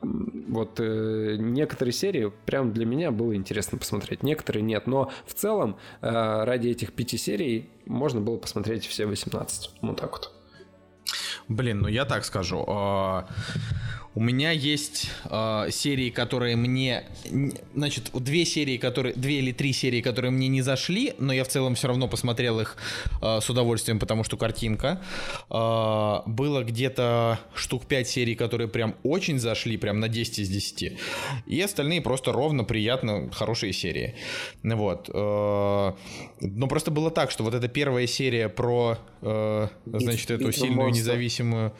[0.00, 5.76] вот э, некоторые серии прям для меня было интересно посмотреть, некоторые нет, но в целом
[6.02, 10.37] э, ради этих пяти серий можно было посмотреть все 18, вот так вот.
[11.48, 12.64] Блин, ну я так скажу.
[14.14, 17.04] У меня есть э, серии, которые мне,
[17.74, 21.48] значит, две серии, которые, две или три серии, которые мне не зашли, но я в
[21.48, 22.76] целом все равно посмотрел их
[23.20, 25.00] э, с удовольствием, потому что картинка.
[25.50, 30.98] Э, было где-то штук 5 серий, которые прям очень зашли, прям на 10 из 10.
[31.46, 34.14] И остальные просто ровно, приятно, хорошие серии.
[34.62, 35.10] Вот.
[35.12, 35.92] Э,
[36.40, 41.72] но просто было так, что вот эта первая серия про, э, значит, эту сильную независимую,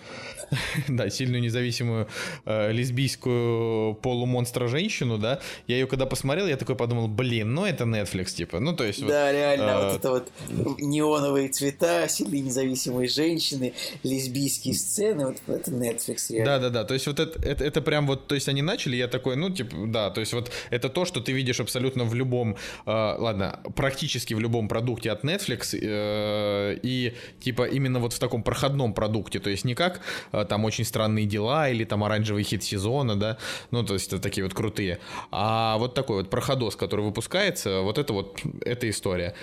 [0.89, 2.07] да, сильную независимую
[2.45, 8.35] э, лесбийскую полумонстра-женщину, да, я ее когда посмотрел, я такой подумал, блин, ну это Netflix,
[8.35, 9.05] типа, ну то есть...
[9.07, 9.87] Да, вот, реально, э...
[9.87, 10.33] вот это вот
[10.79, 16.45] неоновые цвета, сильные независимые женщины, лесбийские сцены, вот это Netflix, реально.
[16.45, 19.37] Да-да-да, то есть вот это, это, это прям вот, то есть они начали, я такой,
[19.37, 22.91] ну типа, да, то есть вот это то, что ты видишь абсолютно в любом, э,
[23.19, 28.93] ладно, практически в любом продукте от Netflix, э, и типа именно вот в таком проходном
[28.93, 30.01] продукте, то есть не как
[30.33, 33.39] э, там очень странные дела или там оранжевый хит сезона, да,
[33.71, 34.99] ну, то есть это такие вот крутые.
[35.31, 39.35] А вот такой вот проходос, который выпускается, вот это вот, эта история.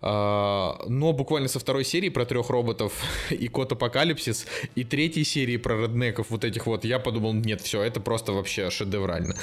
[0.00, 2.92] А, но буквально со второй серии про трех роботов
[3.30, 7.82] и кот апокалипсис, и третьей серии про реднеков вот этих вот, я подумал, нет, все,
[7.82, 9.34] это просто вообще шедеврально.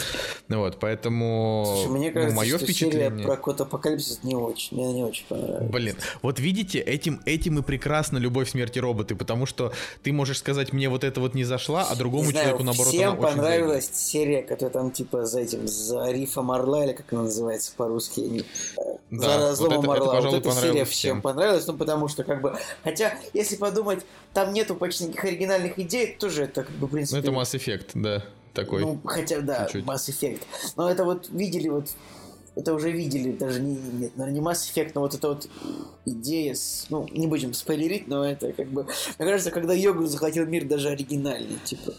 [0.49, 3.09] Вот, поэтому Слушай, мне ну, кажется, ну, мое что впечатление...
[3.09, 5.71] серия про кот апокалипсис не очень, мне не очень понравилась.
[5.71, 9.71] Блин, вот видите, этим, этим и прекрасно любовь смерти роботы, потому что
[10.03, 13.17] ты можешь сказать, мне вот это вот не зашла, а другому не человеку наоборот Всем
[13.17, 17.71] понравилась очень серия, которая там типа за этим, за рифом орла, или как она называется
[17.75, 18.45] по-русски,
[19.09, 20.17] да, за разломом вот это, орла.
[20.19, 20.85] Это, вот эта серия всем.
[20.85, 25.77] всем понравилась, ну потому что как бы, хотя если подумать, там нету почти никаких оригинальных
[25.79, 27.17] идей, тоже это как бы в принципе.
[27.17, 28.23] Ну это Mass Effect, да,
[28.53, 28.81] такой.
[28.81, 29.85] Ну хотя да, чуть-чуть.
[29.85, 30.41] Mass Effect,
[30.75, 31.87] но это вот видели вот
[32.55, 35.47] это уже видели, даже не, нет, наверное, не Mass Effect, но вот эта вот
[36.05, 38.83] идея с, ну, не будем спойлерить, но это как бы,
[39.17, 41.93] мне кажется, когда йогурт захватил мир, даже оригинальный, типа.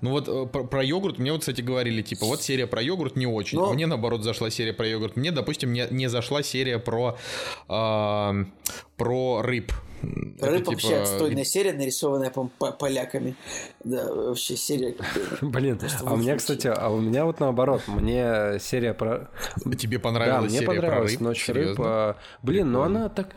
[0.00, 3.16] Ну вот э, про, про йогурт мне вот, кстати, говорили, типа, вот серия про йогурт
[3.16, 3.58] не очень.
[3.58, 3.70] Но...
[3.70, 5.16] А мне, наоборот, зашла серия про йогурт.
[5.16, 7.18] Мне, допустим, не, не зашла серия про,
[7.68, 8.44] э,
[8.96, 9.72] про рыб.
[10.40, 10.70] Рыб типа...
[10.72, 13.36] вообще отстойная серия, нарисованная по поляками.
[13.84, 14.94] Да, вообще серия.
[15.40, 19.28] Блин, а у меня, кстати, а у меня вот наоборот, мне серия про...
[19.78, 21.20] Тебе понравилась да, мне понравилась?
[21.20, 21.76] Ночь рыб.
[21.80, 23.28] А, блин, ну она так...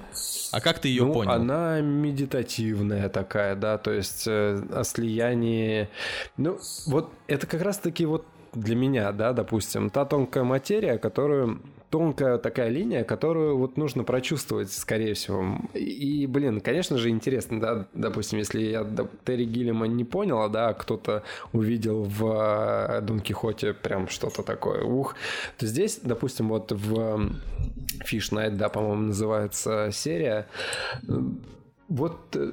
[0.51, 1.31] А как ты ее ну, понял?
[1.31, 5.89] Она медитативная такая, да, то есть э, о слиянии...
[6.37, 12.37] Ну, вот это как раз-таки вот для меня, да, допустим, та тонкая материя, которую тонкая
[12.37, 15.57] такая линия, которую вот нужно прочувствовать, скорее всего.
[15.73, 18.85] И, блин, конечно же, интересно, да, допустим, если я
[19.25, 25.15] Терри Гиллима не понял, да, кто-то увидел в э, Дон Кихоте прям что-то такое, ух,
[25.57, 27.31] то здесь, допустим, вот в
[28.03, 30.47] Fish Night, да, по-моему, называется серия,
[31.87, 32.51] вот э,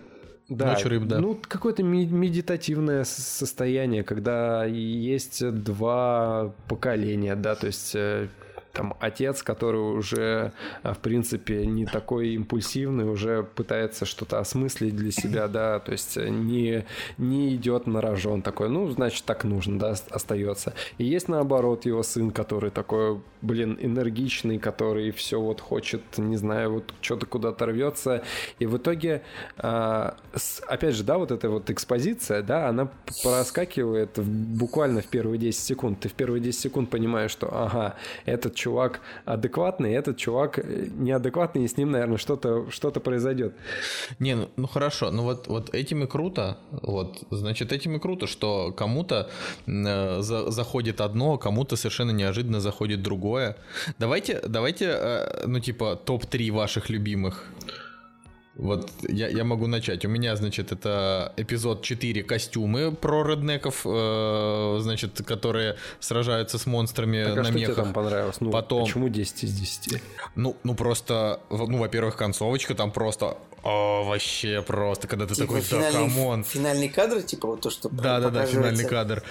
[0.48, 1.18] да, Ночь рыб, да.
[1.18, 8.28] Ну, какое-то медитативное состояние, когда есть два поколения, да, то есть э,
[8.72, 15.48] там отец, который уже, в принципе, не такой импульсивный, уже пытается что-то осмыслить для себя,
[15.48, 16.84] да, то есть не,
[17.18, 20.74] не идет на рожон такой, ну, значит, так нужно, да, остается.
[20.98, 26.72] И есть, наоборот, его сын, который такой, блин, энергичный, который все вот хочет, не знаю,
[26.72, 28.22] вот что-то куда-то рвется,
[28.58, 29.22] и в итоге,
[29.58, 30.16] а,
[30.66, 32.88] опять же, да, вот эта вот экспозиция, да, она
[33.22, 36.00] проскакивает буквально в первые 10 секунд.
[36.00, 41.64] Ты в первые 10 секунд понимаешь, что, ага, этот чувак адекватный, этот чувак э, неадекватный,
[41.64, 43.54] и с ним, наверное, что-то что произойдет.
[44.20, 48.26] Не, ну, ну хорошо, ну вот, вот этим и круто, вот, значит, этим и круто,
[48.26, 49.28] что кому-то
[49.66, 53.56] э, за, заходит одно, кому-то совершенно неожиданно заходит другое.
[53.98, 57.46] Давайте, давайте, э, ну типа, топ-3 ваших любимых.
[58.54, 60.04] Вот я, я могу начать.
[60.04, 67.24] У меня, значит, это эпизод 4 костюмы про реднеков, э, значит, которые сражаются с монстрами
[67.24, 67.74] так, а на что мехах.
[67.74, 68.36] тебе там понравилось?
[68.40, 68.84] Ну, Потом...
[68.84, 70.02] Почему 10 из 10?
[70.34, 75.80] Ну, ну просто, ну, во-первых, концовочка там просто о, вообще просто, когда ты типа такой,
[75.80, 76.42] да, come on.
[76.42, 79.22] Финальный кадр, типа вот то, что Да-да-да, финальный кадр.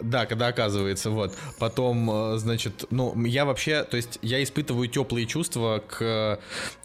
[0.00, 1.36] Да, когда оказывается, вот.
[1.58, 6.38] Потом, э, значит, ну, я вообще, то есть я испытываю теплые чувства к э,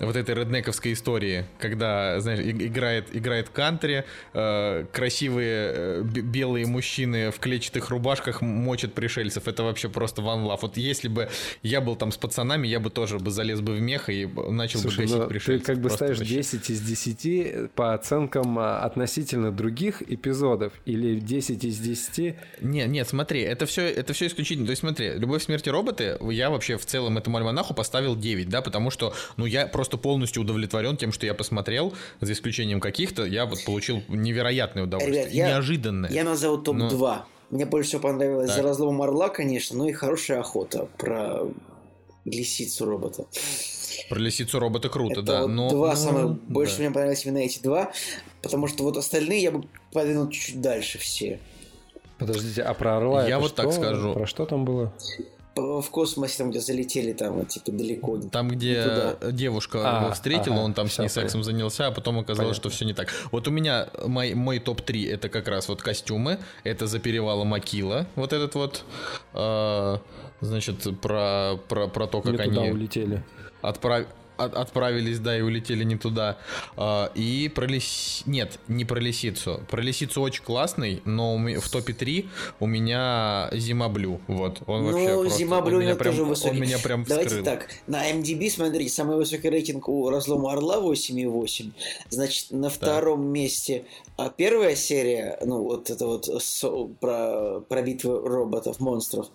[0.03, 7.89] вот этой реднековской истории, когда, знаешь, играет, играет кантри, э, красивые белые мужчины в клетчатых
[7.89, 9.47] рубашках мочат пришельцев.
[9.47, 10.59] Это вообще просто one love.
[10.61, 11.29] Вот если бы
[11.63, 14.79] я был там с пацанами, я бы тоже бы залез бы в мех и начал
[14.79, 15.65] Слушай, бы гасить ну, пришельцев.
[15.65, 16.35] Ты как бы ставишь вообще.
[16.35, 22.35] 10 из 10 по оценкам а, относительно других эпизодов или 10 из 10?
[22.61, 24.67] Нет, нет, смотри, это все, это все исключительно.
[24.67, 28.61] То есть смотри, «Любовь, смерти роботы» я вообще в целом этому альманаху поставил 9, да,
[28.61, 33.45] потому что, ну, я просто полностью удовлетворен тем, что я посмотрел, за исключением каких-то, я
[33.45, 35.23] вот получил невероятное удовольствие.
[35.23, 36.11] Ребят, я, неожиданное.
[36.11, 36.97] Я назову топ-2.
[36.99, 37.25] Но...
[37.49, 38.57] Мне больше всего понравилось так.
[38.57, 41.47] «За разломом орла», конечно, но и «Хорошая охота» про
[42.25, 43.25] лисицу робота.
[44.09, 45.41] Про лисицу робота круто, это да.
[45.43, 45.95] Вот но, два но...
[45.95, 46.83] самых больше да.
[46.83, 47.91] мне понравились именно эти два,
[48.41, 51.39] потому что вот остальные я бы подвинул чуть-чуть дальше все.
[52.17, 53.27] Подождите, а про орла?
[53.27, 53.63] Я вот что?
[53.63, 54.13] так скажу.
[54.13, 54.91] Про что там было?
[55.57, 58.19] в космосе, там, где залетели, там, типа, далеко.
[58.31, 62.19] Там, где девушка а, его встретила, ага, он там с ней сексом занялся, а потом
[62.19, 62.69] оказалось, Понятно.
[62.69, 63.09] что все не так.
[63.31, 68.07] Вот у меня мой, мой топ-3 это как раз вот костюмы, это за перевала Макила,
[68.15, 68.85] вот этот вот,
[69.33, 69.97] э,
[70.41, 72.71] значит, про, про, про то, как не они...
[72.71, 73.23] улетели.
[73.61, 74.05] Отправ
[74.37, 76.37] от, отправились, да, и улетели не туда.
[76.75, 78.23] А, и про лис...
[78.25, 79.61] Нет, не про лисицу.
[79.69, 84.19] Про лисицу очень классный, но в топе 3 у меня Зима Блю.
[84.27, 84.61] Вот.
[84.67, 85.37] Он ну, вообще просто...
[85.37, 86.55] Зима Блю у меня прям, тоже высокий.
[86.55, 87.45] Он меня прям Давайте вскрыл.
[87.45, 91.71] так, на MDB, смотрите, самый высокий рейтинг у Разлома Орла 8,8.
[92.09, 93.31] Значит, на втором так.
[93.31, 93.85] месте
[94.17, 99.27] а первая серия, ну, вот это вот со, про, про битвы роботов, монстров,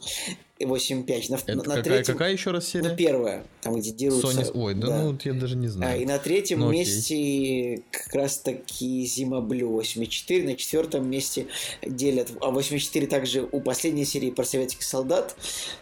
[0.64, 1.30] 8.5.
[1.30, 2.90] На, Это на какая, третьем, какая еще раз серия?
[2.90, 4.26] Ну, первая, там, где дерутся.
[4.26, 4.50] Sony...
[4.54, 5.02] Ой, да, да.
[5.02, 5.94] ну, я даже не знаю.
[5.94, 11.46] А, и на третьем ну, месте как раз таки Зима Блю 8.4, на четвертом месте
[11.84, 12.30] делят.
[12.40, 15.36] А 8.4 также у последней серии про советских солдат,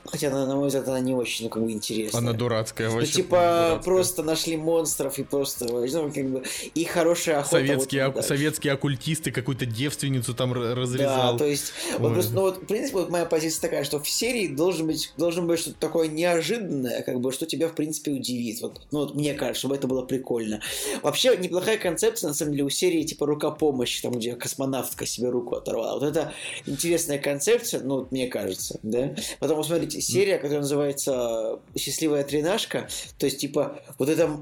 [0.04, 2.20] хотя, она, на мой взгляд, она не очень, ну, как бы, интересная.
[2.20, 3.10] Она дурацкая, ну, вообще.
[3.10, 3.82] Ну, типа, дурацкая.
[3.84, 6.42] просто нашли монстров и просто, ну, как бы,
[6.74, 7.56] и хорошая охота.
[7.56, 11.32] Советские, вот, советские оккультисты какую-то девственницу там разрезал.
[11.32, 14.08] Да, то есть, вот просто, ну, вот, в принципе, вот моя позиция такая, что в
[14.08, 18.12] серии должен должен быть, должен быть что-то такое неожиданное, как бы, что тебя, в принципе,
[18.12, 18.60] удивит.
[18.60, 20.60] Вот, ну, вот мне кажется, чтобы это было прикольно.
[21.02, 25.28] Вообще, неплохая концепция, на самом деле, у серии, типа, рука помощи, там, где космонавтка себе
[25.28, 25.98] руку оторвала.
[25.98, 26.32] Вот это
[26.66, 29.14] интересная концепция, ну, вот мне кажется, да.
[29.40, 32.88] Потом, смотрите, серия, которая называется «Счастливая тренажка»,
[33.18, 34.38] то есть, типа, вот это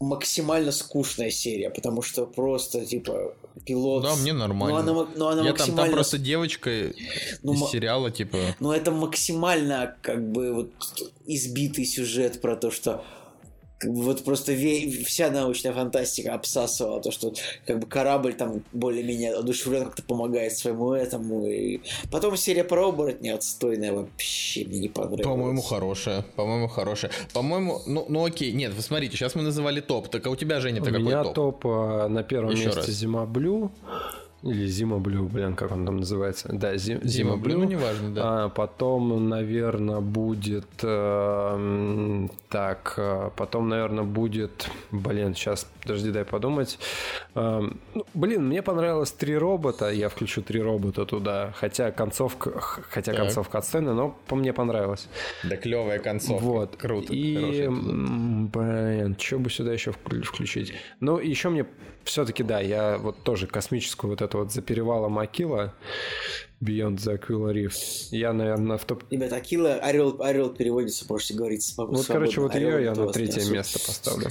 [0.00, 3.34] максимально скучная серия, потому что просто, типа,
[3.64, 4.02] пилот...
[4.02, 4.82] Да, мне нормально.
[4.82, 5.76] Но она, но она Я максимально...
[5.76, 6.70] там, там просто девочка
[7.42, 8.38] ну, из сериала, типа...
[8.60, 10.70] Ну, это максимально, как бы, вот,
[11.26, 13.04] избитый сюжет про то, что
[13.84, 14.54] вот просто
[15.04, 17.34] вся научная фантастика обсасывала то, что
[17.66, 21.46] как бы корабль там более-менее одушевленно как-то помогает своему этому.
[21.46, 21.80] И...
[22.10, 25.24] Потом серия про оборотни отстойная вообще мне не понравилась.
[25.24, 26.22] По-моему, хорошая.
[26.36, 27.10] По-моему, хорошая.
[27.32, 30.08] По-моему, ну, ну окей, нет, вы смотрите, сейчас мы называли топ.
[30.08, 31.06] Так а у тебя, Женя, то какой топ?
[31.06, 32.88] У меня топ а, на первом Еще месте раз.
[32.88, 33.72] Zima Blue.
[34.42, 36.48] Или Zima Blue, блин, как он там называется.
[36.50, 37.58] Да, Зим, Zima Blue.
[37.58, 38.44] Ну, неважно, да.
[38.44, 40.66] А потом, наверное, будет...
[40.82, 44.70] Э, так, э, потом, наверное, будет...
[44.90, 46.78] Блин, сейчас, подожди, дай подумать.
[47.34, 47.60] Э,
[48.14, 49.90] блин, мне понравилось три робота.
[49.90, 51.52] Я включу три робота туда.
[51.56, 52.50] Хотя концовка...
[52.60, 53.20] Хотя так.
[53.20, 55.06] концовка отстойная, но по мне понравилось.
[55.44, 56.42] Да клевая концовка.
[56.42, 56.76] Вот.
[56.76, 57.12] Круто.
[57.12, 60.72] И, блин, что бы сюда еще включить?
[61.00, 61.66] Ну, еще мне
[62.04, 65.74] все-таки, да, я вот тоже космическую вот эту вот за перевалом Акила
[66.62, 67.74] Beyond the Aquila Reef.
[68.10, 69.04] Я, наверное, в топ...
[69.10, 73.50] Ребята, Акила, Орел, Орел переводится, можете говорить смогу Вот, короче, вот ее я на третье
[73.50, 74.28] место поставлю.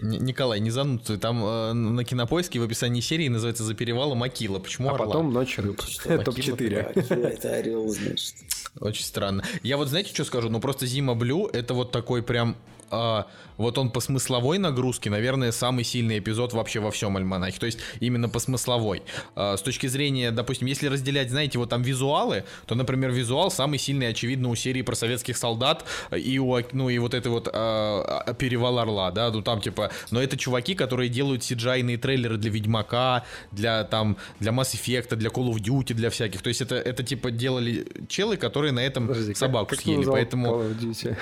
[0.00, 1.18] Николай, не занудствуй.
[1.18, 4.58] Там э, на кинопоиске в описании серии называется «За перевалом Акила».
[4.58, 5.06] Почему А орла?
[5.06, 5.80] потом «Ночь рыб».
[6.04, 7.32] Топ-4.
[7.32, 8.34] Это орел, значит.
[8.80, 9.44] Очень странно.
[9.62, 10.48] Я вот знаете, что скажу?
[10.48, 12.56] Ну просто Зима Блю это вот такой прям
[12.94, 13.26] а,
[13.56, 17.58] вот он по смысловой нагрузке, наверное, самый сильный эпизод вообще во всем альманахе.
[17.58, 19.02] То есть именно по смысловой.
[19.34, 23.78] А, с точки зрения, допустим, если разделять, знаете, вот там визуалы, то, например, визуал самый
[23.78, 25.84] сильный, очевидно, у серии про советских солдат
[26.16, 30.22] и у, ну и вот это вот а перевал Орла, да, ну там типа, но
[30.22, 35.50] это чуваки, которые делают cgi трейлеры для Ведьмака, для там, для Mass Effect, для Call
[35.50, 36.42] of Duty, для всяких.
[36.42, 40.46] То есть это, это типа делали челы, которые на этом Подожди, собаку как, съели, поэтому...
[40.46, 41.16] Call of Duty?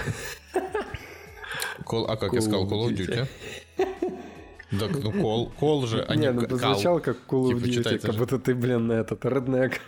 [1.82, 3.26] Call, а как Call я сказал, Call of Duty?
[4.78, 7.98] Так, ну кол, кол же, а не Не, ну прозвучал как Call of типа, Duty,
[7.98, 9.80] как будто ты, блин, этот, реднек.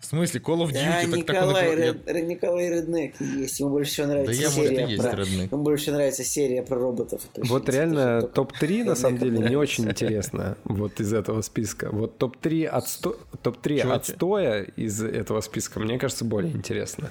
[0.00, 0.72] В смысле, Call of Duty?
[0.72, 3.58] Да, так, Николай, так Ред, Николай Реднек есть.
[3.58, 5.22] Ему больше всего нравится да серия я, может, про...
[5.22, 7.22] Есть Ему больше всего нравится серия про роботов.
[7.36, 11.88] Вот реально топ-3 на самом деле не очень интересно вот из этого списка.
[11.90, 13.16] Вот топ-3 отсто...
[13.42, 17.10] топ-3 отстоя из этого списка мне кажется более интересно.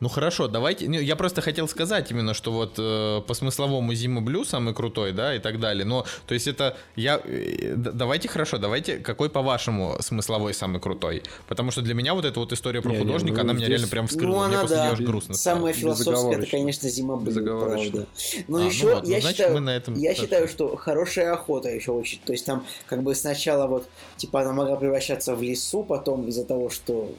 [0.00, 0.86] Ну хорошо, давайте.
[0.86, 5.34] Я просто хотел сказать именно, что вот э, по смысловому Зима Блю самый крутой, да,
[5.34, 5.84] и так далее.
[5.84, 7.20] Но то есть это я.
[7.24, 11.22] Э, давайте хорошо, давайте какой по-вашему смысловой самый крутой?
[11.48, 13.60] Потому что для меня вот эта вот история про не, художника, не, ну, она здесь...
[13.60, 14.32] меня реально прям вскрыла.
[14.32, 14.86] Ну, она, Мне да.
[14.88, 15.34] просто грустно.
[15.34, 18.06] Самая философская, это, конечно, Зима Блю, правда.
[18.48, 21.68] Но а, еще ну, ладно, я, ну, считаю, на этом я считаю, что хорошая охота
[21.68, 22.20] еще очень.
[22.24, 26.44] То есть там как бы сначала вот типа она могла превращаться в лесу, потом из-за
[26.44, 27.10] того, что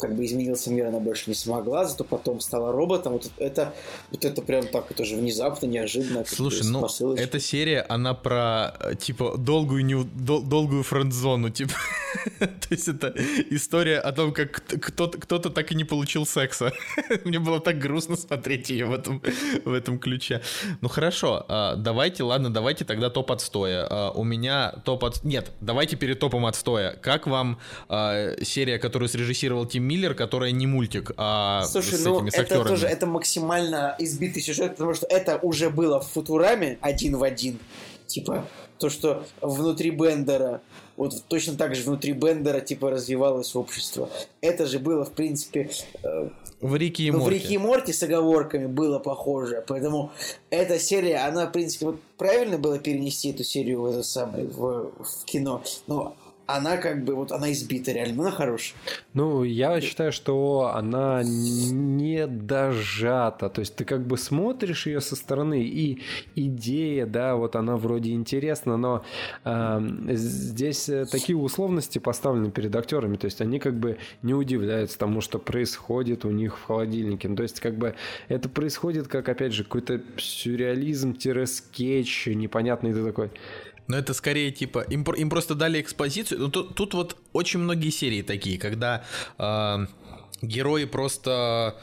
[0.00, 3.12] как бы изменился мир, она больше не смогла, зато потом стала роботом.
[3.12, 3.74] Вот это,
[4.10, 6.24] вот это прям так, это же внезапно, неожиданно.
[6.26, 7.22] Слушай, ну, посылочка.
[7.22, 11.74] эта серия, она про, э, типа, долгую, не, дол, долгую френд-зону, типа.
[12.38, 13.14] То есть это
[13.50, 16.72] история о том, как кто-то, кто-то так и не получил секса.
[17.24, 19.22] Мне было так грустно смотреть ее в этом,
[19.64, 20.42] в этом ключе.
[20.80, 23.86] Ну, хорошо, а, давайте, ладно, давайте тогда топ отстоя.
[23.88, 25.24] А, у меня топ от...
[25.24, 26.96] Нет, давайте перед топом отстоя.
[26.96, 27.58] Как вам
[27.88, 32.34] а, серия, которую срежиссировал Тим Миллер, которая не мультик, а Слушай, с ну, этими, с
[32.34, 32.68] это актерами.
[32.68, 37.58] тоже, это максимально избитый сюжет, потому что это уже было в Футураме один в один.
[38.06, 38.46] Типа,
[38.78, 40.62] то, что внутри Бендера,
[40.96, 44.08] вот точно так же внутри Бендера, типа, развивалось общество.
[44.40, 45.70] Это же было, в принципе...
[46.04, 46.28] Э,
[46.60, 47.28] в Рике и ну, Морти.
[47.28, 49.64] В Рике и Морти с оговорками было похоже.
[49.66, 50.12] Поэтому
[50.50, 54.92] эта серия, она, в принципе, вот правильно было перенести эту серию в это самое, в,
[55.02, 55.62] в кино.
[55.86, 56.14] Но
[56.54, 58.76] она как бы, вот она избита реально, она хорошая.
[59.14, 65.16] Ну, я считаю, что она не дожата, то есть ты как бы смотришь ее со
[65.16, 66.02] стороны, и
[66.34, 69.02] идея, да, вот она вроде интересна, но
[69.44, 75.20] э, здесь такие условности поставлены перед актерами, то есть они как бы не удивляются тому,
[75.20, 77.94] что происходит у них в холодильнике, ну, то есть как бы
[78.28, 83.30] это происходит как, опять же, какой-то сюрреализм-скетч непонятный, ты такой...
[83.90, 86.40] Но это скорее типа им, им просто дали экспозицию.
[86.40, 89.02] Ну, тут, тут вот очень многие серии такие, когда
[89.36, 89.86] э,
[90.42, 91.74] герои просто,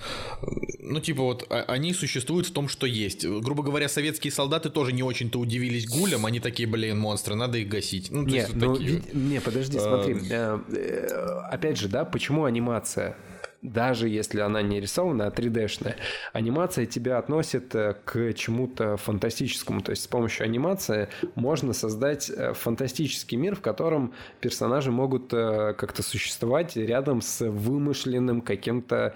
[0.80, 3.26] ну типа вот а, они существуют в том, что есть.
[3.26, 7.68] Грубо говоря, советские солдаты тоже не очень-то удивились гулям, они такие, блин, монстры, надо их
[7.68, 8.10] гасить.
[8.10, 9.04] Ну, не, ну, такие...
[9.12, 10.18] не, подожди, смотри.
[10.30, 11.08] Э, э,
[11.52, 13.18] опять же, да, почему анимация?
[13.62, 15.96] Даже если она не рисована, а 3D-шная,
[16.34, 19.82] анимация тебя относит э, к чему-то фантастическому.
[19.82, 25.74] То есть с помощью анимации можно создать э, фантастический мир, в котором персонажи могут э,
[25.78, 29.16] как-то существовать рядом с вымышленным каким-то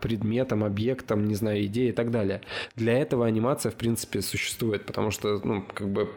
[0.00, 2.42] предметом, объектом, не знаю, идеей и так далее.
[2.74, 6.08] Для этого анимация, в принципе, существует, потому что, ну, как бы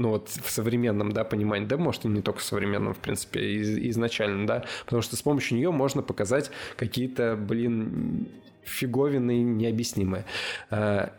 [0.00, 3.40] ну вот в современном, да, понимании, да, может, и не только в современном, в принципе,
[3.40, 8.26] из, изначально, да, потому что с помощью нее можно показать какие-то, блин,
[8.64, 10.24] фиговины необъяснимые.
[10.70, 11.12] А,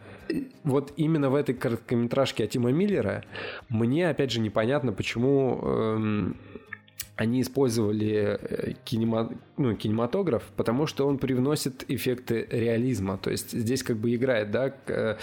[0.64, 3.24] вот именно в этой короткометражке от Тима Миллера
[3.70, 6.38] мне, опять же, непонятно, почему эм,
[7.22, 13.20] они использовали э, кинема, ну, кинематограф, потому что он привносит эффекты реализма.
[13.20, 15.18] То есть здесь как бы играет, да, э,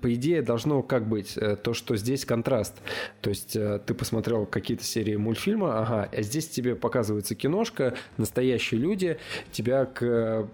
[0.00, 2.76] по идее должно как быть, э, то, что здесь контраст.
[3.22, 9.18] То есть ты посмотрел какие-то серии мультфильма, ага, а здесь тебе показывается киношка, настоящие люди,
[9.50, 10.48] тебя к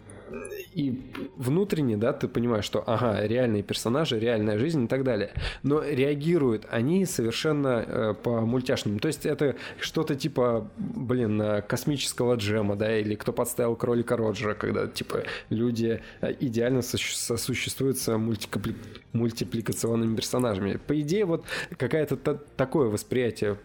[0.75, 1.01] и
[1.37, 5.33] внутренне, да, ты понимаешь, что, ага, реальные персонажи, реальная жизнь и так далее.
[5.63, 8.99] Но реагируют они совершенно э, по мультяшному.
[8.99, 14.55] То есть это что-то типа, блин, э, космического джема, да, или кто подставил кролика Роджера,
[14.55, 18.75] когда, типа, люди э, идеально сосуществуют с мультипли...
[19.13, 20.79] мультипликационными персонажами.
[20.87, 21.45] По идее, вот
[21.77, 23.57] какое-то такое восприятие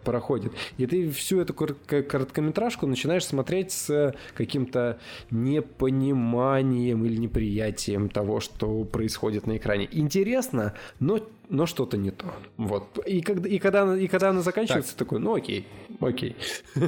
[0.00, 0.52] проходит.
[0.78, 4.98] И ты всю эту короткометражку начинаешь смотреть с каким-то
[5.30, 9.88] непониманием или неприятием того, что происходит на экране.
[9.90, 12.26] Интересно, но но что-то не то.
[12.56, 12.98] Вот.
[13.06, 14.98] И когда, и когда, и когда она заканчивается, так.
[15.00, 15.66] такой, ну окей,
[16.00, 16.36] окей.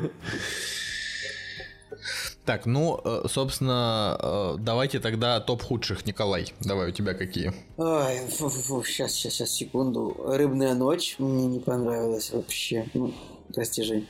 [2.44, 6.52] Так, ну, э, собственно, э, давайте тогда топ худших, Николай.
[6.60, 7.52] Давай, у тебя какие?
[7.76, 10.16] Ой, фу -фу -фу, сейчас, сейчас, сейчас, секунду.
[10.26, 12.86] Рыбная ночь мне не понравилась вообще.
[12.94, 13.12] Ну,
[13.54, 14.06] прости, Жень.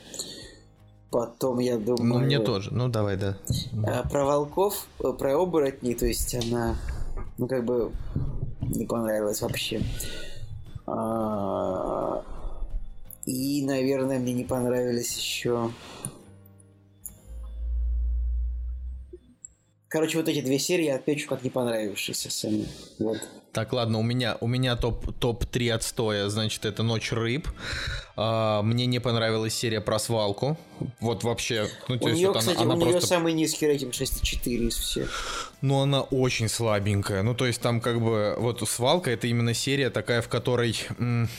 [1.11, 2.03] Потом, я думаю...
[2.03, 2.73] Ну, мне тоже.
[2.73, 3.37] Ну, давай, да.
[3.85, 6.75] Э, про волков, про оборотней, то есть она,
[7.37, 7.91] ну, как бы
[8.61, 9.81] не понравилась вообще.
[10.87, 12.23] А,
[13.25, 15.71] и, наверное, мне не понравились еще
[19.93, 22.65] Короче, вот эти две серии я отмечу как не понравившиеся сами.
[22.97, 23.19] Вот.
[23.51, 27.47] Так, ладно, у меня, у меня топ, топ-3 отстоя, значит, это «Ночь рыб».
[28.15, 30.57] А, мне не понравилась серия про свалку.
[30.99, 31.67] Вот вообще...
[31.89, 33.07] Ну, у нее, вот кстати, она, она у нее просто...
[33.07, 35.52] самый низкий рейтинг 6,4 из всех.
[35.63, 37.23] Ну, она очень слабенькая.
[37.23, 38.35] Ну, то есть там как бы...
[38.37, 40.77] Вот свалка— это именно серия такая, в которой...
[40.99, 41.29] М-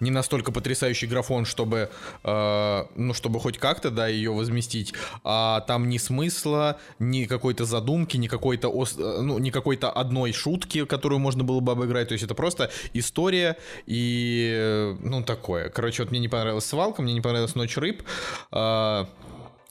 [0.00, 1.90] не настолько потрясающий графон, чтобы,
[2.24, 4.92] э, ну, чтобы хоть как-то, да, ее возместить,
[5.22, 10.84] а там ни смысла, ни какой-то задумки, ни какой-то, э, ну, ни какой-то одной шутки,
[10.84, 15.68] которую можно было бы обыграть, то есть это просто история и, ну, такое.
[15.68, 18.02] Короче, вот мне не понравилась свалка, мне не понравилась ночь рыб,
[18.50, 19.04] э,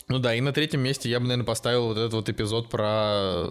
[0.09, 3.47] ну да, и на третьем месте я бы, наверное, поставил вот этот вот эпизод про,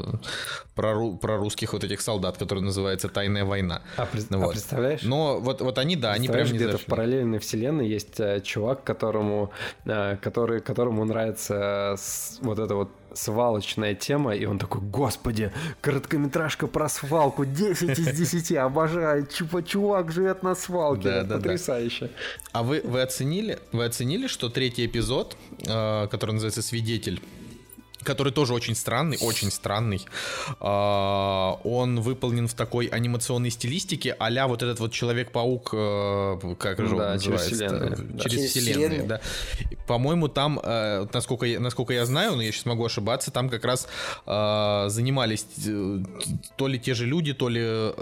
[0.74, 3.82] про, про русских вот этих солдат, который называется «Тайная война».
[3.98, 4.48] А, ну, вот.
[4.48, 5.02] а представляешь?
[5.02, 8.84] Но вот, вот они, да, они прям не где-то в параллельной вселенной есть э, чувак,
[8.84, 9.50] которому,
[9.84, 16.66] э, который, которому нравится э, вот это вот свалочная тема, и он такой, господи, короткометражка
[16.66, 22.06] про свалку, 10 из 10, обожаю, чупа чувак живет на свалке, да, да, потрясающе.
[22.06, 22.10] Да.
[22.52, 25.36] А вы, вы оценили, вы оценили, что третий эпизод,
[25.66, 27.20] э, который называется «Свидетель»,
[28.06, 30.06] который тоже очень странный, очень странный.
[30.60, 36.96] А, он выполнен в такой анимационной стилистике, а вот этот вот Человек-паук, э, как же
[36.96, 37.48] да, он называется?
[37.48, 37.96] Через вселенную.
[37.96, 38.22] Да.
[38.22, 39.20] Через, через вселенную, да.
[39.86, 43.64] По-моему, там, э, насколько, я, насколько я знаю, но я сейчас могу ошибаться, там как
[43.64, 43.88] раз
[44.26, 45.46] э, занимались
[46.56, 47.92] то ли те же люди, то ли,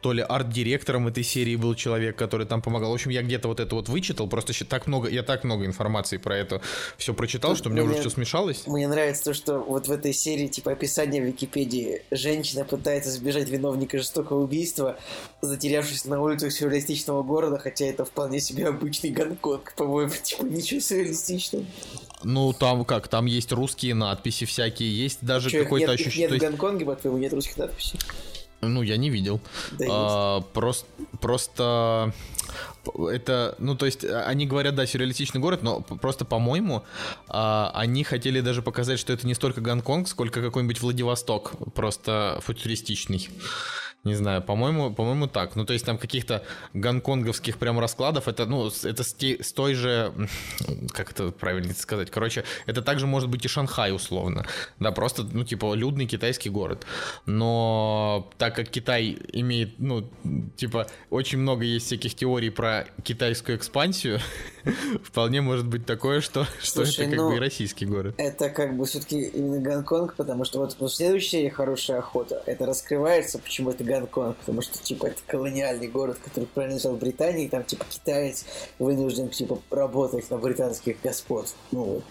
[0.00, 2.90] то ли арт-директором этой серии был человек, который там помогал.
[2.90, 6.16] В общем, я где-то вот это вот вычитал, просто так много, я так много информации
[6.16, 6.60] про это
[6.96, 8.66] все прочитал, Тут что мне, мне уже все смешалось.
[8.66, 13.10] Мне нравится то, что что вот в этой серии, типа, описание в Википедии, женщина пытается
[13.10, 14.96] сбежать виновника жестокого убийства,
[15.42, 21.64] затерявшись на улицах сюрреалистичного города, хотя это вполне себе обычный Гонконг, по-моему, типа, ничего сюрреалистичного.
[22.22, 26.28] Ну, там как, там есть русские надписи всякие, есть даже какое-то ощущение...
[26.28, 27.98] Нет, нет в Гонконге, по-твоему, нет русских надписей?
[28.68, 29.40] Ну, я не видел.
[29.72, 30.86] Да, а, просто,
[31.20, 32.12] просто
[33.10, 36.84] это, ну, то есть, они говорят, да, сюрреалистичный город, но просто, по-моему,
[37.28, 43.28] а, они хотели даже показать, что это не столько Гонконг, сколько какой-нибудь Владивосток, просто футуристичный.
[44.04, 45.56] Не знаю, по-моему, по-моему так.
[45.56, 46.44] Ну, то есть там каких-то
[46.74, 50.12] гонконговских прям раскладов, это, ну, это с, те, с той же,
[50.92, 54.44] как это правильно сказать, короче, это также может быть и Шанхай условно,
[54.78, 56.86] да, просто, ну, типа, людный китайский город.
[57.24, 60.10] Но так как Китай имеет, ну,
[60.56, 64.20] типа, очень много есть всяких теорий про китайскую экспансию,
[65.02, 68.14] вполне может быть такое, что, Слушай, что это как ну, бы и российский город.
[68.18, 73.38] Это как бы все-таки именно Гонконг, потому что вот в следующей «Хорошая охота» это раскрывается,
[73.38, 77.84] почему это Гонконг, потому что, типа, это колониальный город, который принадлежал Британии, и там, типа,
[77.88, 78.44] китаец
[78.78, 81.48] вынужден, типа, работать на британских господ.
[81.72, 82.04] Ну, вот.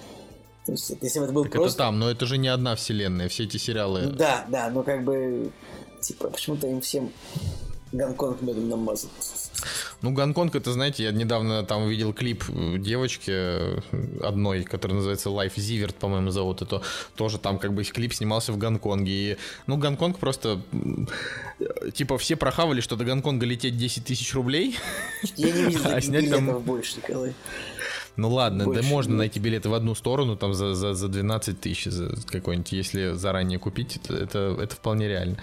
[0.66, 1.76] То есть, если бы это был так просто...
[1.76, 4.08] это там, но это же не одна вселенная, все эти сериалы...
[4.08, 5.52] Да, да, но как бы,
[6.02, 7.12] типа, почему-то им всем
[7.92, 9.10] Гонконг медом намазан.
[10.02, 12.44] Ну, Гонконг, это, знаете, я недавно там увидел клип
[12.78, 13.80] девочки э,
[14.22, 16.62] одной, которая называется Life Zivert, по-моему, зовут.
[16.62, 16.82] Это
[17.16, 19.12] тоже там как бы клип снимался в Гонконге.
[19.12, 20.62] И, ну, Гонконг просто...
[21.94, 24.78] Типа все прохавали, что до Гонконга лететь 10 тысяч рублей.
[25.38, 26.60] Я не видел а снять там...
[26.60, 27.34] больше, Николай.
[28.16, 29.20] Ну ладно, Больше, да можно да.
[29.20, 31.88] найти билеты в одну сторону там за, за, за 12 тысяч
[32.28, 35.38] какой-нибудь, если заранее купить, это, это, это вполне реально.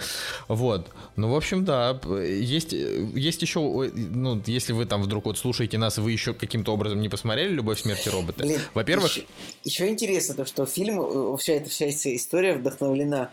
[0.46, 0.88] Вот.
[1.16, 5.98] Ну, в общем, да, есть, есть еще, ну, если вы там вдруг вот слушаете нас,
[5.98, 9.16] вы еще каким-то образом не посмотрели «Любовь, смерти робота», во-первых...
[9.16, 9.26] Еще,
[9.64, 13.30] еще интересно то, что фильм, э, вся эта, вся эта история вдохновлена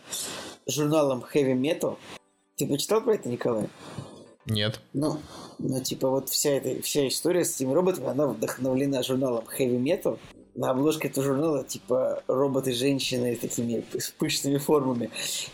[0.65, 1.97] журналом Heavy Metal.
[2.55, 3.69] Ты почитал про это, Николай?
[4.47, 4.79] Нет.
[4.93, 5.19] Ну,
[5.59, 10.19] ну, типа, вот вся эта вся история с этими роботами, она вдохновлена журналом Heavy Metal.
[10.57, 15.11] На обложке этого журнала, типа, роботы-женщины с такими с пышными формами.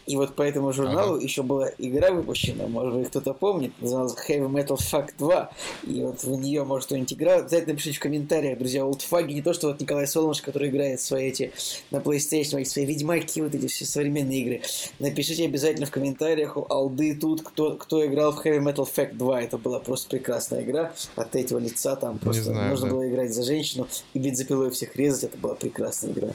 [0.07, 1.23] И вот по этому журналу ага.
[1.23, 5.51] еще была игра выпущена, может быть, кто-то помнит, называлась Heavy Metal Fuck 2.
[5.87, 7.39] И вот в нее, может, кто-нибудь играл.
[7.39, 11.27] Обязательно напишите в комментариях, друзья, олдфаги, не то, что вот Николай Соломаш, который играет свои
[11.27, 11.51] эти
[11.91, 14.61] на PlayStation, свои Ведьмаки, вот эти все современные игры.
[14.99, 19.41] Напишите обязательно в комментариях, алды тут, кто, кто играл в Heavy Metal Fact 2.
[19.41, 20.93] Это была просто прекрасная игра.
[21.15, 22.93] От этого лица там просто знаю, можно да.
[22.93, 26.29] было играть за женщину и бензопилой всех всех резать, это была прекрасная игра.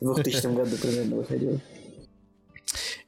[0.00, 1.60] В 2000 году примерно выходила.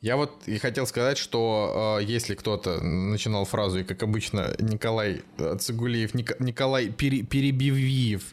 [0.02, 5.22] Я вот и хотел сказать, что э, если кто-то начинал фразу, и как обычно Николай
[5.38, 8.24] э, Цигулиев, Ник, Николай пере, Перебивиев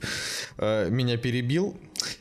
[0.58, 1.78] э, меня перебил,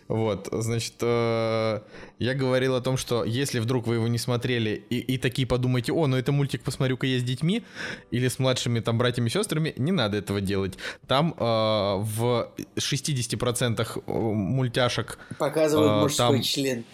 [0.06, 1.80] вот, значит, э,
[2.18, 5.92] я говорил о том, что если вдруг вы его не смотрели и, и такие подумаете,
[5.92, 7.62] о, ну это мультик посмотрю-ка я с детьми
[8.10, 10.78] или с младшими там братьями и сестрами, не надо этого делать.
[11.06, 15.18] Там э, в 60% э, мультяшек...
[15.38, 16.42] Показывают э, мужской там...
[16.42, 16.84] член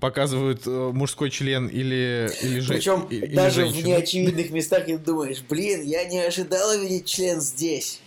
[0.00, 3.82] показывают э, мужской член или, или же Причем или даже женщину.
[3.82, 8.00] в неочевидных местах ты думаешь, блин, я не ожидала видеть член здесь.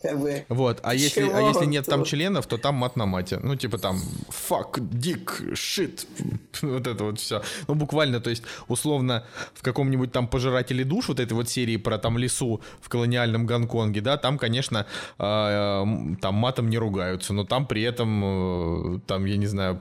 [0.00, 3.40] Как бы, вот, а если, а если нет там членов, то там мат на мате.
[3.42, 6.06] Ну, типа там fuck, dick, shit.
[6.62, 7.42] вот это вот все.
[7.66, 11.98] Ну, буквально, то есть, условно, в каком-нибудь там пожирателе душ, вот этой вот серии про
[11.98, 14.86] там лесу в колониальном Гонконге, да, там, конечно,
[15.18, 15.84] э,
[16.20, 19.80] там матом не ругаются, но там при этом, э, там, я не знаю,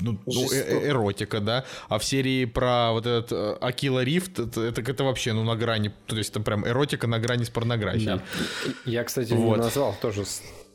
[0.00, 1.64] ну, ну э, эротика, да.
[1.88, 5.56] А в серии про вот этот э, Акила Рифт, это, это, это вообще, ну, на
[5.56, 8.06] грани, то есть это прям эротика на грани с порнографией.
[8.06, 8.22] Да.
[8.84, 9.56] Я, кстати, вот.
[9.56, 10.24] не назвал тоже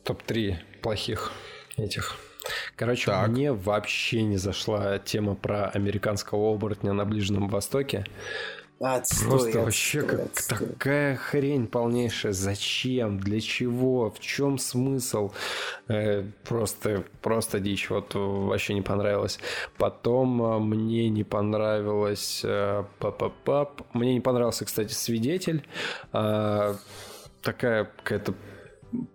[0.03, 1.31] топ-3 плохих
[1.77, 2.17] этих.
[2.75, 3.29] Короче, так.
[3.29, 8.05] мне вообще не зашла тема про американского оборотня на Ближнем Востоке.
[8.79, 10.57] Отстой, Просто отстой, вообще как отстой.
[10.67, 12.31] такая хрень полнейшая.
[12.33, 13.19] Зачем?
[13.19, 14.11] Для чего?
[14.11, 15.31] В чем смысл?
[15.87, 17.89] Э, просто, просто дичь.
[17.89, 19.39] Вот вообще не понравилось.
[19.77, 22.41] Потом э, мне не понравилось...
[22.43, 25.65] Э, пап Мне не понравился, кстати, свидетель.
[26.13, 26.75] Э,
[27.41, 28.35] такая какая-то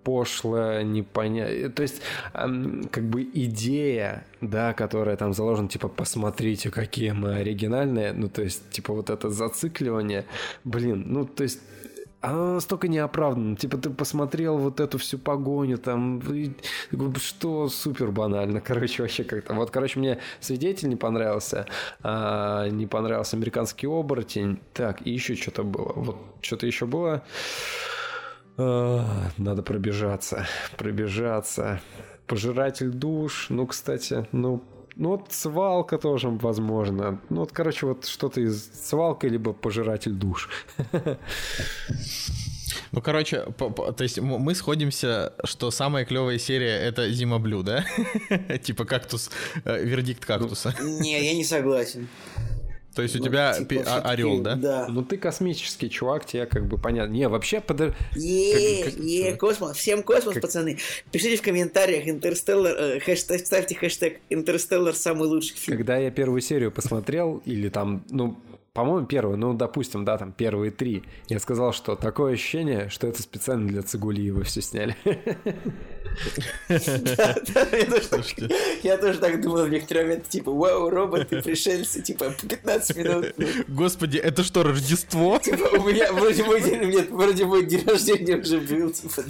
[0.04, 1.68] пошлая, непонятная.
[1.68, 8.28] То есть, как бы идея, да, которая там заложена, типа, посмотрите, какие мы оригинальные, ну,
[8.28, 10.26] то есть, типа, вот это зацикливание,
[10.64, 11.60] блин, ну, то есть,
[12.22, 13.56] она настолько неоправданна.
[13.56, 16.22] Типа, ты посмотрел вот эту всю погоню, там,
[17.16, 18.60] что супер банально.
[18.64, 19.54] Короче, вообще как-то.
[19.54, 21.66] Вот, короче, мне свидетель не понравился,
[22.02, 24.60] а, не понравился американский оборотень.
[24.72, 25.92] Так, и еще что-то было.
[25.96, 27.24] Вот, что-то еще было.
[29.38, 31.80] Надо пробежаться, пробежаться.
[32.26, 34.62] Пожиратель душ, ну, кстати, ну,
[34.96, 37.20] ну вот свалка тоже возможно.
[37.30, 40.48] Ну вот, короче, вот что-то из свалка, либо пожиратель душ.
[42.92, 47.86] Ну, короче, то есть мы сходимся, что самая клевая серия это Зима Блю, да?
[48.62, 49.30] Типа кактус,
[49.64, 50.74] э, вердикт кактуса.
[50.82, 52.08] Не, я не согласен.
[52.94, 54.54] То есть у ну, тебя типа, а, орел, да?
[54.56, 54.86] Да.
[54.88, 57.12] Ну ты космический чувак, тебе как бы понятно.
[57.12, 57.94] Не, вообще подор...
[58.14, 60.42] Е, е, космос, всем космос, как...
[60.42, 60.78] пацаны.
[61.10, 65.78] Пишите в комментариях Интерстеллар, э, хэштег, ставьте хэштег Интерстеллар самый лучший фильм.
[65.78, 68.38] Когда я первую серию посмотрел, или там, ну,
[68.72, 71.02] по-моему, первый, ну, допустим, да, там первые три.
[71.28, 74.96] Я сказал, что такое ощущение, что это специально для Цигулиева все сняли.
[78.82, 83.34] Я тоже так думал в некоторые моменты, типа, вау, роботы, пришельцы, типа, 15 минут.
[83.68, 85.38] Господи, это что, Рождество?
[85.38, 89.22] Типа, у меня вроде мой день, нет, вроде мой день рождения уже был, типа,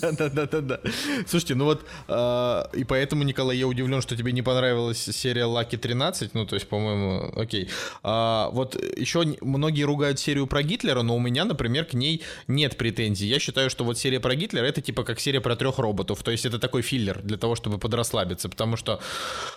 [0.00, 0.80] Да-да-да-да-да.
[1.26, 5.76] Слушайте, ну вот, а, и поэтому, Николай, я удивлен, что тебе не понравилась серия Лаки
[5.76, 7.68] 13, ну, то есть, по-моему, окей.
[8.02, 12.22] А, вот вот еще многие ругают серию про Гитлера, но у меня, например, к ней
[12.46, 13.26] нет претензий.
[13.26, 16.22] Я считаю, что вот серия про Гитлера это типа как серия про трех роботов.
[16.22, 18.48] То есть это такой филлер для того, чтобы подрасслабиться.
[18.48, 19.00] Потому что,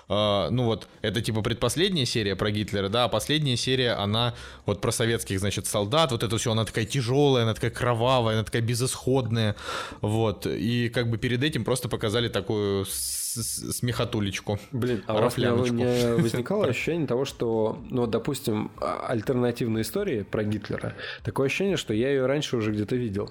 [0.09, 4.33] э, ну вот, это типа предпоследняя серия про Гитлера, да, а последняя серия, она
[4.65, 6.11] вот про советских, значит, солдат.
[6.11, 9.55] Вот это все, она такая тяжелая, она такая кровавая, она такая безысходная.
[10.01, 10.45] Вот.
[10.45, 12.85] И как бы перед этим просто показали такую
[13.33, 14.59] смехотулечку.
[14.71, 15.47] Блин, а у вас не
[16.21, 22.09] возникало ощущение того, что, ну, допустим, а, альтернативные истории про Гитлера, такое ощущение, что я
[22.09, 23.29] ее раньше уже где-то видел.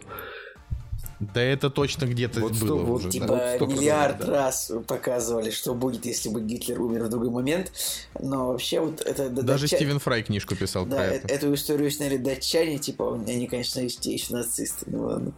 [1.20, 3.10] Да это точно где-то вот было вот, уже.
[3.10, 3.66] Типа да.
[3.66, 4.26] миллиард да.
[4.26, 7.72] раз показывали, что будет, если бы Гитлер умер в другой момент.
[8.18, 9.28] Но вообще вот это...
[9.28, 9.76] Даже датча...
[9.76, 11.28] Стивен Фрай книжку писал да, про это.
[11.28, 15.32] Эту историю сняли датчане, типа, они, конечно, еще нацисты, ну ладно.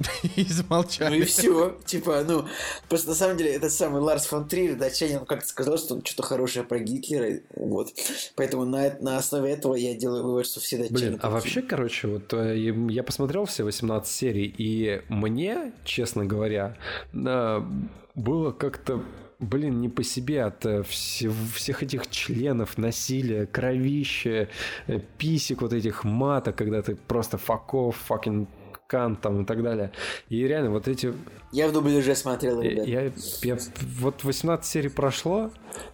[0.36, 1.16] и замолчали.
[1.16, 1.76] Ну и все.
[1.84, 2.46] Типа, ну,
[2.88, 6.04] просто на самом деле этот самый Ларс фон Триер, датчанин, он как-то сказал, что он
[6.04, 7.40] что-то хорошее про Гитлера.
[7.54, 7.88] Вот.
[8.36, 10.98] Поэтому на, на основе этого я делаю вывод, что все датчане...
[10.98, 16.76] Блин, а вообще, короче, вот э, я посмотрел все 18 серий, и мне, честно говоря,
[17.12, 19.02] было как-то
[19.40, 24.48] блин, не по себе от э, всех, этих членов, насилия, кровища,
[24.86, 28.46] э, писек вот этих мата, когда ты просто факов, факин
[28.90, 29.92] кан там и так далее.
[30.28, 31.14] И реально вот эти...
[31.52, 32.86] Я в дубляже смотрел, ребят.
[32.86, 33.12] Я, я,
[33.42, 33.58] я,
[34.00, 35.50] вот 18 серий прошло,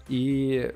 [0.08, 0.72] и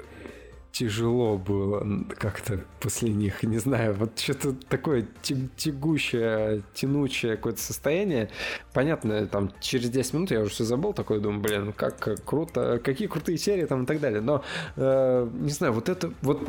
[0.72, 1.84] тяжело было
[2.16, 8.30] как-то после них, не знаю, вот что-то такое тягущее, тянучее какое-то состояние.
[8.72, 13.08] Понятно, там через 10 минут я уже все забыл, такой думаю, блин, как, круто, какие
[13.08, 14.20] крутые серии там и так далее.
[14.20, 14.44] Но,
[14.76, 16.40] э, не знаю, вот это вот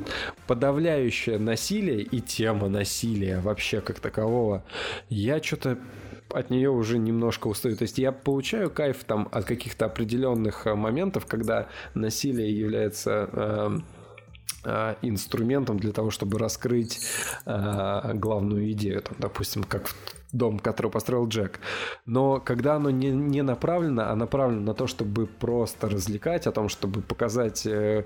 [0.48, 4.64] подавляющее насилие и тема насилия вообще как такового,
[5.10, 5.78] я что-то
[6.30, 7.76] от нее уже немножко устаю.
[7.76, 13.80] То есть я получаю кайф там от каких-то определенных э, моментов, когда насилие является Э,
[15.02, 17.00] инструментом для того, чтобы раскрыть
[17.46, 19.92] э, главную идею, там, допустим, как
[20.32, 21.60] дом, который построил Джек.
[22.06, 26.70] Но когда оно не, не направлено, а направлено на то, чтобы просто развлекать, о том,
[26.70, 28.06] чтобы показать э,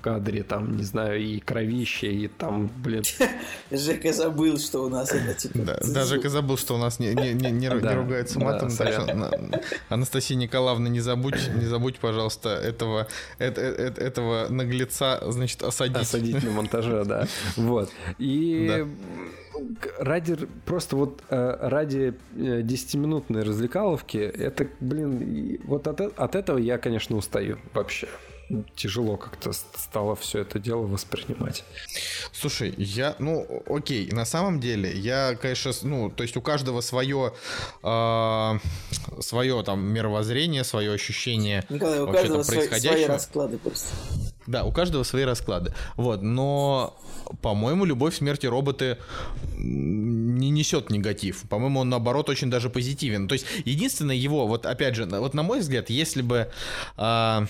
[0.00, 3.02] кадре, там, не знаю, и кровище, и там, блин.
[3.70, 5.58] Жека забыл, что у нас это типа...
[5.58, 8.68] Да, да Жека забыл, что у нас не, не, не, не, да, не матом.
[8.68, 9.40] Да, так что,
[9.88, 13.06] Анастасия Николаевна, не забудь, не забудь, пожалуйста, этого,
[13.38, 15.96] это, это, этого наглеца, значит, осадить.
[15.96, 17.26] Осадить на монтаже, да.
[17.56, 17.90] Вот.
[18.18, 18.86] И...
[19.98, 26.78] Ради просто вот э, ради 10-минутной э, развлекаловки это, блин, вот от, от этого я,
[26.78, 28.08] конечно, устаю вообще
[28.74, 31.64] тяжело как-то стало все это дело воспринимать.
[32.32, 37.32] Слушай, я, ну, окей, на самом деле, я, конечно, ну, то есть у каждого свое,
[37.82, 38.58] э,
[39.20, 42.92] свое там мировоззрение, свое ощущение Николай, у каждого происходящего.
[42.92, 43.88] свои расклады просто.
[44.46, 45.72] Да, у каждого свои расклады.
[45.96, 46.98] Вот, но,
[47.40, 48.98] по-моему, любовь, смерти роботы
[49.56, 51.42] не несет негатив.
[51.48, 53.28] По-моему, он наоборот очень даже позитивен.
[53.28, 56.50] То есть, единственное его, вот опять же, вот на мой взгляд, если бы
[56.96, 57.46] э,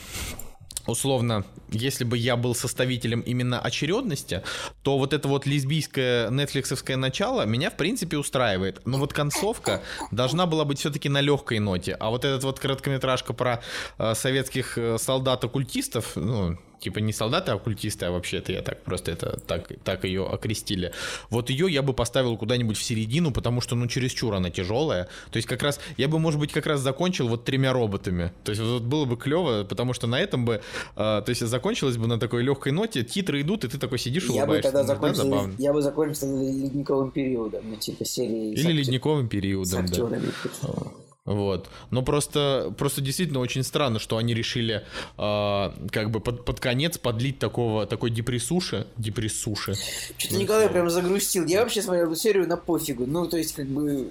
[0.86, 4.42] условно, если бы я был составителем именно очередности,
[4.82, 8.80] то вот это вот лесбийское нетфликсовское начало меня в принципе устраивает.
[8.86, 11.96] Но вот концовка должна была быть все-таки на легкой ноте.
[11.98, 13.62] А вот этот вот короткометражка про
[13.98, 19.12] э, советских э, солдат-оккультистов, ну, типа не солдаты, а оккультисты, а вообще-то я так просто
[19.12, 20.92] это так, так ее окрестили.
[21.28, 25.08] Вот ее я бы поставил куда-нибудь в середину, потому что, ну, чересчур она тяжелая.
[25.30, 28.32] То есть как раз, я бы, может быть, как раз закончил вот тремя роботами.
[28.44, 30.60] То есть вот было бы клево, потому что на этом бы, э,
[30.96, 34.42] то есть закончилось бы на такой легкой ноте, титры идут, и ты такой сидишь я
[34.42, 34.70] улыбаешься.
[34.70, 38.52] Бы тогда закончил, да, я бы закончил ледниковым периодом, ну, типа серии...
[38.54, 41.00] Или ледниковым периодом, да.
[41.30, 41.68] Вот.
[41.90, 44.82] Но просто, просто действительно очень странно, что они решили
[45.16, 48.88] э, как бы под, под конец подлить такого, такой депрессуши.
[48.96, 49.74] Депрессуши.
[50.18, 51.46] Что-то Николай прям загрустил.
[51.46, 53.06] Я вообще смотрел эту серию на пофигу.
[53.06, 54.10] Ну, то есть, как бы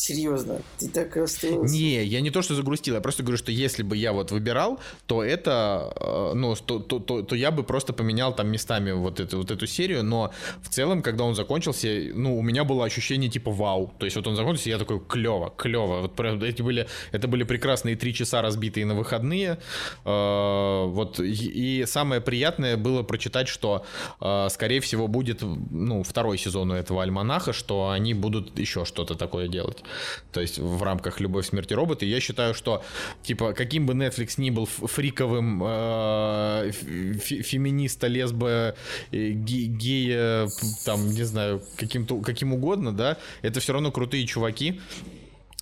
[0.00, 1.74] Серьезно, ты так расстроился?
[1.74, 4.80] Не, я не то, что загрустил, я просто говорю, что если бы я вот выбирал,
[5.06, 9.20] то это, э, ну, то, то, то, то я бы просто поменял там местами вот
[9.20, 10.32] эту, вот эту серию, но
[10.62, 13.92] в целом, когда он закончился, ну, у меня было ощущение типа вау.
[13.98, 16.00] То есть вот он закончился, я такой, клево, клево.
[16.00, 19.58] Вот эти были, это были прекрасные три часа разбитые на выходные.
[20.06, 23.84] Э, вот, и самое приятное было прочитать, что,
[24.22, 29.14] э, скорее всего, будет, ну, второй сезон у этого альманаха, что они будут еще что-то
[29.14, 29.84] такое делать
[30.32, 32.06] то есть в рамках «Любовь, смерти роботы».
[32.06, 32.82] Я считаю, что,
[33.22, 38.74] типа, каким бы Netflix ни был фриковым э, феминиста, лесбо,
[39.12, 40.48] э, гея,
[40.84, 44.80] там, не знаю, каким-то, каким угодно, да, это все равно крутые чуваки,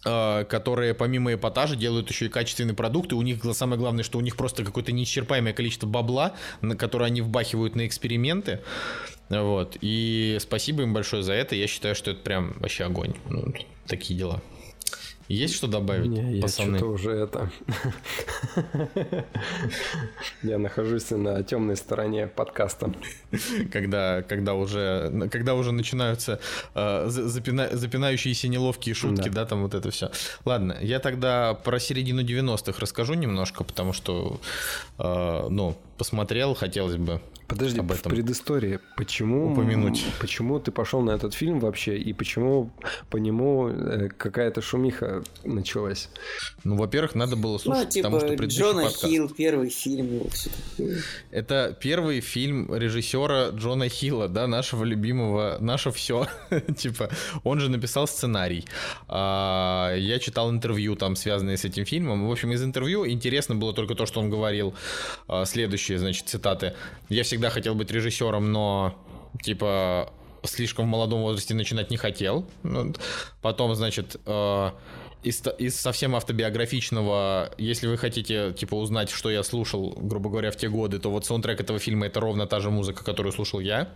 [0.03, 3.15] которые помимо эпатажа делают еще и качественные продукты.
[3.15, 7.20] У них самое главное, что у них просто какое-то неисчерпаемое количество бабла, на которое они
[7.20, 8.61] вбахивают на эксперименты.
[9.29, 9.77] Вот.
[9.81, 11.55] И спасибо им большое за это.
[11.55, 13.15] Я считаю, что это прям вообще огонь.
[13.29, 13.53] Ну,
[13.87, 14.41] такие дела.
[15.29, 16.73] Есть что добавить, Не, пацаны?
[16.73, 17.51] Я что-то уже это...
[20.43, 22.93] Я нахожусь на темной стороне подкаста.
[23.71, 26.41] Когда, когда, уже, когда уже начинаются
[26.75, 29.43] э, запина, запинающиеся неловкие шутки, да.
[29.43, 30.11] да, там вот это все.
[30.47, 34.41] Ладно, я тогда про середину 90-х расскажу немножко, потому что,
[34.99, 37.20] э, ну, посмотрел, хотелось бы.
[37.49, 40.05] Подожди, об этом в предыстории, почему, упомянуть.
[40.20, 42.70] почему ты пошел на этот фильм вообще, и почему
[43.09, 46.11] по нему э, какая-то шумиха началась?
[46.65, 49.07] Ну, во-первых, надо было ну, слушать, ну, типа, потому что предыдущий Джона подкаст...
[49.07, 50.23] Хилл, первый фильм.
[51.31, 56.27] Это первый фильм режиссера Джона Хилла, да, нашего любимого, наше все.
[56.77, 57.09] типа,
[57.45, 58.66] он же написал сценарий.
[59.09, 62.29] А, я читал интервью там, связанные с этим фильмом.
[62.29, 64.75] В общем, из интервью интересно было только то, что он говорил.
[65.29, 65.47] А,
[65.89, 66.74] следующие, значит, цитаты.
[67.09, 68.94] Я всегда хотел быть режиссером, но
[69.43, 70.12] типа
[70.44, 72.44] слишком в молодом возрасте начинать не хотел.
[72.62, 72.94] Ну,
[73.43, 74.70] потом, значит, э,
[75.23, 80.57] из, из совсем автобиографичного, если вы хотите, типа, узнать, что я слушал, грубо говоря, в
[80.57, 83.89] те годы, то вот саундтрек этого фильма это ровно та же музыка, которую слушал я.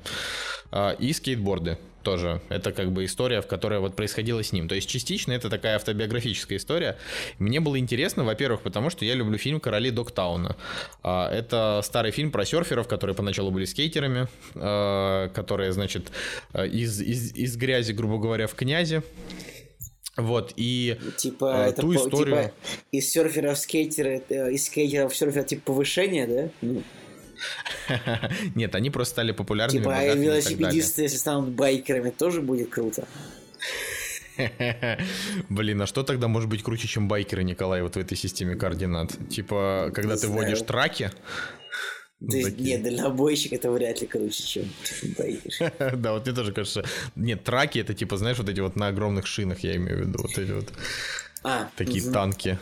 [0.72, 2.40] Э, и скейтборды тоже.
[2.48, 4.68] Это как бы история, в которой вот происходило с ним.
[4.68, 6.98] То есть частично это такая автобиографическая история.
[7.38, 10.56] Мне было интересно, во-первых, потому что я люблю фильм «Короли Догтауна».
[11.02, 14.26] А, это старый фильм про серферов, которые поначалу были скейтерами,
[14.56, 16.10] а, которые, значит,
[16.54, 19.02] из, из, из грязи, грубо говоря, в князи.
[20.16, 22.36] Вот, и типа, э, ту это, историю...
[22.36, 22.52] Типа,
[22.90, 26.50] из серферов скейтеры, из скейтеров серфера типа повышение, да?
[26.60, 26.82] Ну.
[28.54, 29.80] Нет, они просто стали популярными.
[29.82, 33.06] Типа, а велосипедисты, если станут байкерами, тоже будет круто.
[35.48, 39.12] Блин, а что тогда может быть круче, чем байкеры, Николай, вот в этой системе координат?
[39.30, 41.10] Типа, когда ты вводишь траки,
[42.30, 44.64] то есть, нет, дальнобойщик это вряд ли круче, чем.
[45.96, 46.84] Да, вот мне тоже кажется.
[47.16, 50.18] Нет, траки это типа, знаешь, вот эти вот на огромных шинах, я имею в виду,
[50.22, 50.72] вот эти вот.
[51.42, 52.58] А, такие танки.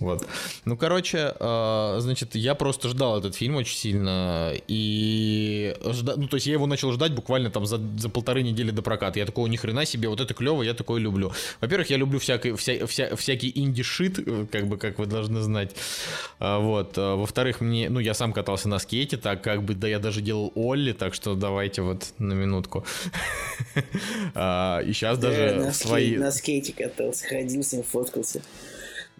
[0.00, 0.26] Вот.
[0.64, 4.54] Ну, короче, э, значит, я просто ждал этот фильм очень сильно.
[4.66, 6.14] И жда...
[6.16, 9.18] ну, то есть я его начал ждать буквально там за, за полторы недели до проката.
[9.18, 11.32] Я такого ни хрена себе, вот это клево, я такое люблю.
[11.60, 15.76] Во-первых, я люблю всякий, вся, вся, всякий инди-шит, э, как бы, как вы должны знать.
[16.38, 16.94] А, вот.
[16.96, 20.22] А, во-вторых, мне, ну, я сам катался на скейте, так как бы, да, я даже
[20.22, 22.86] делал Олли, так что давайте вот на минутку.
[23.76, 26.16] И сейчас даже свои...
[26.16, 28.40] На скейте катался, ходил с ним, фоткался.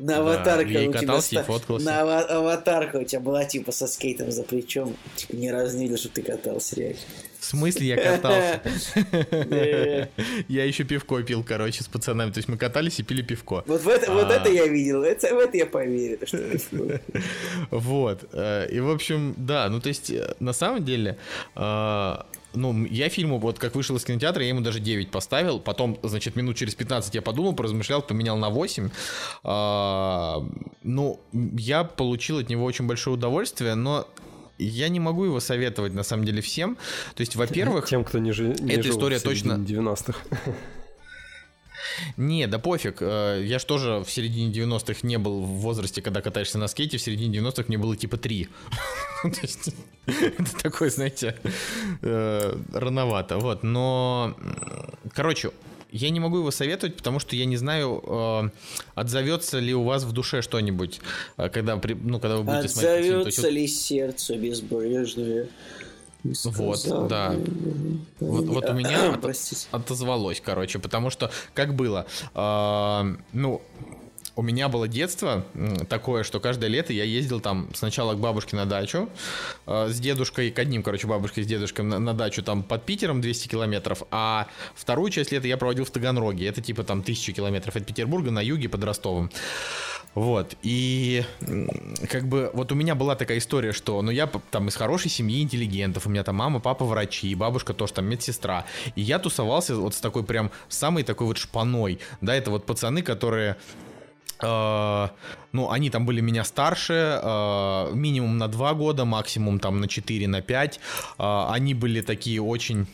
[0.01, 1.45] На аватарке да, у тебя ста...
[1.79, 4.97] на аватарка у тебя была типа со скейтом за плечом.
[5.15, 6.99] Типа ни разу не видел, что ты катался реально.
[7.39, 8.63] В смысле я катался?
[10.49, 12.31] Я еще пивко пил, короче, с пацанами.
[12.31, 13.63] То есть мы катались и пили пивко.
[13.67, 16.19] Вот вот это я видел, в это я поверил.
[17.71, 18.25] Вот.
[18.33, 21.19] Э, и, в общем, да, ну то есть, э, на самом деле,
[21.57, 22.17] э,
[22.55, 25.61] ну, я фильму, вот как вышел из кинотеатра, я ему даже 9 поставил.
[25.61, 28.91] Потом, значит, минут через 15 я подумал, поразмышлял, поменял на 8.
[29.45, 30.45] А,
[30.83, 34.07] ну, я получил от него очень большое удовольствие, но
[34.59, 36.77] я не могу его советовать на самом деле всем.
[37.15, 40.21] То есть, во-первых, тем, кто не, жи- не эта жил история точно 90-х.
[42.17, 42.99] Не, да пофиг.
[43.01, 46.99] Э, я ж тоже в середине 90-х не был в возрасте, когда катаешься на скейте.
[46.99, 48.49] В середине 90-х мне было типа 3.
[50.07, 51.37] Это такое, знаете,
[52.03, 53.39] э, рановато.
[53.39, 54.37] Вот, но...
[55.15, 55.51] Короче,
[55.93, 58.51] я не могу его советовать, потому что я не знаю, э,
[58.95, 61.01] отзовется ли у вас в душе что-нибудь,
[61.37, 63.11] когда, ну, когда вы будете смотреть.
[63.11, 65.49] Отзовется ли сердце безбрежное?
[66.25, 67.35] Вот, да.
[68.21, 69.25] Вот, вот у меня от,
[69.71, 73.63] отозвалось, короче, потому что как было, э, ну,
[74.41, 75.45] у меня было детство
[75.91, 79.11] такое, что каждое лето я ездил там сначала к бабушке на дачу
[79.67, 83.21] э, с дедушкой, к одним, короче, бабушкой с дедушкой на, на дачу там под Питером
[83.21, 87.77] 200 километров, а вторую часть лета я проводил в Таганроге, это типа там 1000 километров
[87.77, 89.31] от Петербурга на юге под Ростовом.
[90.15, 91.23] Вот, и
[92.09, 95.43] как бы вот у меня была такая история, что, ну, я там из хорошей семьи
[95.43, 98.65] интеллигентов, у меня там мама, папа врачи, бабушка тоже там медсестра,
[98.97, 103.03] и я тусовался вот с такой прям самой такой вот шпаной, да, это вот пацаны,
[103.03, 103.59] которые
[104.43, 105.09] uh
[105.53, 110.29] ну, они там были меня старше, uh, минимум на 2 года, максимум там на 4,
[110.29, 110.81] на 5.
[111.19, 112.87] Uh, они были такие очень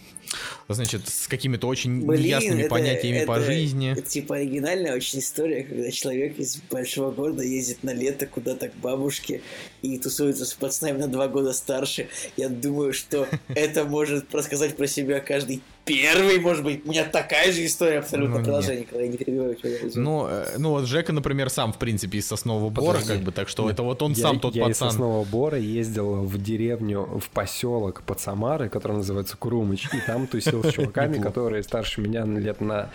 [0.68, 3.92] значит, с какими-то очень Блин, неясными это, понятиями это, по жизни.
[3.92, 8.74] Это типа оригинальная очень история, когда человек из большого города ездит на лето куда-то к
[8.76, 9.42] бабушке
[9.82, 12.08] и тусуется с пацанами на два года старше.
[12.36, 16.84] Я думаю, что это может рассказать про себя каждый первый, может быть.
[16.84, 19.78] У меня такая же история абсолютно ну, продолжение, когда я не перебиваю тебя.
[19.94, 23.48] Ну, э, ну, вот Жека, например, сам, в принципе, из Соснового Бора, как бы, так
[23.48, 24.86] что это вот он я, сам тот я пацан.
[24.86, 30.00] Я из Соснового Бора ездил в деревню, в поселок под Самарой, который называется Курумыч, и
[30.06, 32.90] там тусил с чуваками, которые старше меня лет на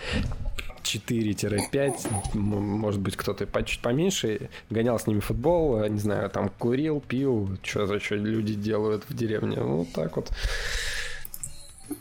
[0.82, 7.56] 4-5, может быть, кто-то чуть поменьше, гонял с ними футбол, не знаю, там курил, пил,
[7.62, 10.30] что за что люди делают в деревне, ну так вот.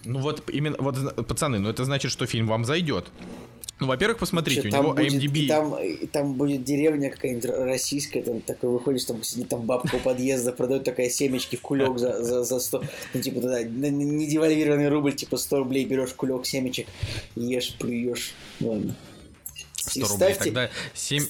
[0.06, 3.06] Ну вот именно, вот, пацаны, ну это значит, что фильм вам зайдет.
[3.82, 5.40] Ну, во-первых, посмотрите, Что, у него будет, IMDb...
[5.40, 9.95] И там, и там будет деревня какая-нибудь российская, там такой выходишь, там сидит там бабка
[9.95, 12.84] у подъезда, продает такая семечки в кулек за, за, за 100,
[13.16, 16.86] ну, типа, да, не девальвированный рубль, типа 100 рублей берешь кулек семечек,
[17.36, 18.95] ешь, плюешь, ладно.
[19.78, 21.26] 100 рублей, ставьте, тогда 7...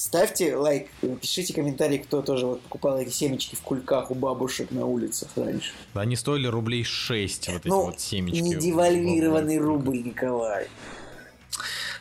[0.00, 0.88] Ставьте лайк,
[1.20, 5.72] пишите комментарий, кто тоже вот покупал эти семечки в кульках у бабушек на улицах раньше.
[5.92, 8.40] Они стоили рублей 6, вот ну, эти вот семечки.
[8.40, 10.68] не девальвированный рубль, Николай.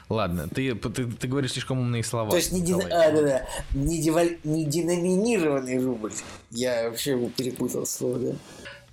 [0.08, 2.32] Ладно, ты, ты, ты говоришь слишком умные слова.
[2.32, 2.86] То есть не, дина...
[2.86, 3.48] а, да, да.
[3.74, 4.38] не, деваль...
[4.46, 6.14] не деноминированный рубль.
[6.52, 8.32] Я вообще перепутал слово, да.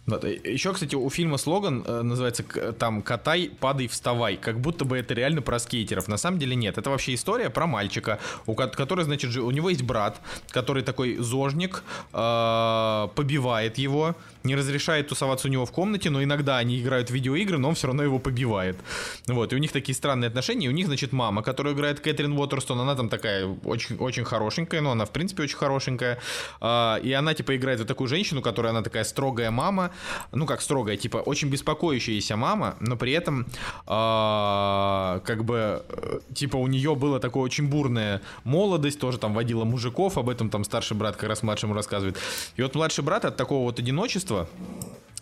[0.06, 2.44] Еще, кстати, у фильма слоган э, называется
[2.78, 6.06] там «Катай, падай, вставай», как будто бы это реально про скейтеров.
[6.06, 6.78] На самом деле нет.
[6.78, 10.20] Это вообще история про мальчика, у который, значит, у него есть брат,
[10.50, 14.14] который такой зожник, э, побивает его,
[14.44, 17.74] не разрешает тусоваться у него в комнате, но иногда они играют в видеоигры, но он
[17.74, 18.76] все равно его побивает.
[19.26, 20.66] Вот, и у них такие странные отношения.
[20.66, 24.80] И у них, значит, мама, которая играет Кэтрин Уотерстон, она там такая очень, очень хорошенькая,
[24.80, 26.18] но она, в принципе, очень хорошенькая.
[26.60, 29.90] А, и она, типа, играет вот такую женщину, которая, она такая строгая мама,
[30.32, 33.46] ну, как строгая, типа, очень беспокоящаяся мама, но при этом,
[33.86, 35.84] а, как бы,
[36.34, 40.64] типа, у нее была такая очень бурная молодость, тоже там водила мужиков, об этом там
[40.64, 42.18] старший брат как раз младшему рассказывает.
[42.56, 44.48] И вот младший брат от такого вот одиночества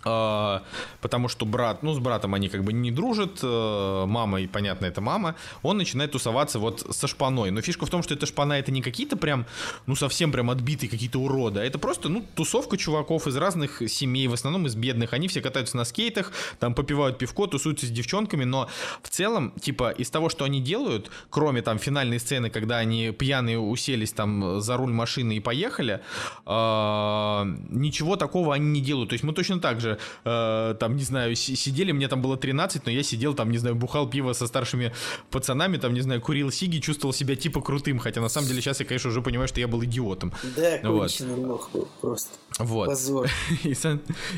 [0.05, 4.87] потому что брат, ну, с братом они как бы не дружат, э, мама, и понятно,
[4.87, 7.51] это мама, он начинает тусоваться вот со шпаной.
[7.51, 9.47] Но фишка в том, что эта шпана это не какие-то прям,
[9.87, 14.27] ну, совсем прям отбитые какие-то уроды, а это просто, ну, тусовка чуваков из разных семей,
[14.29, 15.13] в основном из бедных.
[15.13, 18.69] Они все катаются на скейтах, там попивают пивко, тусуются с девчонками, но
[19.03, 23.59] в целом, типа, из того, что они делают, кроме там финальной сцены, когда они пьяные
[23.59, 26.01] уселись там за руль машины и поехали,
[26.45, 29.11] а, ничего такого они не делают.
[29.11, 29.94] То есть мы точно так же
[30.25, 33.75] э, там, не знаю, сидели, мне там было 13, но я сидел там, не знаю,
[33.77, 34.93] бухал пиво со старшими
[35.31, 38.81] пацанами, там, не знаю, курил сиги, чувствовал себя типа крутым, хотя на самом деле сейчас
[38.81, 40.33] я, конечно, уже понимаю, что я был идиотом.
[40.57, 41.49] Да, конченый вот.
[41.49, 42.31] лох был просто.
[42.59, 42.87] Вот.
[42.87, 43.29] Позор.
[43.65, 43.75] И,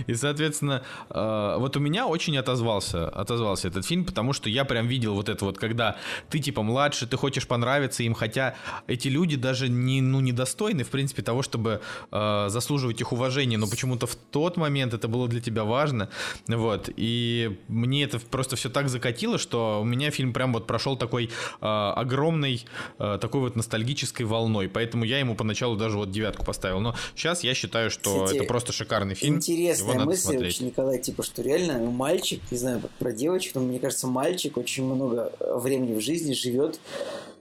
[0.06, 4.86] и соответственно, э, вот у меня очень отозвался, отозвался этот фильм, потому что я прям
[4.86, 5.96] видел вот это вот, когда
[6.30, 8.54] ты типа младше, ты хочешь понравиться им, хотя
[8.86, 11.80] эти люди даже не, ну, недостойны, в принципе, того, чтобы
[12.10, 16.10] э, заслуживать их уважения, но почему-то в тот момент это было для тебя важно,
[16.46, 20.96] вот, и мне это просто все так закатило, что у меня фильм прям вот прошел
[20.96, 22.66] такой э, огромной,
[22.98, 27.44] э, такой вот ностальгической волной, поэтому я ему поначалу даже вот девятку поставил, но сейчас
[27.44, 29.36] я считаю, что Кстати, это просто шикарный фильм.
[29.36, 33.78] Интересная мысль очень, Николай, типа, что реально ну, мальчик, не знаю, про девочек, но мне
[33.78, 36.80] кажется, мальчик очень много времени в жизни живет,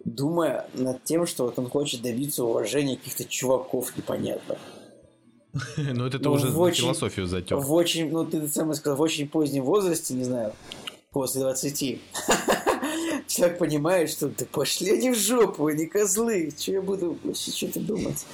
[0.06, 4.58] думая над тем, что вот он хочет добиться уважения каких-то чуваков непонятно.
[5.78, 7.58] Ну, это ты уже философию затек.
[7.58, 10.54] В очень, ну, ты сам сказал, в очень позднем возрасте, не знаю,
[11.12, 12.00] после 20.
[13.28, 16.52] Человек понимает, что ты пошли они в жопу, они козлы.
[16.58, 18.26] Что я буду вообще что-то думать?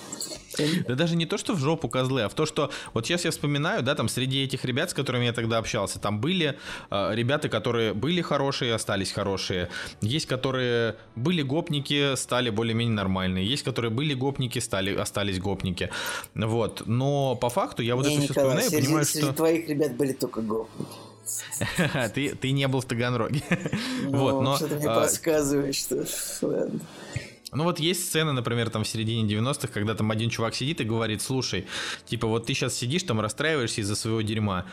[0.87, 3.31] Да даже не то, что в жопу козлы, а в то, что вот сейчас я
[3.31, 6.57] вспоминаю, да, там среди этих ребят, с которыми я тогда общался, там были
[6.89, 9.69] э, ребята, которые были хорошие, остались хорошие.
[10.01, 13.45] Есть, которые были гопники, стали более-менее нормальные.
[13.45, 15.89] Есть, которые были гопники, стали, остались гопники.
[16.35, 16.83] Вот.
[16.85, 19.33] Но по факту я вот не, это все вспоминаю и понимаю, среди что...
[19.33, 21.10] твоих ребят были только гопники.
[22.13, 23.43] ты, ты не был в Таганроге.
[24.03, 24.55] Ну, вот, но...
[24.57, 25.01] Что-то мне а...
[25.01, 26.05] подсказывает, что...
[26.41, 26.79] Ладно.
[27.53, 30.85] Ну вот есть сцены, например, там в середине 90-х, когда там один чувак сидит и
[30.85, 31.65] говорит, слушай,
[32.05, 34.65] типа вот ты сейчас сидишь там расстраиваешься из-за своего дерьма,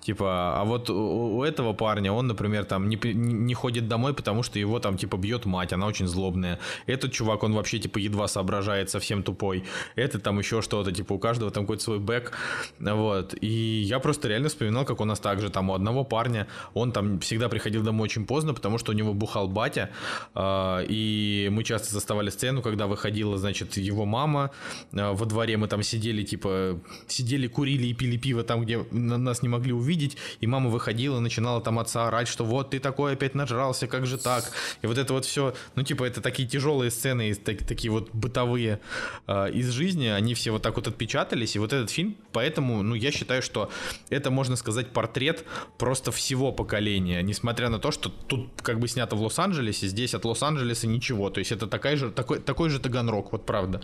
[0.00, 4.42] типа, а вот у, у этого парня, он, например, там не, не ходит домой, потому
[4.42, 6.58] что его там типа бьет мать, она очень злобная.
[6.86, 9.64] Этот чувак, он вообще типа едва соображает, совсем тупой.
[9.94, 12.32] Этот там еще что-то, типа у каждого там какой-то свой бэк,
[12.80, 13.34] вот.
[13.40, 17.20] И я просто реально вспоминал, как у нас также там у одного парня, он там
[17.20, 19.90] всегда приходил домой очень поздно, потому что у него бухал батя,
[20.34, 24.50] э, и мы часто заставали рисовали сцену, когда выходила, значит, его мама
[24.92, 26.78] э, во дворе, мы там сидели, типа,
[27.08, 31.60] сидели, курили и пили пиво там, где нас не могли увидеть, и мама выходила, начинала
[31.60, 34.52] там отца орать, что вот ты такой опять нажрался, как же так?
[34.82, 38.80] И вот это вот все, ну, типа, это такие тяжелые сцены, так, такие вот бытовые
[39.26, 42.94] э, из жизни, они все вот так вот отпечатались, и вот этот фильм, поэтому, ну,
[42.94, 43.70] я считаю, что
[44.10, 45.44] это, можно сказать, портрет
[45.78, 50.24] просто всего поколения, несмотря на то, что тут как бы снято в Лос-Анджелесе, здесь от
[50.24, 53.80] Лос-Анджелеса ничего, то есть это такая же, такой, такой же Таганрог, вот правда.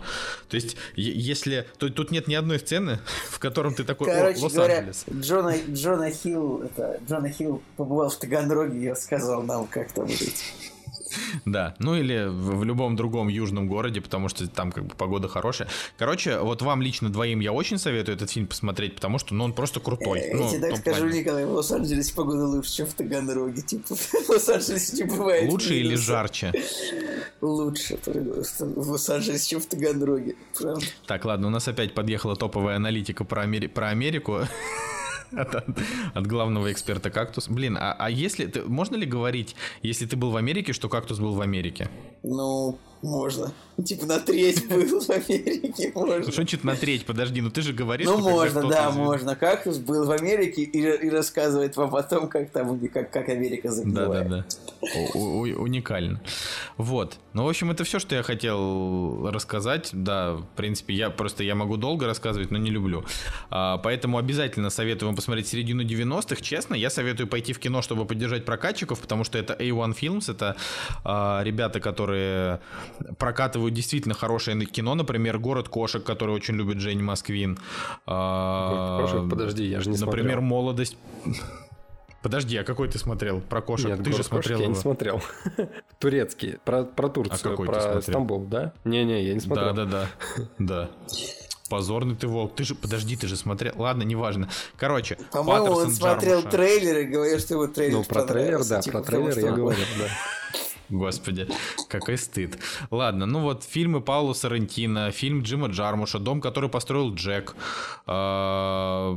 [0.49, 1.67] То есть, если...
[1.77, 2.99] То, тут нет ни одной сцены,
[3.29, 5.05] в котором ты такой, Короче о, Лос-Анджелес.
[5.13, 10.70] Джона, Джона Хилл, это, Джона Хилл побывал в Таганроге и рассказал нам, как там быть.
[11.45, 15.67] Да, ну или в любом другом южном городе, потому что там как бы погода хорошая.
[15.97, 19.53] Короче, вот вам лично двоим я очень советую этот фильм посмотреть, потому что ну, он
[19.53, 20.27] просто крутой.
[20.27, 21.07] Я ну, тебе так скажу.
[21.07, 23.61] Николай, в Лос-Анджелесе погода лучше, чем в Таганроге.
[23.61, 26.53] Типа, в Лос-Анджелесе не бывает Лучше или жарче?
[27.41, 30.35] Лучше в Лос-Анджелесе, чем в Таганроге.
[30.57, 30.85] Правда.
[31.07, 33.67] Так, ладно, у нас опять подъехала топовая аналитика про, Амери...
[33.67, 34.47] про Америку.
[35.33, 35.55] От,
[36.13, 37.47] от, главного эксперта кактус.
[37.47, 41.19] Блин, а, а если ты можно ли говорить, если ты был в Америке, что кактус
[41.19, 41.89] был в Америке?
[42.23, 43.51] Ну, можно.
[43.83, 46.23] Типа на треть был в Америке, можно.
[46.23, 47.05] Что значит на треть?
[47.05, 49.35] Подожди, ну ты же говоришь, Ну можно, да, можно.
[49.35, 53.71] Кактус был в Америке и, и рассказывает вам о том, как там, как, как Америка
[53.71, 54.29] забивает.
[54.29, 54.45] Да, да,
[54.81, 54.89] да.
[55.15, 56.21] уникально.
[56.77, 57.17] Вот.
[57.33, 59.89] Ну, в общем, это все, что я хотел рассказать.
[59.93, 63.05] Да, в принципе, я просто я могу долго рассказывать, но не люблю.
[63.49, 66.41] А, поэтому обязательно советую вам посмотреть середину 90-х.
[66.41, 70.55] Честно, я советую пойти в кино, чтобы поддержать прокатчиков, потому что это A1 Films, это
[71.03, 72.59] а, ребята, которые
[73.17, 77.57] прокатывают действительно хорошее кино, например, «Город кошек», который очень любит Жень Москвин.
[78.05, 79.29] А, кошек?
[79.29, 80.23] Подожди, я же не смотрел.
[80.23, 80.97] Например, «Молодость».
[82.21, 83.41] Подожди, а какой ты смотрел?
[83.41, 83.87] Про кошек?
[83.87, 84.69] Нет, ты же смотрел его.
[84.69, 85.21] я не смотрел.
[85.99, 88.73] Турецкий, про, про Турцию, а какой про Стамбул, да?
[88.83, 89.73] Не-не, я не смотрел.
[89.73, 90.07] Да-да-да,
[90.59, 90.89] да.
[91.67, 92.55] Позорный ты волк.
[92.55, 93.73] Ты же, подожди, ты же смотрел.
[93.77, 94.49] Ладно, неважно.
[94.77, 98.99] Короче, По-моему, он смотрел трейлер и говорил, что его трейлер Ну, про трейлер, да, типа,
[98.99, 100.07] про трейлер я говорил, да.
[100.91, 101.47] Господи,
[101.87, 102.57] какой стыд.
[102.91, 107.55] Ладно, ну вот фильмы Паула Сарантино, фильм Джима Джармуша, «Дом, который построил Джек»,
[108.07, 109.15] э,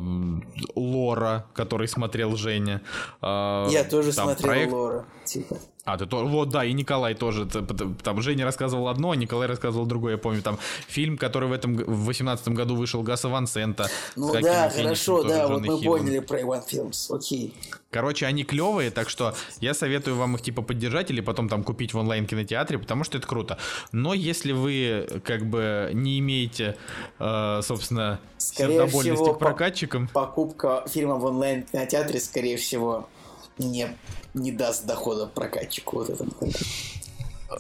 [0.76, 2.80] «Лора», который смотрел Женя.
[3.20, 4.74] Э, Я тоже смотрел.
[4.74, 5.04] «Лора».
[5.24, 5.56] Типа.
[5.84, 6.24] А, ты тоже.
[6.24, 7.46] Вот, да, и Николай тоже.
[7.46, 10.12] Там Женя рассказывал одно, а Николай рассказывал другое.
[10.12, 10.58] Я помню, там
[10.88, 13.88] фильм, который в этом в 18 году вышел Гаса Ван Сента.
[14.16, 15.92] Ну да, хорошо, да, вот мы Хилл.
[15.96, 17.10] поняли про Иван Филмс.
[17.10, 17.52] Окей.
[17.90, 21.92] Короче, они клевые, так что я советую вам их типа поддержать или потом там купить
[21.92, 23.58] в онлайн кинотеатре, потому что это круто.
[23.92, 26.76] Но если вы как бы не имеете,
[27.18, 33.08] э, собственно, скорее всего, к прокатчикам, покупка фильма в онлайн кинотеатре, скорее всего,
[33.58, 33.96] не
[34.34, 36.32] не даст дохода прокатчику вот этому.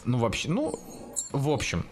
[0.04, 0.78] Ну, вообще, ну,
[1.32, 1.86] в общем,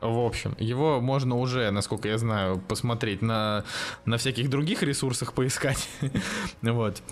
[0.00, 3.64] в общем, его можно уже, насколько я знаю, посмотреть на,
[4.04, 5.88] на всяких других ресурсах поискать.
[6.62, 7.02] вот.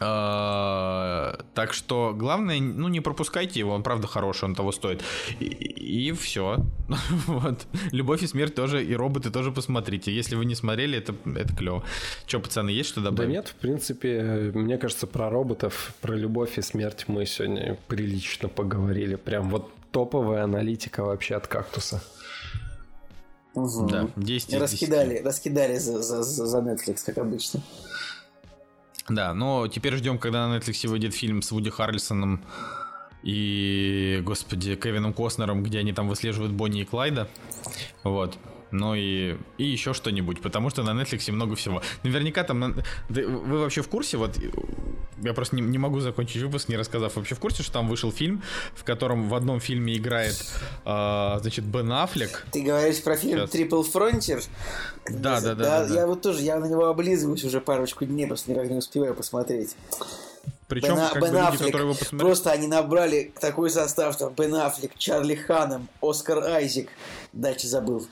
[0.00, 5.02] А, так что главное, ну не пропускайте его, он правда хороший, он того стоит.
[5.38, 6.64] И, и все.
[7.26, 7.66] вот.
[7.92, 10.12] Любовь и смерть тоже, и роботы тоже посмотрите.
[10.12, 11.84] Если вы не смотрели, это, это клево.
[12.26, 13.30] Че, пацаны, есть что добавить?
[13.30, 18.48] Да нет, в принципе, мне кажется, про роботов, про любовь и смерть мы сегодня прилично
[18.48, 19.14] поговорили.
[19.14, 22.02] Прям вот топовая аналитика вообще от кактуса.
[23.54, 23.86] Угу.
[23.86, 27.60] Да, 10 раскидали, раскидали за, за, за Netflix, как обычно.
[29.08, 32.42] Да, но теперь ждем, когда на Netflix выйдет фильм с Вуди Харрельсоном
[33.22, 37.28] и, господи, Кевином Костнером, где они там выслеживают Бонни и Клайда.
[38.02, 38.38] Вот
[38.74, 41.80] ну и, и еще что-нибудь, потому что на Netflix много всего.
[42.02, 42.74] Наверняка там...
[43.08, 44.36] Да, вы вообще в курсе, вот
[45.22, 47.14] я просто не, не могу закончить выпуск, не рассказав.
[47.16, 48.42] Вообще в курсе, что там вышел фильм,
[48.74, 50.44] в котором в одном фильме играет,
[50.84, 52.46] э, значит, Бен Аффлек.
[52.50, 53.54] Ты говоришь про фильм Сейчас.
[53.54, 54.44] Triple Frontier?
[55.08, 55.94] Да, да, да, да, да.
[55.94, 59.76] Я вот тоже, я на него облизываюсь уже парочку дней, просто никак не успеваю посмотреть.
[60.66, 62.20] Причем, Бен, как Бен бы люди, Аффлек, которые его посмотрели...
[62.20, 66.88] Просто они набрали такой состав, там, Бен Аффлек, Чарли Ханом, Оскар Айзек,
[67.32, 68.06] дальше забыл.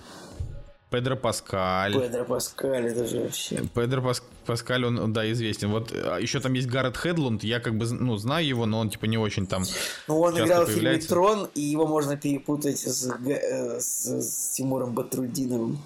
[0.93, 1.95] Педро Паскаль.
[1.95, 3.63] Педро Паскаль, это же вообще...
[3.75, 4.23] Педро Пас...
[4.45, 5.71] Паскаль, он, да, известен.
[5.71, 8.91] Вот а, еще там есть Гаррет Хедлунд, я как бы, ну, знаю его, но он,
[8.91, 9.65] типа, не очень там
[10.07, 10.73] Ну, он играл появляется.
[10.73, 15.79] в фильме «Трон», и его можно перепутать с, э, с, с Тимуром Батрудиновым.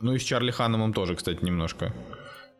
[0.00, 1.92] Ну, и с Чарли Ханомом тоже, кстати, немножко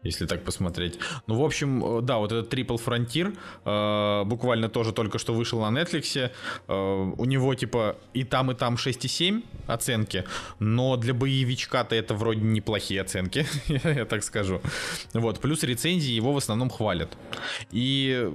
[0.04, 0.98] если так посмотреть.
[1.26, 5.60] Ну, в общем, э, да, вот этот Triple Frontier э, буквально тоже только что вышел
[5.60, 6.30] на Netflix.
[6.68, 10.24] Э, у него типа и там, и там 6,7 оценки,
[10.58, 13.46] но для боевичка-то это вроде неплохие оценки,
[13.84, 14.60] я так скажу.
[15.14, 17.16] Вот, плюс рецензии его в основном хвалят.
[17.72, 18.30] И,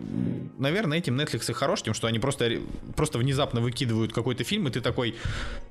[0.58, 2.60] наверное, этим Netflix и хорош тем, что они просто,
[2.96, 5.16] просто внезапно выкидывают какой-то фильм, и ты такой,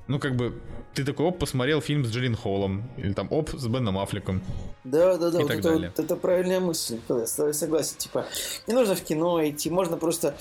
[0.07, 0.53] ну, как бы,
[0.93, 4.41] ты такой, оп, посмотрел фильм с Джиллин Холлом, или там, оп, с Беном Аффлеком.
[4.85, 7.95] Да, да, да, и вот так это далее это правильная мысль, я согласен.
[7.97, 8.25] Типа,
[8.67, 10.35] не нужно в кино идти, можно просто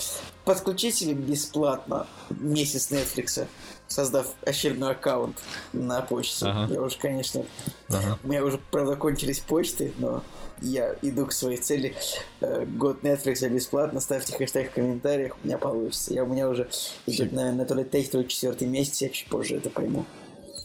[0.45, 3.47] подключить себе бесплатно месяц Netflix,
[3.87, 5.37] создав очередной аккаунт
[5.73, 6.47] на почте.
[6.47, 6.75] Ага.
[6.75, 7.45] Я уже, конечно,
[7.89, 8.19] ага.
[8.23, 10.23] у меня уже, правда, кончились почты, но
[10.61, 11.95] я иду к своей цели.
[12.41, 14.01] Э, год Netflix бесплатно.
[14.01, 16.13] Ставьте хэштег в комментариях, у меня получится.
[16.13, 16.69] Я у меня уже
[17.07, 20.05] идет, наверное, то ли третий, то ли четвертый месяц, я чуть позже это пойму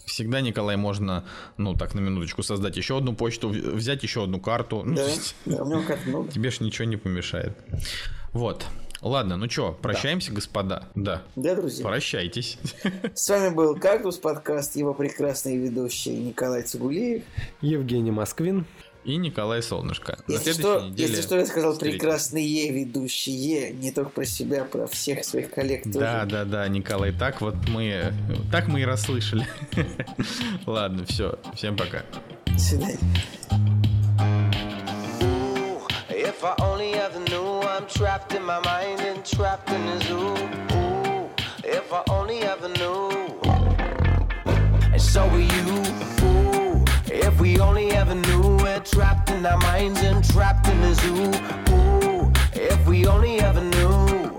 [0.05, 1.25] всегда, Николай, можно,
[1.57, 4.83] ну, так, на минуточку создать еще одну почту, взять еще одну карту.
[4.85, 5.07] Ну, да,
[5.45, 6.31] да у меня карт много.
[6.31, 7.57] Тебе ж ничего не помешает.
[8.31, 8.65] Вот.
[9.01, 10.35] Ладно, ну что, прощаемся, да.
[10.35, 10.83] господа?
[10.95, 11.21] Да.
[11.35, 11.83] Да, друзья.
[11.85, 12.57] Прощайтесь.
[13.13, 17.23] С вами был «Кактус» подкаст, его прекрасные ведущие Николай Цигулиев.
[17.59, 18.65] Евгений Москвин
[19.03, 20.17] и Николай Солнышко.
[20.27, 24.87] Если, что, неделе если что, я сказал прекрасные ведущие, не только про себя, а про
[24.87, 25.99] всех своих коллег тоже.
[25.99, 28.13] Да, да, да, Николай, так вот мы,
[28.51, 29.47] так мы и расслышали.
[30.65, 32.03] Ладно, все, всем пока.
[32.45, 32.99] До свидания.
[36.09, 40.35] If I only ever knew I'm trapped in my mind and trapped in a zoo.
[40.75, 41.29] Ooh,
[41.63, 43.11] if I only ever knew.
[44.91, 45.83] And so are you.
[46.23, 48.52] Ooh, if we only ever knew we're
[48.83, 51.31] trapped in our minds and trapped in a zoo.
[51.73, 54.29] Ooh, if we only ever knew.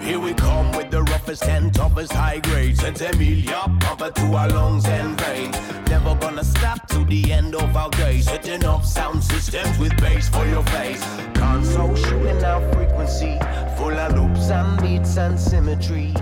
[0.00, 2.80] Here we come with the roughest and toughest high grades.
[2.80, 5.56] Sent Emilia pumper to our lungs and veins.
[5.90, 8.26] Never gonna stop to the end of our days.
[8.26, 11.04] Setting up sound systems with bass for your face.
[11.34, 13.38] Console shooting out frequency,
[13.76, 16.14] full of loops and beats and symmetry.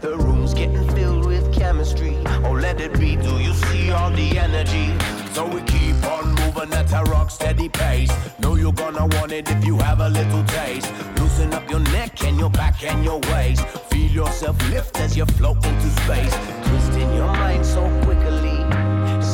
[0.00, 2.16] The room's getting filled with chemistry.
[2.44, 3.16] Oh, let it be.
[3.16, 5.21] Do you see all the energy?
[5.32, 8.12] So we keep on moving at a rock steady pace.
[8.38, 10.92] Know you're gonna want it if you have a little taste.
[11.16, 13.66] Loosen up your neck and your back and your waist.
[13.90, 16.34] Feel yourself lift as you float into space.
[16.66, 18.58] Twisting your mind so quickly,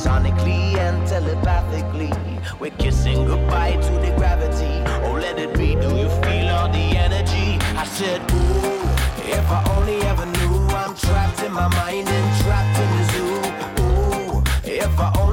[0.05, 2.13] sonically and telepathically.
[2.61, 4.75] We're kissing goodbye to the gravity.
[5.05, 5.75] Oh, let it be.
[5.75, 7.59] Do you feel all the energy?
[7.77, 12.79] I said, Ooh, if I only ever knew I'm trapped in my mind and trapped
[12.85, 13.83] in the zoo.
[13.83, 15.28] Ooh, if I only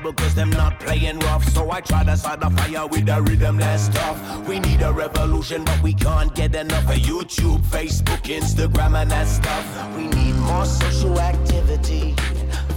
[0.00, 1.44] trouble cause them not playing rough.
[1.50, 4.48] So I try to start a fire with the rhythm that's tough.
[4.48, 9.26] We need a revolution, but we can't get enough of YouTube, Facebook, Instagram, and that
[9.26, 9.96] stuff.
[9.96, 12.14] We need more social activity,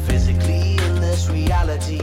[0.06, 2.02] physically in this reality.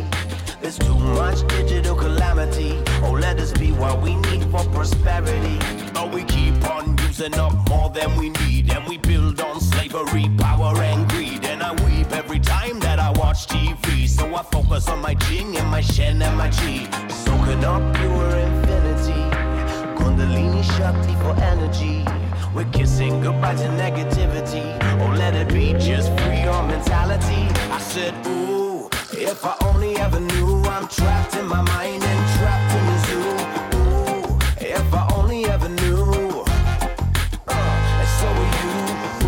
[0.61, 2.83] There's too much digital calamity.
[3.03, 5.59] Oh, let us be what we need for prosperity.
[5.95, 10.31] But we keep on using up more than we need, and we build on slavery,
[10.37, 11.45] power, and greed.
[11.47, 14.07] And I weep every time that I watch TV.
[14.07, 16.89] So I focus on my Jing and my Shen and my Chi.
[17.09, 19.23] Soaking up pure infinity.
[19.97, 22.05] Kundalini Shakti for energy.
[22.55, 24.67] We're kissing goodbye to negativity.
[25.01, 27.49] Oh, let it be just free your mentality.
[27.71, 28.70] I said, ooh,
[29.31, 33.31] if I only ever knew I'm trapped in my mind and trapped in the zoo.
[33.79, 36.45] Ooh, if I only ever knew.
[37.47, 38.73] Uh, and so are you.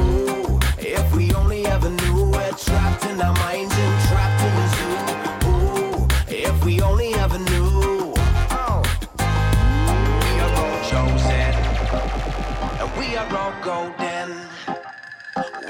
[0.00, 4.68] Ooh, if we only ever knew we're trapped in our minds and trapped in the
[4.76, 4.98] zoo.
[5.50, 8.12] Ooh, if we only ever knew.
[8.58, 8.82] Oh.
[10.24, 11.54] We are all chosen,
[12.80, 14.28] and we are all golden.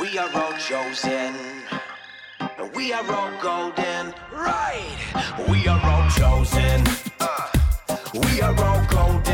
[0.00, 1.61] We are all chosen.
[2.82, 4.98] We are all golden, right?
[5.48, 6.84] We are all chosen.
[7.20, 9.31] Uh, we are all golden.